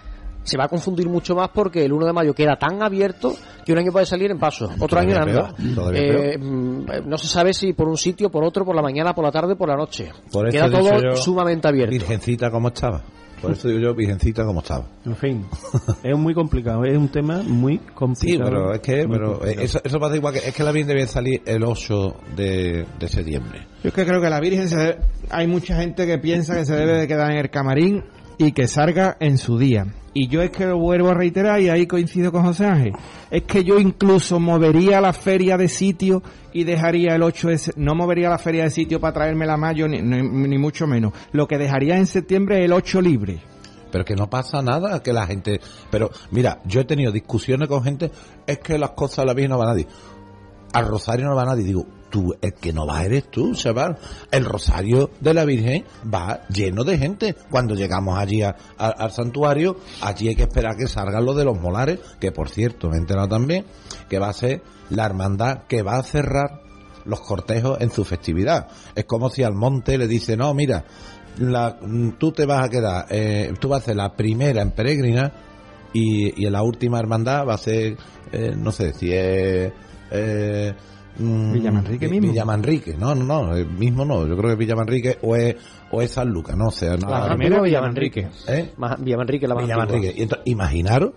se 0.44 0.56
va 0.56 0.64
a 0.64 0.68
confundir 0.68 1.08
mucho 1.08 1.34
más 1.34 1.48
porque 1.52 1.84
el 1.84 1.92
1 1.92 2.06
de 2.06 2.12
mayo 2.12 2.34
queda 2.34 2.56
tan 2.56 2.82
abierto 2.82 3.34
que 3.64 3.72
un 3.72 3.78
año 3.78 3.90
puede 3.90 4.06
salir 4.06 4.30
en 4.30 4.38
paso, 4.38 4.70
otro 4.78 5.00
año 5.00 5.16
en 5.16 5.22
anda. 5.22 5.54
peor, 5.56 5.96
Eh, 5.96 6.38
mm, 6.38 6.86
no 7.08 7.18
se 7.18 7.26
sabe 7.26 7.52
si 7.54 7.72
por 7.72 7.88
un 7.88 7.96
sitio, 7.96 8.30
por 8.30 8.44
otro, 8.44 8.64
por 8.64 8.76
la 8.76 8.82
mañana, 8.82 9.14
por 9.14 9.24
la 9.24 9.32
tarde, 9.32 9.56
por 9.56 9.68
la 9.68 9.76
noche. 9.76 10.10
Por 10.30 10.48
queda 10.50 10.70
todo 10.70 11.00
yo, 11.02 11.16
sumamente 11.16 11.66
abierto. 11.66 11.90
Virgencita 11.92 12.50
como 12.50 12.68
estaba. 12.68 13.02
Por 13.40 13.52
eso 13.52 13.68
digo 13.68 13.80
yo, 13.80 13.94
Virgencita 13.94 14.42
como 14.44 14.60
estaba. 14.60 14.86
En 15.04 15.16
fin, 15.16 15.46
es 16.02 16.16
muy 16.16 16.32
complicado, 16.34 16.84
es 16.84 16.96
un 16.96 17.08
tema 17.08 17.42
muy 17.42 17.76
Sí, 17.78 17.82
complicado. 17.94 18.44
pero 18.50 18.72
es 18.74 18.80
que 18.80 19.06
pero 19.08 19.32
complicado. 19.32 19.62
eso, 19.64 19.80
eso 19.84 19.98
pasa 20.00 20.16
igual 20.16 20.32
que 20.32 20.38
es 20.48 20.54
que 20.54 20.62
la 20.62 20.72
Virgen 20.72 20.88
debe 20.88 21.06
salir 21.06 21.42
el 21.44 21.62
8 21.62 22.16
de, 22.36 22.86
de 22.98 23.08
septiembre. 23.08 23.66
Yo 23.82 23.88
es 23.88 23.94
que 23.94 24.06
creo 24.06 24.20
que 24.20 24.30
la 24.30 24.40
Virgen, 24.40 24.68
se- 24.68 24.96
hay 25.30 25.46
mucha 25.46 25.76
gente 25.76 26.06
que 26.06 26.16
piensa 26.18 26.54
que 26.56 26.64
se 26.64 26.74
debe 26.74 26.96
de 26.98 27.06
quedar 27.06 27.32
en 27.32 27.38
el 27.38 27.50
camarín 27.50 28.02
y 28.38 28.52
que 28.52 28.66
salga 28.66 29.16
en 29.20 29.36
su 29.36 29.58
día. 29.58 29.86
Y 30.16 30.28
yo 30.28 30.42
es 30.42 30.50
que 30.50 30.64
lo 30.64 30.78
vuelvo 30.78 31.08
a 31.10 31.14
reiterar 31.14 31.60
y 31.60 31.68
ahí 31.68 31.86
coincido 31.88 32.30
con 32.30 32.44
José 32.44 32.66
Ángel. 32.66 32.92
Es 33.32 33.42
que 33.42 33.64
yo 33.64 33.80
incluso 33.80 34.38
movería 34.38 35.00
la 35.00 35.12
feria 35.12 35.56
de 35.56 35.68
sitio 35.68 36.22
y 36.52 36.62
dejaría 36.62 37.16
el 37.16 37.22
8 37.24 37.48
de... 37.48 37.58
se- 37.58 37.72
No 37.76 37.96
movería 37.96 38.30
la 38.30 38.38
feria 38.38 38.62
de 38.64 38.70
sitio 38.70 39.00
para 39.00 39.12
traerme 39.14 39.44
la 39.44 39.56
mayo 39.56 39.88
ni, 39.88 40.56
mucho 40.58 40.86
menos. 40.86 41.12
Lo 41.32 41.48
que 41.48 41.58
dejaría 41.58 41.96
en 41.96 42.06
septiembre 42.06 42.60
es 42.60 42.66
el 42.66 42.72
8 42.72 43.00
libre. 43.00 43.40
Pero 43.90 44.04
que 44.04 44.14
no 44.14 44.30
pasa 44.30 44.62
nada, 44.62 45.02
que 45.02 45.12
la 45.12 45.26
gente... 45.26 45.60
Pero 45.90 46.10
mira, 46.30 46.60
yo 46.64 46.80
he 46.80 46.84
tenido 46.84 47.10
discusiones 47.12 47.68
con 47.68 47.82
gente, 47.82 48.10
es 48.46 48.58
que 48.58 48.78
las 48.78 48.90
cosas 48.90 49.24
la 49.24 49.34
Virgen 49.34 49.50
no 49.50 49.58
va 49.58 49.66
nadie. 49.66 49.86
Al 50.74 50.86
Rosario 50.86 51.26
no 51.26 51.34
va 51.34 51.44
nadie. 51.44 51.64
Digo, 51.64 51.86
tú, 52.10 52.34
el 52.40 52.54
que 52.54 52.72
no 52.72 52.86
va 52.86 53.04
eres 53.04 53.30
tú, 53.30 53.54
chaval. 53.54 53.96
El 54.30 54.44
Rosario 54.44 55.10
de 55.20 55.34
la 55.34 55.44
Virgen 55.44 55.84
va 56.12 56.42
lleno 56.48 56.84
de 56.84 56.98
gente. 56.98 57.34
Cuando 57.50 57.74
llegamos 57.74 58.18
allí 58.18 58.42
al 58.42 59.10
santuario, 59.10 59.78
allí 60.00 60.28
hay 60.28 60.36
que 60.36 60.42
esperar 60.42 60.76
que 60.76 60.86
salgan 60.86 61.24
los 61.24 61.36
de 61.36 61.44
los 61.44 61.60
molares, 61.60 61.98
que 62.20 62.32
por 62.32 62.50
cierto, 62.50 62.90
me 62.90 62.98
he 62.98 63.28
también, 63.28 63.64
que 64.08 64.18
va 64.18 64.28
a 64.28 64.32
ser 64.32 64.62
la 64.90 65.06
hermandad 65.06 65.62
que 65.68 65.82
va 65.82 65.96
a 65.96 66.02
cerrar 66.02 66.62
los 67.04 67.20
cortejos 67.20 67.80
en 67.80 67.90
su 67.90 68.04
festividad. 68.04 68.68
Es 68.94 69.04
como 69.04 69.30
si 69.30 69.42
al 69.42 69.54
monte 69.54 69.98
le 69.98 70.06
dice, 70.06 70.36
no, 70.36 70.54
mira, 70.54 70.84
la, 71.38 71.78
mm, 71.80 72.12
tú 72.18 72.32
te 72.32 72.46
vas 72.46 72.64
a 72.64 72.68
quedar, 72.68 73.06
eh, 73.10 73.52
tú 73.60 73.68
vas 73.68 73.82
a 73.82 73.86
ser 73.86 73.96
la 73.96 74.14
primera 74.14 74.62
en 74.62 74.70
peregrina 74.70 75.32
y, 75.92 76.42
y 76.42 76.46
en 76.46 76.52
la 76.52 76.62
última 76.62 76.98
hermandad 76.98 77.46
va 77.46 77.54
a 77.54 77.58
ser, 77.58 77.96
eh, 78.32 78.54
no 78.56 78.72
sé 78.72 78.92
si 78.94 79.12
es... 79.12 79.72
Eh, 80.10 80.72
mm, 81.18 81.52
Villamanrique 81.52 82.06
Vi- 82.06 82.12
mismo. 82.12 82.32
Villamanrique, 82.32 82.96
no, 82.96 83.14
no, 83.14 83.24
no, 83.24 83.56
el 83.56 83.66
mismo 83.66 84.04
no, 84.04 84.26
yo 84.26 84.36
creo 84.36 84.50
que 84.50 84.56
Villamanrique 84.56 85.18
o 85.22 85.36
es, 85.36 85.56
o 85.90 86.02
es 86.02 86.10
San 86.10 86.28
Lucas, 86.30 86.56
no, 86.56 86.66
o 86.68 86.70
sea, 86.70 86.96
no, 86.96 87.08
La 87.10 87.20
más 87.20 87.28
primera, 87.36 87.62
Villamanrique. 87.62 88.28
¿eh? 88.48 88.72
Villamanrique, 89.00 89.46
la 89.48 89.54
más 89.54 89.64
Villamanrique. 89.64 90.14
Y 90.16 90.22
entonces, 90.22 90.46
imaginaros 90.46 91.12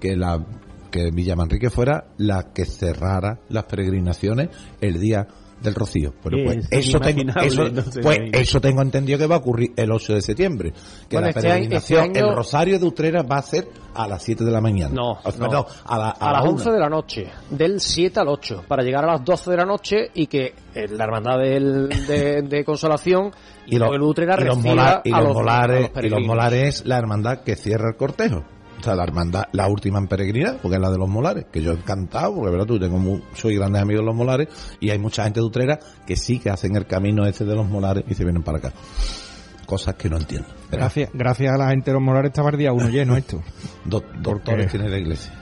que 0.00 0.16
la 0.16 0.44
que 0.90 1.10
Villamanrique 1.10 1.68
fuera 1.68 2.06
la 2.18 2.52
que 2.54 2.64
cerrara 2.64 3.40
las 3.48 3.64
peregrinaciones 3.64 4.48
el 4.80 4.98
día 5.00 5.26
del 5.62 5.74
Rocío. 5.74 6.12
Bueno, 6.22 6.38
pues, 6.44 6.68
Es 6.70 6.88
eso, 6.88 7.00
tengo, 7.00 7.22
eso, 7.40 7.68
no 7.68 7.82
pues 8.02 8.18
eso 8.32 8.60
tengo 8.60 8.82
entendido 8.82 9.18
que 9.18 9.26
va 9.26 9.36
a 9.36 9.38
ocurrir 9.38 9.72
el 9.76 9.90
8 9.90 10.14
de 10.14 10.22
septiembre. 10.22 10.72
Que 11.08 11.16
Bueno, 11.16 11.26
la 11.26 11.28
este 11.30 11.40
peregrinación, 11.42 12.04
este 12.06 12.18
año- 12.20 12.28
el 12.30 12.36
Rosario 12.36 12.78
de 12.78 12.84
Utrera 12.86 13.22
va 13.22 13.38
a 13.38 13.42
ser 13.42 13.66
a 13.94 14.06
las 14.06 14.22
7 14.22 14.44
de 14.44 14.50
la 14.50 14.60
mañana. 14.60 14.94
No, 14.94 15.12
O 15.24 15.30
sea, 15.30 15.46
no. 15.46 15.52
no, 15.52 15.66
a, 15.86 15.98
la- 15.98 16.10
a 16.10 16.26
la 16.26 16.32
las 16.32 16.42
una. 16.42 16.50
11 16.52 16.70
de 16.70 16.78
la 16.78 16.88
noche, 16.88 17.26
del 17.50 17.80
7 17.80 18.20
al 18.20 18.28
8, 18.28 18.64
para 18.68 18.82
llegar 18.82 19.04
a 19.04 19.12
las 19.12 19.24
12 19.24 19.50
de 19.50 19.56
la 19.56 19.64
noche 19.64 20.10
y 20.14 20.26
que 20.26 20.54
eh, 20.74 20.86
la 20.90 21.04
hermandad 21.04 21.38
del- 21.38 21.88
de, 22.06 22.42
de 22.42 22.64
Consolación 22.64 23.30
y, 23.66 23.78
lo- 23.78 23.94
el 23.94 24.02
Utrera 24.02 24.36
y 24.40 24.44
los, 24.44 24.56
reciba 24.56 24.74
mola- 24.74 25.00
y 25.04 25.12
a 25.12 25.18
los 25.18 25.24
los, 25.28 25.34
molares, 25.36 25.90
a 25.94 25.96
los 26.00 26.04
y 26.04 26.08
los 26.10 26.20
molares 26.26 26.80
es 26.80 26.86
la 26.86 26.98
hermandad 26.98 27.38
que 27.42 27.56
cierra 27.56 27.88
el 27.90 27.96
cortejo. 27.96 28.44
O 28.78 28.82
sea, 28.82 28.94
la 28.94 29.04
hermandad, 29.04 29.44
la 29.52 29.68
última 29.68 29.98
en 29.98 30.06
peregrinar, 30.06 30.58
porque 30.60 30.76
es 30.76 30.80
la 30.82 30.90
de 30.90 30.98
los 30.98 31.08
molares, 31.08 31.46
que 31.50 31.62
yo 31.62 31.72
he 31.72 31.74
encantado, 31.74 32.34
porque 32.34 32.50
verdad, 32.50 32.66
tú 32.66 32.78
tengo 32.78 32.98
mu- 32.98 33.20
soy 33.34 33.56
grandes 33.56 33.80
amigos 33.82 34.02
de 34.02 34.06
los 34.06 34.14
molares, 34.14 34.48
y 34.80 34.90
hay 34.90 34.98
mucha 34.98 35.24
gente 35.24 35.40
de 35.40 35.46
Utrera 35.46 35.78
que 36.06 36.16
sí 36.16 36.38
que 36.38 36.50
hacen 36.50 36.76
el 36.76 36.86
camino 36.86 37.24
ese 37.26 37.44
de 37.44 37.54
los 37.54 37.66
molares 37.68 38.04
y 38.08 38.14
se 38.14 38.24
vienen 38.24 38.42
para 38.42 38.58
acá. 38.58 38.72
Cosas 39.66 39.94
que 39.96 40.08
no 40.08 40.16
entiendo. 40.18 40.46
Gracias, 40.70 41.10
gracias 41.12 41.52
a 41.52 41.58
la 41.58 41.70
gente 41.70 41.90
de 41.90 41.94
los 41.94 42.02
Molares 42.02 42.28
estaba 42.30 42.50
el 42.50 42.56
día 42.56 42.72
uno 42.72 42.88
lleno 42.88 43.16
esto. 43.16 43.42
do- 43.84 44.04
doctores 44.20 44.70
tiene 44.70 44.88
la 44.88 44.98
iglesia. 44.98 45.32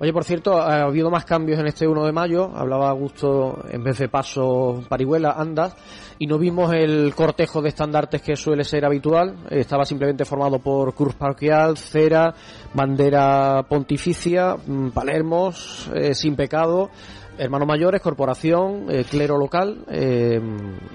Oye, 0.00 0.12
por 0.12 0.24
cierto, 0.24 0.58
ha 0.60 0.82
habido 0.84 1.10
más 1.10 1.24
cambios 1.24 1.58
en 1.60 1.66
este 1.66 1.86
1 1.86 2.06
de 2.06 2.12
mayo. 2.12 2.50
Hablaba 2.56 2.88
Augusto, 2.88 3.62
en 3.70 3.82
vez 3.84 3.98
de 3.98 4.08
paso, 4.08 4.82
parihuela, 4.88 5.32
andas. 5.32 5.74
Y 6.20 6.26
no 6.26 6.36
vimos 6.36 6.72
el 6.72 7.14
cortejo 7.14 7.62
de 7.62 7.68
estandartes 7.68 8.22
que 8.22 8.34
suele 8.34 8.64
ser 8.64 8.84
habitual. 8.84 9.36
Estaba 9.50 9.84
simplemente 9.84 10.24
formado 10.24 10.58
por 10.58 10.92
cruz 10.94 11.14
parroquial, 11.14 11.76
cera, 11.76 12.34
bandera 12.74 13.64
pontificia, 13.68 14.56
mm, 14.56 14.90
palermos, 14.90 15.88
eh, 15.94 16.14
sin 16.14 16.34
pecado, 16.34 16.90
hermanos 17.38 17.68
mayores, 17.68 18.02
corporación, 18.02 18.86
eh, 18.88 19.04
clero 19.08 19.38
local 19.38 19.84
eh, 19.88 20.40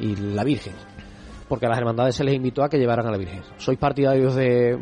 y 0.01 0.15
la 0.17 0.43
Virgen. 0.43 0.73
Porque 1.47 1.67
a 1.67 1.69
las 1.69 1.77
hermandades 1.77 2.15
se 2.15 2.25
les 2.25 2.35
invitó 2.35 2.63
a 2.63 2.69
que 2.69 2.77
llevaran 2.77 3.07
a 3.07 3.11
la 3.11 3.17
Virgen. 3.17 3.43
¿Sois 3.57 3.77
partidarios 3.77 4.35
de 4.35 4.77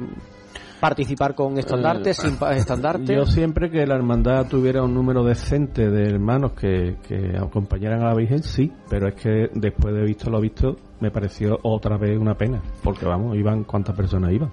participar 0.82 1.36
con 1.36 1.57
estandartes, 1.57 2.17
sin 2.17 2.36
pa- 2.38 2.53
estandartes? 2.57 3.15
Yo 3.15 3.25
siempre 3.25 3.69
que 3.69 3.86
la 3.86 3.95
hermandad 3.95 4.47
tuviera 4.47 4.84
un 4.84 4.93
número 4.93 5.23
decente 5.23 5.89
de 5.89 6.09
hermanos 6.09 6.51
que, 6.53 6.97
que 7.07 7.38
acompañaran 7.38 8.01
a 8.01 8.07
la 8.09 8.15
Virgen, 8.15 8.43
sí, 8.43 8.69
pero 8.89 9.07
es 9.07 9.15
que 9.15 9.49
después 9.53 9.93
de 9.95 10.01
visto 10.03 10.29
lo 10.29 10.41
visto, 10.41 10.75
me 10.99 11.11
pareció 11.11 11.57
otra 11.63 11.97
vez 11.97 12.17
una 12.19 12.36
pena, 12.36 12.61
porque 12.84 13.05
vamos, 13.05 13.38
iban, 13.38 13.63
¿cuántas 13.63 13.95
personas 13.95 14.34
iban? 14.34 14.51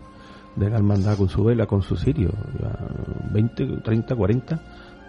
De 0.54 0.68
la 0.70 0.76
hermandad 0.76 1.16
con 1.16 1.28
su 1.28 1.44
vela, 1.44 1.66
con 1.66 1.82
su 1.82 1.96
sirio, 1.96 2.30
Iban 2.58 2.76
20, 3.32 3.66
30, 3.84 4.14
40, 4.16 4.60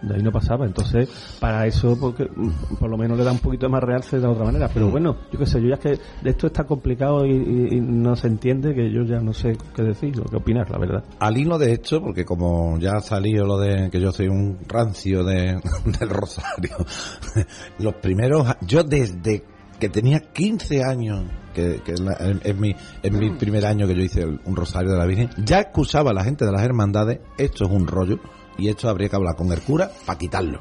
De 0.02 0.16
ahí 0.16 0.22
no 0.24 0.32
pasaba. 0.32 0.66
Entonces, 0.66 1.10
para 1.40 1.66
eso, 1.68 1.98
porque 2.00 2.24
mm, 2.26 2.76
por 2.80 2.90
lo 2.90 2.98
menos 2.98 3.18
le 3.18 3.24
da 3.24 3.32
un 3.32 3.40
poquito 3.40 3.70
más 3.70 3.84
realce 3.84 4.20
de 4.20 4.28
otra 4.28 4.46
manera. 4.46 4.70
Pero 4.74 4.90
bueno, 4.90 5.18
yo 5.32 5.40
qué 5.40 5.46
sé, 5.46 5.62
yo 5.62 5.68
ya 5.68 5.74
es 5.76 5.80
que 5.80 5.90
de 6.24 6.30
esto 6.30 6.48
está 6.48 6.64
complicado 6.64 7.26
y, 7.26 7.32
y- 7.32 7.76
y 7.78 7.82
no 7.82 8.16
se 8.16 8.28
entiende 8.28 8.74
que 8.74 8.92
yo 8.92 9.04
ya 9.04 9.20
no 9.20 9.34
sé 9.34 9.58
qué 9.76 9.84
decir 9.84 10.20
o 10.22 10.24
qué 10.26 10.38
opinar, 10.38 10.70
la 10.72 10.78
verdad. 10.78 11.04
Al 11.20 11.38
hilo 11.38 11.58
de 11.58 11.74
esto, 11.74 12.02
porque 12.02 12.24
como 12.26 12.78
ya 12.80 12.94
ha 12.98 13.02
salido 13.02 13.46
lo 13.46 13.58
de 13.58 13.90
que 13.90 14.00
yo 14.00 14.12
soy 14.12 14.28
un 14.28 14.58
rancio 14.68 15.24
de, 15.24 15.60
del 16.00 16.10
Rosario, 16.10 16.76
los 17.80 17.96
primeros, 17.96 18.48
yo 18.62 18.84
desde 18.84 19.44
que 19.80 19.90
tenía 19.90 20.20
15 20.20 20.84
años, 20.84 21.24
que, 21.54 21.82
que 21.86 21.94
es, 21.94 22.00
la- 22.00 22.14
es- 22.14 22.38
es 22.44 22.58
mi, 22.58 22.76
es 23.02 23.12
mi 23.12 23.32
primer 23.32 23.66
año 23.66 23.88
que 23.88 23.96
yo 23.96 24.02
hice 24.04 24.22
el- 24.24 24.40
un 24.46 24.56
Rosario 24.56 24.92
de 24.92 24.98
la 24.98 25.06
Virgen, 25.06 25.30
ya 25.44 25.60
escuchaba 25.60 26.12
a 26.12 26.14
la 26.14 26.24
gente 26.24 26.46
de 26.46 26.52
las 26.52 26.62
hermandades, 26.64 27.20
esto 27.38 27.66
es 27.66 27.72
un 27.72 27.88
rollo, 27.88 28.20
y 28.60 28.70
esto 28.70 28.90
habría 28.90 29.10
que 29.10 29.16
hablar 29.16 29.36
con 29.36 29.52
el 29.52 29.62
cura 29.62 29.92
para 30.06 30.20
quitarlo. 30.20 30.60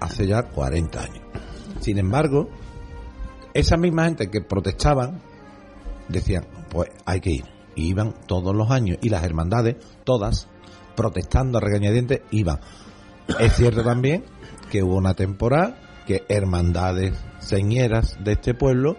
Hace 0.00 0.26
ya 0.26 0.42
40 0.42 1.00
años. 1.00 1.24
Sin 1.80 1.98
embargo, 1.98 2.48
esa 3.54 3.76
misma 3.76 4.04
gente 4.04 4.30
que 4.30 4.40
protestaban, 4.40 5.20
decían, 6.08 6.46
pues 6.70 6.90
hay 7.04 7.20
que 7.20 7.30
ir. 7.30 7.44
Y 7.74 7.88
iban 7.88 8.14
todos 8.26 8.54
los 8.54 8.70
años. 8.70 8.98
Y 9.00 9.08
las 9.08 9.24
hermandades, 9.24 9.76
todas, 10.04 10.48
protestando 10.94 11.58
a 11.58 11.60
regañadientes, 11.60 12.20
iban. 12.30 12.60
Es 13.38 13.54
cierto 13.54 13.82
también 13.82 14.24
que 14.70 14.82
hubo 14.82 14.96
una 14.96 15.14
temporada 15.14 15.76
que 16.06 16.24
hermandades 16.28 17.16
señeras 17.38 18.18
de 18.22 18.32
este 18.32 18.54
pueblo 18.54 18.96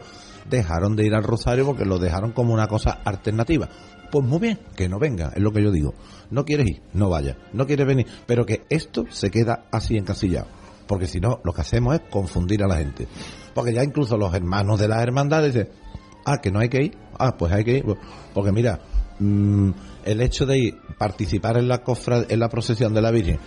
dejaron 0.50 0.96
de 0.96 1.06
ir 1.06 1.14
al 1.14 1.24
Rosario 1.24 1.66
porque 1.66 1.86
lo 1.86 2.00
dejaron 2.00 2.32
como 2.32 2.54
una 2.54 2.68
cosa 2.68 3.00
alternativa. 3.04 3.70
Pues 4.14 4.28
muy 4.28 4.38
bien, 4.38 4.60
que 4.76 4.88
no 4.88 5.00
venga, 5.00 5.32
es 5.36 5.42
lo 5.42 5.52
que 5.52 5.64
yo 5.64 5.72
digo. 5.72 5.96
No 6.30 6.46
quieres 6.46 6.68
ir, 6.68 6.82
no 6.94 7.10
vaya. 7.10 7.36
No 7.52 7.66
quieres 7.66 7.88
venir, 7.88 8.06
pero 8.28 8.46
que 8.46 8.62
esto 8.70 9.06
se 9.10 9.32
queda 9.32 9.66
así 9.72 9.98
encasillado. 9.98 10.46
Porque 10.86 11.08
si 11.08 11.20
no, 11.20 11.40
lo 11.44 11.52
que 11.52 11.62
hacemos 11.62 11.96
es 11.96 12.02
confundir 12.12 12.64
a 12.64 12.68
la 12.68 12.76
gente. 12.78 13.08
Porque 13.56 13.74
ya 13.74 13.84
incluso 13.84 14.16
los 14.16 14.32
hermanos 14.36 14.80
de 14.80 14.88
las 14.88 15.02
hermandades 15.02 15.56
dicen, 15.56 15.70
ah, 16.26 16.38
que 16.40 16.52
no 16.52 16.60
hay 16.60 16.70
que 16.70 16.84
ir, 16.84 16.98
ah, 17.18 17.36
pues 17.38 17.52
hay 17.54 17.64
que 17.64 17.78
ir. 17.80 17.86
Porque 18.36 18.52
mira, 18.52 18.82
mm, 19.18 19.72
el 20.06 20.22
hecho 20.22 20.46
de 20.46 20.60
ir, 20.60 20.78
participar 21.00 21.58
en 21.58 21.68
la, 21.68 21.84
cofra- 21.84 22.28
en 22.30 22.40
la 22.40 22.50
procesión 22.50 22.94
de 22.94 23.02
la 23.02 23.10
Virgen, 23.10 23.40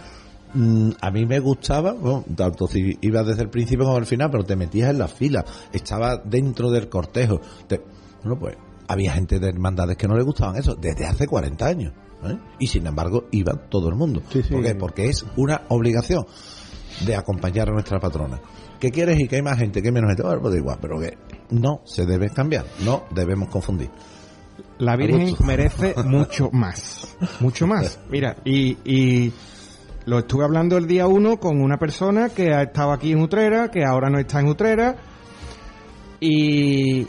Mm, 0.55 0.93
a 1.01 1.11
mí 1.11 1.27
me 1.27 1.39
gustaba, 1.41 1.93
bueno, 1.93 2.25
tanto 2.35 2.67
si 2.69 2.97
ibas 3.03 3.27
desde 3.27 3.43
el 3.43 3.51
principio 3.51 3.85
como 3.85 3.99
al 3.99 4.07
final, 4.07 4.31
pero 4.31 4.45
te 4.45 4.57
metías 4.57 4.91
en 4.91 4.99
la 4.99 5.09
fila, 5.09 5.45
estaba 5.73 6.17
dentro 6.19 6.71
del 6.71 6.89
cortejo. 6.89 7.41
Te- 7.67 7.83
bueno, 8.23 8.39
pues 8.39 8.57
había 8.89 9.13
gente 9.13 9.39
de 9.39 9.49
hermandades 9.49 9.97
que 9.97 10.09
no 10.09 10.17
le 10.17 10.23
gustaban 10.23 10.57
eso 10.57 10.75
desde 10.75 11.07
hace 11.07 11.27
40 11.27 11.67
años. 11.67 11.93
¿eh? 12.25 12.39
Y 12.59 12.67
sin 12.67 12.87
embargo, 12.87 13.27
iba 13.31 13.55
todo 13.69 13.89
el 13.89 13.95
mundo. 13.95 14.23
¿Por 14.23 14.63
qué? 14.63 14.75
Porque 14.75 15.09
es 15.09 15.25
una 15.37 15.63
obligación 15.69 16.27
de 17.05 17.17
acompañar 17.17 17.69
a 17.69 17.73
nuestra 17.73 17.99
patrona. 17.99 18.41
¿Qué 18.81 18.91
quieres 18.91 19.19
y 19.21 19.29
que 19.29 19.37
hay 19.37 19.43
más 19.43 19.59
gente, 19.59 19.81
que 19.81 19.89
hay 19.89 19.95
menos 19.95 20.11
gente? 20.11 20.23
Bueno, 20.23 20.41
pues 20.41 20.55
da 20.55 20.59
igual, 20.59 20.79
pero 20.81 21.01
que 21.01 21.17
no 21.51 21.81
se 21.85 22.05
debe 22.05 22.31
cambiar, 22.31 22.67
no 22.85 23.05
debemos 23.11 23.49
confundir. 23.49 23.91
La 24.79 24.97
Virgen 24.97 25.35
merece 25.45 25.95
mucho 26.05 26.51
más. 26.53 27.17
Mucho 27.41 27.67
más. 27.67 27.99
Mira, 28.11 28.37
y, 28.45 28.77
y 28.85 29.33
lo 30.05 30.19
estuve 30.19 30.45
hablando 30.45 30.77
el 30.77 30.87
día 30.87 31.07
uno 31.07 31.39
con 31.39 31.61
una 31.61 31.79
persona 31.79 32.29
que 32.29 32.53
ha 32.53 32.63
estado 32.63 32.93
aquí 32.93 33.13
en 33.13 33.21
Utrera, 33.21 33.71
que 33.71 33.85
ahora 33.85 34.11
no 34.11 34.19
está 34.19 34.41
en 34.41 34.49
Utrera. 34.49 34.97
Y, 36.21 37.07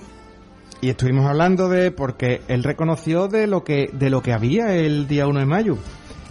y 0.82 0.90
estuvimos 0.90 1.26
hablando 1.26 1.70
de, 1.70 1.92
porque 1.92 2.42
él 2.48 2.64
reconoció 2.64 3.28
de 3.28 3.48
lo 3.48 3.64
que, 3.64 3.90
de 3.94 4.10
lo 4.10 4.22
que 4.22 4.34
había 4.34 4.74
el 4.76 5.08
día 5.08 5.28
1 5.28 5.40
de 5.40 5.46
mayo. 5.46 5.78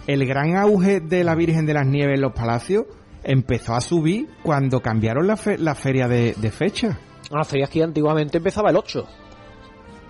El 0.07 0.25
gran 0.25 0.55
auge 0.55 0.99
de 1.01 1.23
la 1.23 1.35
Virgen 1.35 1.65
de 1.65 1.73
las 1.73 1.85
Nieves 1.85 2.15
en 2.15 2.21
los 2.21 2.33
palacios 2.33 2.85
empezó 3.23 3.73
a 3.75 3.81
subir 3.81 4.27
cuando 4.43 4.81
cambiaron 4.81 5.27
la, 5.27 5.35
fe- 5.35 5.57
la 5.57 5.75
feria 5.75 6.07
de, 6.07 6.33
de 6.37 6.51
fecha. 6.51 6.97
La 7.29 7.43
feria 7.43 7.65
aquí 7.65 7.81
antiguamente 7.81 8.37
empezaba 8.37 8.69
el 8.69 8.77
8, 8.77 9.05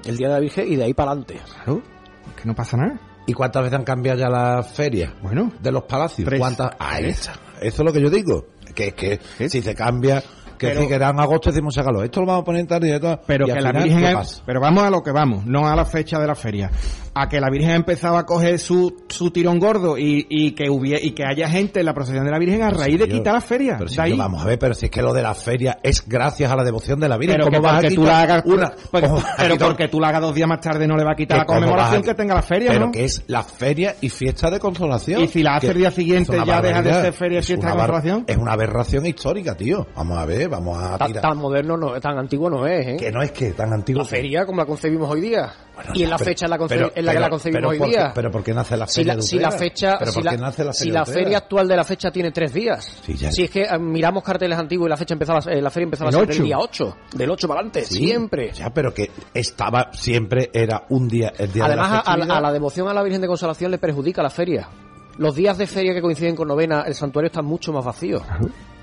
el 0.05 0.17
Día 0.17 0.27
de 0.27 0.33
la 0.35 0.39
Virgen, 0.39 0.71
y 0.71 0.75
de 0.75 0.83
ahí 0.83 0.93
para 0.93 1.11
adelante. 1.11 1.39
Claro, 1.55 1.81
que 2.39 2.45
no 2.47 2.53
pasa 2.53 2.77
nada. 2.77 2.99
¿Y 3.25 3.33
cuántas 3.33 3.63
veces 3.63 3.79
han 3.79 3.83
cambiado 3.85 4.19
ya 4.19 4.29
las 4.29 4.71
ferias? 4.71 5.11
Bueno, 5.21 5.51
de 5.59 5.71
los 5.71 5.83
palacios. 5.83 6.25
tres. 6.27 6.39
¿Cuántas? 6.39 6.71
Ahí 6.79 7.03
Tres. 7.05 7.19
está. 7.21 7.33
Eso 7.59 7.81
es 7.81 7.85
lo 7.85 7.91
que 7.91 8.01
yo 8.01 8.09
digo. 8.09 8.45
Que 8.75 8.89
es 8.89 8.93
que 8.93 9.49
si 9.49 9.61
se 9.63 9.73
cambia, 9.73 10.23
que 10.57 10.67
Pero- 10.67 10.81
si 10.81 10.87
que 10.87 10.93
era 10.95 11.09
en 11.09 11.19
agosto 11.19 11.51
decimos 11.51 11.73
sácalo. 11.75 12.03
Esto 12.03 12.21
lo 12.21 12.27
vamos 12.27 12.41
a 12.41 12.45
poner 12.45 12.61
en 12.61 12.67
tarde. 12.67 12.99
Pero 13.25 13.47
y 13.47 13.53
que 13.53 13.61
la 13.61 13.71
Virgen 13.71 14.17
pero 14.45 14.59
vamos 14.59 14.83
a 14.83 14.89
lo 14.89 15.01
que 15.03 15.11
vamos, 15.11 15.45
no 15.45 15.67
a 15.67 15.75
la 15.75 15.85
fecha 15.85 16.19
de 16.19 16.27
la 16.27 16.35
feria. 16.35 16.71
A 17.19 17.29
que 17.29 17.39
la 17.41 17.49
Virgen 17.49 17.71
empezaba 17.71 18.19
a 18.19 18.25
coger 18.25 18.59
su, 18.59 19.03
su 19.07 19.31
tirón 19.31 19.59
gordo 19.59 19.97
y, 19.97 20.25
y 20.29 20.51
que 20.51 20.69
hubiera, 20.69 21.03
y 21.03 21.11
que 21.11 21.23
haya 21.25 21.49
gente 21.49 21.79
en 21.79 21.85
la 21.85 21.93
procesión 21.93 22.25
de 22.25 22.31
la 22.31 22.39
Virgen 22.39 22.61
a 22.61 22.69
raíz 22.69 22.99
de 22.99 23.07
yo- 23.07 23.15
quitar 23.17 23.33
la 23.33 23.41
feria. 23.41 23.75
Pero 23.77 23.89
si 23.89 23.95
De 23.95 24.01
ahí. 24.03 24.11
yo- 24.11 24.17
vamos 24.17 24.41
a 24.43 24.45
ver, 24.45 24.59
pero 24.59 24.73
si 24.73 24.85
es 24.85 24.91
que 24.91 25.01
lo 25.01 25.13
de 25.13 25.21
la 25.23 25.33
feria 25.33 25.79
es 25.83 26.07
gracias 26.07 26.51
a 26.51 26.55
la 26.55 26.63
devoción 26.63 26.99
de 26.99 27.09
la 27.09 27.17
Virgen. 27.17 27.37
Pero 27.37 27.45
¿Cómo 27.45 27.57
que 27.57 27.61
vas 27.63 27.73
a 27.73 27.81
porque 27.81 27.95
tú 27.95 28.03
la 28.03 28.21
hagas, 28.21 28.43
una? 28.45 28.71
porque- 28.91 29.07
¿Cómo 29.07 29.21
vas 29.21 29.31
a 29.31 29.35
pero 29.37 29.53
quitar- 29.55 29.67
porque 29.67 29.87
tú 29.87 29.99
la 29.99 30.07
hagas 30.09 30.21
dos 30.21 30.35
días 30.35 30.47
más 30.47 30.61
tarde 30.61 30.87
no 30.87 30.95
le 30.95 31.03
va 31.03 31.11
a 31.13 31.15
quitar 31.15 31.37
la 31.39 31.45
¿Cómo 31.45 31.59
vas 31.59 31.63
a 31.63 31.71
conmemoración 31.71 32.03
que 32.03 32.13
tenga 32.13 32.35
la 32.35 32.41
feria, 32.41 32.71
Pero 32.71 32.85
¿no? 32.87 32.91
que 32.91 33.05
es 33.05 33.23
la 33.27 33.43
feria 33.43 33.95
y 34.01 34.09
fiesta 34.09 34.49
de 34.51 34.59
consolación. 34.59 35.21
Y 35.23 35.27
si 35.27 35.43
la 35.43 35.55
hace 35.55 35.67
el 35.71 35.77
día 35.77 35.91
siguiente 35.91 36.37
ya 36.45 36.61
deja 36.61 36.81
de 36.81 36.93
ser 36.93 37.13
feria 37.13 37.35
y 37.37 37.39
Es 37.39 37.47
fiesta 37.47 37.65
una 37.65 37.73
de 37.75 37.77
consolación. 37.79 38.23
Es 38.27 38.37
una 38.37 38.51
aberración 38.53 39.05
histórica, 39.05 39.55
tío. 39.55 39.87
Vamos 39.95 40.17
a 40.17 40.25
ver, 40.25 40.49
vamos 40.49 40.77
a 40.81 40.97
Tan, 40.97 41.07
tirar. 41.07 41.21
tan 41.23 41.37
moderno, 41.37 41.77
no, 41.77 41.99
tan 41.99 42.17
antiguo 42.17 42.49
no 42.49 42.67
es, 42.67 42.87
¿eh? 42.87 42.97
Que 42.99 43.11
no 43.11 43.21
es 43.21 43.31
que 43.31 43.51
tan 43.51 43.73
antiguo. 43.73 44.03
La 44.03 44.07
feria 44.09 44.45
como 44.45 44.59
la 44.61 44.65
concebimos 44.65 45.09
hoy 45.09 45.21
día. 45.21 45.51
Y 45.93 46.03
en 46.03 46.09
la 46.09 46.17
Pero- 46.17 46.25
fecha 46.29 46.45
en 46.45 46.49
la, 46.51 46.57
pero- 46.67 46.91
en 46.95 47.05
la 47.05 47.13
que 47.13 47.19
la 47.19 47.29
concebimos 47.29 47.71
hoy 47.71 47.77
¿por 47.77 47.87
qué- 47.89 47.97
día. 47.97 48.11
pero 48.13 48.31
¿por 48.31 48.43
qué 48.43 48.53
nace 48.53 48.77
la 48.77 48.87
si 48.87 49.01
feria 49.01 49.13
la, 49.13 49.15
de 49.17 49.21
si 49.21 49.39
la 49.39 49.51
fecha, 49.51 49.95
¿Pero 49.99 50.11
si 50.11 50.21
la, 50.89 51.05
feria 51.05 51.29
de 51.29 51.35
actual 51.35 51.67
de 51.67 51.75
la 51.75 51.83
fecha 51.83 52.11
tiene 52.11 52.31
tres 52.31 52.53
días. 52.53 53.01
ya- 53.07 53.31
Si 53.31 53.43
es 53.43 53.49
que 53.49 53.63
eh, 53.63 53.79
miramos 53.79 54.23
carteles 54.23 54.57
antiguos 54.57 54.87
y 54.87 54.89
la 54.89 54.97
fecha 54.97 55.13
empezaba, 55.13 55.39
eh, 55.51 55.61
la 55.61 55.69
feria 55.69 55.85
empezaba 55.85 56.09
El 56.09 56.27
día 56.27 56.57
8. 56.59 56.97
Del 57.13 57.29
8 57.31 57.47
para 57.47 57.59
adelante, 57.61 57.85
Sí, 57.85 57.95
siempre. 57.95 58.51
Ya, 58.53 58.69
pero 58.71 58.93
que 58.93 59.09
estaba 59.33 59.89
siempre 59.93 60.49
era 60.53 60.83
un 60.89 61.07
día 61.07 61.31
el 61.37 61.51
día 61.51 61.63
de 61.65 61.73
Además, 61.73 61.91
la 61.91 61.97
a, 61.99 62.13
a 62.13 62.17
la- 62.17 62.37
a 62.37 62.41
la 62.41 62.51
devoción 62.51 62.87
a 62.87 62.93
la 62.93 63.03
Virgen 63.03 63.21
de 63.21 63.27
Consolación 63.27 63.71
le 63.71 63.77
perjudica 63.77 64.21
la 64.23 64.29
feria. 64.29 64.67
Los 65.17 65.35
días 65.35 65.57
de 65.57 65.67
feria 65.67 65.93
que 65.93 66.01
coinciden 66.01 66.35
con 66.35 66.47
novena, 66.47 66.83
el 66.87 66.93
santuario 66.95 67.27
está 67.27 67.41
mucho 67.41 67.71
más 67.73 67.83
vacío. 67.85 68.19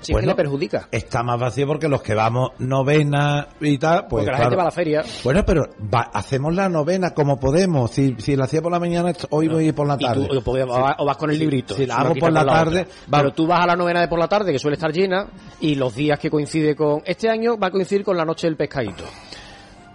Si 0.01 0.11
es 0.11 0.17
que 0.17 0.21
Bueno, 0.21 0.27
le 0.27 0.35
perjudica. 0.35 0.87
Está 0.91 1.23
más 1.23 1.39
vacío 1.39 1.65
porque 1.65 1.87
los 1.87 2.01
que 2.01 2.13
vamos 2.13 2.51
novena 2.59 3.47
y 3.59 3.77
tal, 3.77 4.01
pues 4.07 4.09
Porque 4.09 4.25
la 4.25 4.31
claro. 4.33 4.43
gente 4.43 4.55
va 4.57 4.61
a 4.61 4.65
la 4.65 4.71
feria. 4.71 5.03
Bueno, 5.23 5.43
pero 5.45 5.67
va- 5.91 6.11
hacemos 6.13 6.53
la 6.53 6.69
novena 6.69 7.11
como 7.11 7.39
podemos. 7.39 7.89
Si, 7.91 8.15
si 8.19 8.35
la 8.35 8.43
hacía 8.43 8.61
por 8.61 8.71
la 8.71 8.79
mañana, 8.79 9.13
hoy 9.31 9.47
voy 9.47 9.63
a 9.63 9.67
ir 9.69 9.73
por 9.73 9.87
la 9.87 9.97
tarde. 9.97 10.27
tú- 10.27 10.51
o 10.51 10.67
vas- 10.67 10.95
o 10.99 11.05
vas 11.05 11.17
con 11.17 11.31
el 11.31 11.39
librito. 11.39 11.73
Si 11.73 11.85
la 11.87 11.95
hago 11.97 12.13
por 12.15 12.31
la 12.31 12.45
tarde, 12.45 12.85
va- 13.11 13.17
Pero 13.19 13.33
tú 13.33 13.47
vas 13.47 13.63
a 13.63 13.67
la 13.67 13.75
novena 13.75 14.01
de 14.01 14.07
por 14.07 14.19
la 14.19 14.27
tarde, 14.27 14.51
que 14.51 14.59
suele 14.59 14.75
estar 14.75 14.91
llena, 14.91 15.27
y 15.61 15.73
los 15.75 15.95
días 15.95 16.19
que 16.19 16.29
coincide 16.29 16.75
con... 16.75 17.01
Este 17.05 17.29
año 17.29 17.57
va 17.57 17.67
a 17.67 17.71
coincidir 17.71 18.03
con 18.03 18.15
la 18.17 18.25
noche 18.25 18.45
del 18.45 18.57
pescadito. 18.57 19.05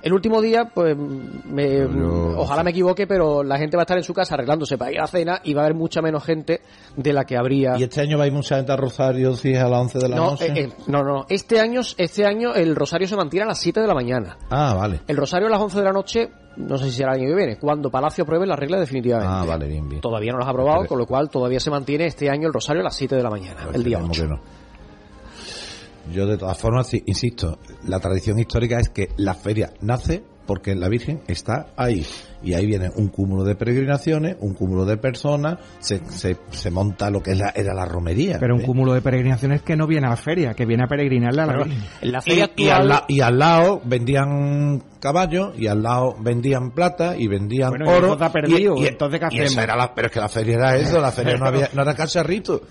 El 0.03 0.13
último 0.13 0.41
día, 0.41 0.71
pues, 0.73 0.97
me- 0.97 1.85
ojalá 2.37 2.63
me 2.63 2.71
equivoque, 2.71 3.07
pero 3.07 3.43
la 3.43 3.59
gente 3.59 3.77
va 3.77 3.83
a 3.83 3.85
estar 3.85 3.97
en 3.99 4.05
su 4.05 4.15
casa 4.15 4.35
arreglándose 4.35 4.79
para 4.79 4.93
ir 4.93 4.99
a 4.99 5.03
la 5.03 5.07
cena 5.09 5.41
y 5.45 5.55
va 5.55 5.63
a 5.63 5.65
haber 5.67 5.77
mucha 5.77 6.01
menos 6.03 6.25
gente 6.25 6.61
de 6.97 7.13
la 7.13 7.25
que 7.25 7.37
habría... 7.37 7.77
Y 7.79 7.83
este 7.85 8.01
año 8.01 8.17
va 8.19 8.25
a 8.25 8.27
ir 8.27 8.33
mucha 8.33 8.57
gente 8.57 8.73
a 8.73 8.77
Rosario 8.77 9.35
si 9.35 9.53
es 9.53 9.61
a 9.61 9.69
las 9.69 9.81
11 9.81 9.99
de 9.99 10.09
la 10.09 10.17
no, 10.17 10.31
noche. 10.33 10.47
eh, 10.47 10.53
eh, 10.65 10.73
no, 10.87 11.03
no, 11.03 11.27
este 11.29 11.61
año, 11.61 11.81
este 11.97 12.25
año 12.27 12.55
el 12.55 12.75
rosario 12.77 13.07
se 13.07 13.17
mantiene 13.17 13.45
a 13.45 13.49
las 13.49 13.59
7 13.61 13.81
de 13.81 13.87
la 13.87 13.95
mañana. 13.95 14.37
Ah, 14.51 14.75
vale. 14.75 15.01
El 15.07 15.17
rosario 15.17 15.49
a 15.49 15.51
las 15.51 15.61
11 15.61 15.79
de 15.79 15.85
la 15.85 15.93
noche, 15.93 16.29
no 16.57 16.79
sé 16.79 16.87
si 16.87 16.93
será 16.93 17.13
el 17.15 17.21
año 17.21 17.29
que 17.31 17.37
viene, 17.37 17.59
cuando 17.59 17.91
Palacio 17.91 18.25
apruebe 18.25 18.47
la 18.47 18.57
regla 18.57 18.79
definitivamente. 18.81 19.33
Ah, 19.35 19.45
vale, 19.47 19.67
bien, 19.67 19.89
bien. 19.89 20.01
Todavía 20.01 20.33
no 20.33 20.39
los 20.39 20.47
ha 20.47 20.51
aprobado, 20.51 20.87
con 20.87 20.99
lo 20.99 21.07
cual 21.07 21.29
todavía 21.31 21.61
se 21.61 21.71
mantiene 21.71 22.07
este 22.07 22.31
año 22.31 22.47
el 22.49 22.53
rosario 22.55 22.81
a 22.81 22.85
las 22.85 22.97
7 22.97 23.17
de 23.17 23.23
la 23.23 23.31
mañana, 23.31 23.61
el 23.73 23.83
día 23.85 23.99
Esperemos 23.99 24.19
8. 24.19 24.41
Yo 26.13 26.27
de 26.27 26.37
todas 26.39 26.59
formas, 26.59 26.93
insisto, 26.95 27.59
la 27.87 28.01
tradición 28.01 28.39
histórica 28.39 28.79
es 28.81 28.89
que 28.91 29.09
la 29.17 29.35
feria 29.35 29.73
nace 29.81 30.23
porque 30.47 30.75
la 30.75 30.89
Virgen 30.89 31.21
está 31.29 31.69
ahí. 31.77 32.05
Y 32.43 32.55
ahí 32.55 32.67
viene 32.67 32.91
un 32.97 33.09
cúmulo 33.09 33.45
de 33.45 33.55
peregrinaciones, 33.55 34.37
un 34.41 34.55
cúmulo 34.55 34.85
de 34.85 34.97
personas, 34.97 35.59
se, 35.79 36.01
se, 36.11 36.39
se 36.51 36.71
monta 36.73 37.09
lo 37.11 37.23
que 37.23 37.33
es 37.33 37.39
la, 37.39 37.51
era 37.55 37.73
la 37.73 37.85
romería. 37.85 38.39
Pero 38.41 38.57
un 38.57 38.63
¿eh? 38.63 38.65
cúmulo 38.65 38.95
de 38.95 39.01
peregrinaciones 39.01 39.63
que 39.63 39.77
no 39.77 39.87
viene 39.87 40.09
a 40.09 40.11
la 40.11 40.17
feria, 40.17 40.55
que 40.55 40.67
viene 40.67 40.83
a 40.83 40.87
peregrinarle 40.89 41.43
a 41.43 41.47
la 41.47 41.67
la 42.01 42.19
Y, 42.19 42.23
feria 42.23 42.51
y 42.57 42.69
al 42.69 42.81
actual- 42.81 42.89
la- 42.89 43.05
y 43.07 43.21
al 43.21 43.39
lado 43.39 43.81
vendían 43.85 44.83
caballos 44.99 45.53
y 45.57 45.69
al 45.69 45.83
lado 45.83 46.17
vendían 46.19 46.73
plata 46.73 47.17
y 47.17 47.29
vendían 47.29 47.71
Bueno, 47.71 47.85
y 47.85 47.89
oro 47.89 48.19
perdido, 48.33 48.75
y, 48.77 48.85
y- 48.85 48.87
entonces, 48.89 49.21
¿qué 49.21 49.27
y 49.31 49.39
esa 49.39 49.45
hacemos? 49.47 49.65
era 49.65 49.77
la- 49.77 49.95
pero 49.95 50.07
es 50.09 50.13
que 50.13 50.21
la 50.21 50.29
feria 50.29 50.57
era 50.57 50.77
eso 50.77 51.01
la 51.01 51.13
feria 51.13 51.37
no 51.37 51.47
había 51.47 51.69
no 51.75 51.83
era 51.83 51.95
cacharrito 51.95 52.63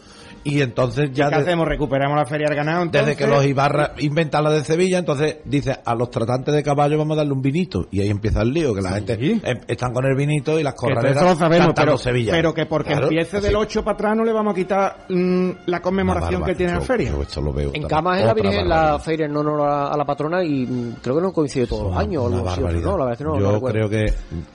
y 0.43 0.61
entonces 0.61 1.11
ya 1.13 1.29
¿Qué 1.29 1.35
de- 1.37 1.41
hacemos? 1.41 1.67
¿Recuperamos 1.67 2.17
la 2.17 2.25
feria 2.25 2.47
del 2.47 2.55
ganado? 2.55 2.85
desde 2.85 3.15
que 3.15 3.27
los 3.27 3.45
Ibarra 3.45 3.93
inventan 3.99 4.43
la 4.43 4.51
de 4.51 4.63
Sevilla, 4.63 4.97
entonces 4.99 5.37
dice 5.45 5.77
a 5.83 5.95
los 5.95 6.09
tratantes 6.09 6.53
de 6.53 6.63
caballo 6.63 6.97
vamos 6.97 7.15
a 7.15 7.19
darle 7.19 7.33
un 7.33 7.41
vinito 7.41 7.87
y 7.91 8.01
ahí 8.01 8.09
empieza 8.09 8.41
el 8.41 8.53
lío, 8.53 8.73
que 8.73 8.81
la 8.81 8.91
gente 8.91 9.17
eh, 9.19 9.61
están 9.67 9.93
con 9.93 10.05
el 10.05 10.15
vinito 10.15 10.59
y 10.59 10.63
las 10.63 10.73
corraleras 10.75 11.17
eso 11.17 11.25
lo 11.25 11.35
sabemos, 11.35 11.67
cantando 11.67 11.91
pero, 11.93 11.97
Sevilla. 11.97 12.31
pero 12.31 12.53
que 12.53 12.65
porque 12.65 12.89
Claro, 12.91 13.03
empiece 13.07 13.37
así. 13.37 13.45
del 13.47 13.55
8 13.55 13.83
para 13.83 13.95
atrás 13.95 14.15
no 14.17 14.23
le 14.25 14.33
vamos 14.33 14.53
a 14.53 14.55
quitar 14.55 14.97
mm, 15.09 15.49
la 15.67 15.81
conmemoración 15.81 16.43
que 16.43 16.55
tiene 16.55 16.73
la 16.73 16.79
barbaridad. 16.79 17.05
feria. 17.07 17.11
Yo 17.17 17.21
esto 17.23 17.41
lo 17.41 17.53
veo 17.53 17.67
En 17.67 17.73
también. 17.73 17.87
Camas 17.89 18.19
es 18.19 18.25
la 18.25 18.33
Virgen, 18.33 18.53
barbaridad. 18.67 18.91
la 18.93 18.99
feria 18.99 19.25
en 19.25 19.37
honor 19.37 19.61
a, 19.61 19.87
a 19.89 19.97
la 19.97 20.05
patrona 20.05 20.43
y 20.43 20.65
mm, 20.65 20.95
creo 21.01 21.15
que 21.15 21.21
no 21.21 21.31
coincide 21.33 21.67
todos 21.67 21.83
los 21.91 21.97
años. 21.97 22.23
o 22.23 22.27
algo 22.27 22.37
no, 22.39 22.45
la 22.45 22.55
verdad 22.55 23.11
es 23.11 23.17
que 23.17 23.23
no, 23.23 23.35
Yo 23.37 23.41
no 23.45 23.51
recuerdo. 23.53 23.87
creo 23.87 23.89
que... 23.89 24.13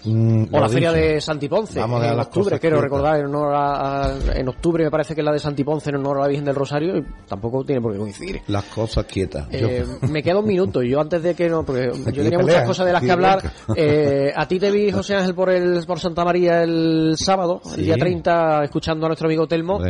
mm, 0.08 0.44
O 0.54 0.60
la 0.60 0.68
feria 0.68 0.92
dicho. 0.92 1.02
de 1.06 1.20
Santiponce, 1.20 1.78
Vamos 1.80 1.98
a 1.98 2.02
dejar 2.02 2.14
en 2.16 2.20
octubre, 2.22 2.58
quiero 2.60 2.80
recordar, 2.80 3.20
en, 3.20 3.26
honor 3.26 3.54
a- 3.54 4.04
a- 4.06 4.12
en 4.34 4.48
octubre 4.48 4.84
me 4.84 4.90
parece 4.90 5.14
que 5.14 5.20
es 5.20 5.24
la 5.24 5.32
de 5.32 5.38
Santiponce 5.38 5.73
en 5.86 5.96
honor 5.96 6.18
a 6.18 6.20
la 6.22 6.28
Virgen 6.28 6.44
del 6.44 6.54
Rosario 6.54 6.96
y 6.98 7.04
tampoco 7.28 7.64
tiene 7.64 7.80
por 7.80 7.92
qué 7.92 7.98
coincidir. 7.98 8.40
Las 8.48 8.64
cosas 8.64 9.04
quietas. 9.06 9.48
Yo- 9.50 9.68
Eh, 9.68 9.84
me 10.10 10.22
queda 10.22 10.38
un 10.38 10.46
minuto. 10.46 10.82
Yo 10.82 11.00
antes 11.00 11.22
de 11.22 11.34
que 11.34 11.48
no, 11.48 11.64
porque 11.64 11.90
yo 12.12 12.22
tenía 12.22 12.38
muchas 12.38 12.64
cosas 12.66 12.86
de 12.86 12.92
las 12.92 13.02
que 13.02 13.10
hablar. 13.12 13.40
Eh, 13.76 14.32
a 14.34 14.46
ti 14.46 14.58
te 14.58 14.70
vi, 14.70 14.90
José 14.92 15.14
Ángel, 15.16 15.34
por 15.34 15.50
el 15.50 15.84
por 15.86 15.98
Santa 15.98 16.24
María 16.24 16.62
el 16.62 17.14
sábado, 17.16 17.60
el 17.64 17.70
Sí. 17.72 17.82
día 17.82 17.96
30, 17.96 18.64
escuchando 18.64 19.06
a 19.06 19.08
nuestro 19.08 19.26
amigo 19.26 19.46
Telmo. 19.46 19.80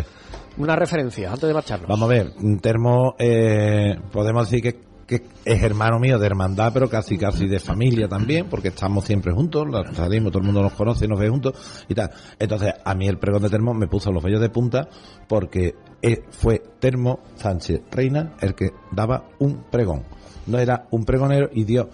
Una 0.57 0.77
referencia 0.77 1.31
antes 1.33 1.49
de 1.49 1.53
marcharnos. 1.55 1.89
Vamos 1.89 2.09
a 2.09 2.13
ver, 2.15 2.33
Termo, 2.61 3.15
eh, 3.19 3.97
podemos 4.13 4.49
decir 4.49 4.63
que, 4.63 4.81
que 5.07 5.23
es 5.45 5.63
hermano 5.63 5.99
mío 5.99 6.19
de 6.19 6.27
hermandad, 6.27 6.73
pero 6.73 6.89
casi 6.89 7.19
casi 7.19 7.47
de 7.47 7.61
familia 7.61 8.09
también, 8.09 8.47
porque 8.49 8.69
estamos 8.69 9.05
siempre 9.05 9.33
juntos, 9.33 9.67
la- 9.71 9.93
salimos, 9.95 10.33
todo 10.33 10.41
el 10.41 10.47
mundo 10.47 10.63
nos 10.63 10.73
conoce 10.75 11.05
y 11.05 11.09
nos 11.09 11.19
ve 11.19 11.29
juntos 11.29 11.55
y 11.89 11.95
tal. 11.95 12.11
Entonces, 12.39 12.73
a 12.85 12.95
mí 12.95 13.07
el 13.09 13.19
pregón 13.19 13.43
de 13.43 13.51
Termo 13.51 13.75
me 13.75 13.87
puso 13.87 14.11
los 14.13 14.23
vellos 14.23 14.41
de 14.41 14.49
punta 14.51 14.89
porque 15.29 15.75
eh, 16.03 16.23
fue 16.31 16.63
Termo 16.81 17.21
Sánchez 17.37 17.83
Reina 17.91 18.35
el 18.41 18.55
que 18.55 18.71
daba 18.93 19.25
un 19.39 19.65
pregón. 19.71 20.03
No 20.47 20.59
era 20.59 20.87
un 20.91 21.05
pregonero 21.07 21.49
y 21.55 21.65
dio 21.65 21.89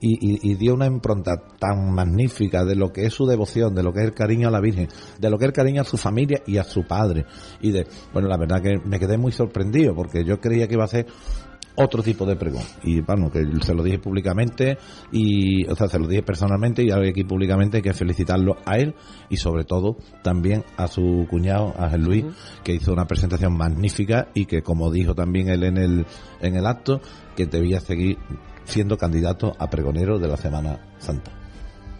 y, 0.00 0.12
y- 0.14 0.50
y 0.52 0.54
dio 0.54 0.74
una 0.74 0.86
impronta 0.86 1.36
tan 1.58 1.92
magnífica 1.94 2.64
de 2.64 2.74
lo 2.76 2.92
que 2.92 3.06
es 3.06 3.12
su 3.14 3.26
devoción, 3.26 3.74
de 3.74 3.82
lo 3.82 3.92
que 3.92 4.00
es 4.00 4.06
el 4.06 4.12
cariño 4.14 4.48
a 4.48 4.50
la 4.50 4.60
Virgen, 4.60 4.88
de 5.18 5.30
lo 5.30 5.38
que 5.38 5.44
es 5.44 5.48
el 5.48 5.52
cariño 5.54 5.80
a 5.80 5.84
su 5.84 5.96
familia 5.96 6.42
y 6.46 6.58
a 6.58 6.64
su 6.64 6.84
padre. 6.86 7.24
Y 7.62 7.72
de, 7.72 7.86
bueno, 8.12 8.28
la 8.28 8.36
verdad 8.36 8.60
que 8.62 8.78
me 8.84 8.98
quedé 8.98 9.16
muy 9.16 9.32
sorprendido 9.32 9.94
porque 9.94 10.24
yo 10.24 10.40
creía 10.40 10.66
que 10.68 10.74
iba 10.74 10.84
a 10.84 10.88
ser 10.88 11.06
otro 11.76 12.02
tipo 12.02 12.26
de 12.26 12.36
pregón. 12.36 12.62
Y 12.82 13.00
bueno, 13.00 13.30
que 13.30 13.44
se 13.62 13.74
lo 13.74 13.82
dije 13.82 13.98
públicamente 13.98 14.78
y, 15.12 15.66
o 15.66 15.74
sea, 15.74 15.88
se 15.88 15.98
lo 15.98 16.06
dije 16.06 16.22
personalmente 16.22 16.82
y 16.82 16.90
ahora 16.90 17.08
aquí 17.08 17.24
públicamente 17.24 17.78
hay 17.78 17.82
que 17.82 17.94
felicitarlo 17.94 18.56
a 18.64 18.76
él 18.76 18.94
y 19.28 19.36
sobre 19.36 19.64
todo 19.64 19.96
también 20.22 20.64
a 20.76 20.88
su 20.88 21.26
cuñado, 21.30 21.74
Ángel 21.78 22.02
Luis, 22.02 22.24
que 22.64 22.74
hizo 22.74 22.92
una 22.92 23.06
presentación 23.06 23.56
magnífica 23.56 24.28
y 24.34 24.46
que 24.46 24.62
como 24.62 24.90
dijo 24.90 25.14
también 25.14 25.48
él 25.48 25.64
en 25.64 25.76
el, 25.76 26.06
en 26.40 26.56
el 26.56 26.66
acto, 26.66 27.00
que 27.36 27.46
debía 27.46 27.80
seguir 27.80 28.18
siendo 28.64 28.96
candidato 28.96 29.54
a 29.58 29.70
pregonero 29.70 30.18
de 30.18 30.28
la 30.28 30.36
Semana 30.36 30.80
Santa. 30.98 31.45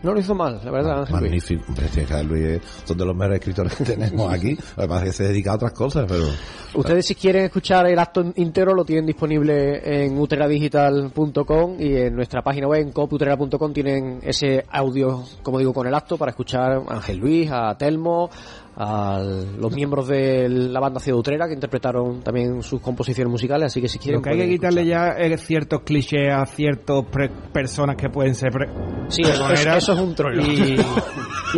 No 0.06 0.14
lo 0.14 0.20
hizo 0.20 0.36
mal, 0.36 0.60
la 0.62 0.70
verdad, 0.70 1.00
Ángel. 1.00 1.14
Magnífico. 1.16 1.64
Ángel 1.68 2.28
Luis 2.28 2.60
son 2.84 2.96
de 2.96 3.04
los 3.04 3.16
mejores 3.16 3.40
escritores 3.40 3.74
que 3.74 3.84
tenemos 3.96 4.32
aquí. 4.32 4.56
Lo 4.76 5.00
que 5.00 5.12
se 5.12 5.24
dedica 5.24 5.50
a 5.50 5.54
otras 5.56 5.72
cosas, 5.72 6.04
pero... 6.06 6.26
Ustedes 6.74 7.06
si 7.06 7.16
quieren 7.16 7.46
escuchar 7.46 7.88
el 7.88 7.98
acto 7.98 8.24
íntegro 8.36 8.72
lo 8.72 8.84
tienen 8.84 9.04
disponible 9.04 10.04
en 10.04 10.16
utreradigital.com 10.16 11.80
y 11.80 11.96
en 11.96 12.14
nuestra 12.14 12.40
página 12.40 12.68
web 12.68 12.82
en 12.82 12.92
coputrera.com 12.92 13.72
tienen 13.72 14.20
ese 14.22 14.64
audio, 14.70 15.24
como 15.42 15.58
digo, 15.58 15.72
con 15.72 15.88
el 15.88 15.94
acto 15.94 16.16
para 16.16 16.30
escuchar 16.30 16.82
a 16.86 16.94
Ángel 16.94 17.16
Luis, 17.16 17.50
a 17.50 17.76
Telmo, 17.76 18.30
a 18.78 19.20
los 19.58 19.72
miembros 19.74 20.06
de 20.08 20.48
la 20.48 20.80
banda 20.80 21.00
Ciudad 21.00 21.18
Utrera 21.18 21.46
que 21.48 21.54
interpretaron 21.54 22.20
también 22.22 22.62
sus 22.62 22.80
composiciones 22.80 23.30
musicales, 23.30 23.66
así 23.66 23.80
que 23.80 23.88
si 23.88 23.98
quieren... 23.98 24.18
Lo 24.20 24.22
que 24.22 24.30
hay 24.30 24.38
que 24.38 24.48
quitarle 24.48 24.84
ya 24.86 25.14
ciertos 25.38 25.80
clichés 25.82 26.30
a 26.32 26.44
ciertas 26.46 27.04
pre- 27.10 27.30
personas 27.52 27.96
que 27.96 28.08
pueden 28.10 28.34
ser 28.34 28.50
pre- 28.50 28.68
Sí, 29.08 29.22
eso- 29.22 29.50
eso 29.50 29.92
es 29.92 29.98
un 29.98 30.14
trollo. 30.14 30.40
Y, 30.42 30.76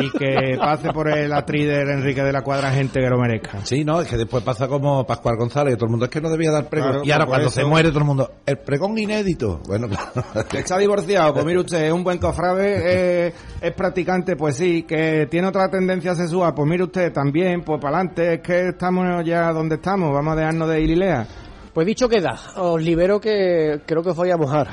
y 0.01 0.11
que 0.19 0.57
pase 0.59 0.93
por 0.93 1.09
el 1.09 1.33
atrider 1.33 1.89
Enrique 1.89 2.23
de 2.23 2.33
la 2.33 2.43
Cuadra 2.43 2.71
gente 2.71 3.01
que 3.01 3.09
lo 3.09 3.19
merezca. 3.19 3.65
Sí, 3.65 3.85
no, 3.85 4.01
es 4.01 4.09
que 4.09 4.17
después 4.17 4.45
pasa 4.45 4.69
como 4.69 5.05
Pascual 5.07 5.37
González, 5.37 5.73
que 5.75 5.77
todo 5.79 5.87
el 5.87 5.91
mundo 5.91 6.05
es 6.05 6.11
que 6.11 6.21
no 6.21 6.31
debía 6.31 6.51
dar 6.53 6.69
pregón. 6.69 6.91
Claro, 6.91 7.05
y 7.05 7.11
ahora 7.11 7.27
cuando 7.27 7.49
eso- 7.49 7.61
se 7.61 7.65
muere 7.67 7.89
todo 7.89 8.01
el 8.01 8.05
mundo, 8.05 8.31
el 8.47 8.59
pregón 8.59 8.97
inédito. 8.99 9.61
Bueno, 9.67 9.89
claro. 9.89 10.47
Que 10.49 10.59
está 10.59 10.79
divorciado, 10.79 11.33
pues 11.35 11.45
mire 11.45 11.59
usted, 11.61 11.85
es 11.87 11.93
un 11.93 12.05
buen 12.05 12.19
cofrade, 12.19 13.27
eh, 13.29 13.33
es 13.61 13.73
practicante, 13.73 14.37
pues 14.37 14.57
sí, 14.57 14.85
que 14.85 15.27
tiene 15.31 15.49
otra 15.49 15.69
tendencia 15.69 16.15
sexual, 16.15 16.55
pues 16.55 16.69
mire 16.69 16.85
usted 16.85 17.08
también, 17.11 17.63
pues 17.63 17.81
para 17.81 17.99
adelante, 17.99 18.35
es 18.35 18.41
que 18.41 18.69
estamos 18.69 19.25
ya 19.25 19.53
donde 19.53 19.77
estamos, 19.77 20.13
vamos 20.13 20.33
a 20.33 20.37
dejarnos 20.37 20.69
de 20.69 20.81
ililea. 20.81 21.27
Pues 21.73 21.87
dicho 21.87 22.09
queda, 22.09 22.39
os 22.57 22.83
libero 22.83 23.21
que 23.21 23.83
creo 23.87 24.03
que 24.03 24.11
os 24.11 24.17
voy 24.17 24.31
a 24.31 24.37
mojar. 24.37 24.69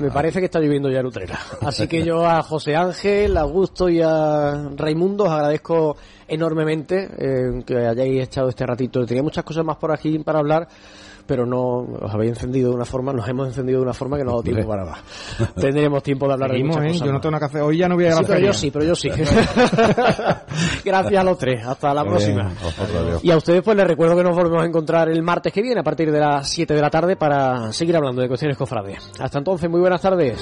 Me 0.00 0.10
parece 0.10 0.38
que 0.38 0.46
está 0.46 0.60
lloviendo 0.60 0.90
ya 0.90 1.00
en 1.00 1.06
Utrera. 1.06 1.38
Así 1.60 1.86
que 1.88 2.04
yo 2.04 2.24
a 2.24 2.42
José 2.42 2.76
Ángel, 2.76 3.36
a 3.36 3.40
Augusto 3.40 3.88
y 3.88 4.00
a 4.00 4.70
Raimundo 4.76 5.24
os 5.24 5.30
agradezco 5.30 5.96
enormemente 6.28 7.08
eh, 7.18 7.62
que 7.66 7.76
hayáis 7.76 8.24
echado 8.24 8.48
este 8.48 8.64
ratito. 8.64 9.04
Tenía 9.04 9.22
muchas 9.22 9.44
cosas 9.44 9.64
más 9.64 9.76
por 9.76 9.92
aquí 9.92 10.18
para 10.20 10.38
hablar, 10.38 10.68
pero 11.26 11.46
no 11.46 11.78
os 12.00 12.12
habéis 12.12 12.32
encendido 12.32 12.70
de 12.70 12.76
una 12.76 12.84
forma, 12.84 13.12
nos 13.12 13.28
hemos 13.28 13.48
encendido 13.48 13.78
de 13.80 13.84
una 13.84 13.94
forma 13.94 14.16
que 14.16 14.24
no 14.24 14.30
ha 14.30 14.32
dado 14.34 14.42
tiempo 14.42 14.68
para 14.68 14.84
más. 14.84 15.00
Tendremos 15.54 16.02
tiempo 16.02 16.26
de 16.26 16.32
hablar 16.34 16.50
Seguimos, 16.50 16.76
de 16.76 16.82
¿eh? 16.82 16.84
muchas 16.88 17.00
cosas. 17.00 17.06
Yo 17.06 17.12
no 17.12 17.12
más. 17.14 17.22
tengo 17.22 17.30
nada 17.32 17.40
que 17.40 17.46
hacer, 17.46 17.62
hoy 17.62 17.78
ya 17.78 17.88
no 17.88 17.94
voy 17.94 18.06
a 18.06 18.12
a 18.12 18.16
Sí, 18.16 18.24
pero 18.26 18.40
yo 18.40 18.52
sí, 18.52 18.70
pero 18.70 18.84
yo 18.84 18.94
sí. 18.94 19.08
Gracias 20.84 21.20
a 21.20 21.24
los 21.24 21.38
tres. 21.38 21.66
Hasta 21.66 21.94
la 21.94 22.04
próxima. 22.04 22.52
Y 23.22 23.30
a 23.30 23.36
ustedes 23.36 23.62
pues 23.62 23.76
les 23.76 23.86
recuerdo 23.86 24.16
que 24.16 24.24
nos 24.24 24.34
volvemos 24.36 24.62
a 24.62 24.66
encontrar 24.66 25.08
el 25.08 25.22
martes 25.22 25.52
que 25.52 25.62
viene 25.62 25.80
a 25.80 25.84
partir 25.84 26.10
de 26.10 26.20
las 26.20 26.48
7 26.48 26.74
de 26.74 26.80
la 26.80 26.90
tarde 26.90 27.16
para 27.16 27.72
seguir 27.72 27.96
hablando 27.96 28.22
de 28.22 28.28
cuestiones 28.28 28.56
cofrades. 28.56 29.10
Hasta 29.18 29.38
entonces, 29.38 29.68
muy 29.70 29.80
buenas 29.80 30.00
tardes. 30.00 30.40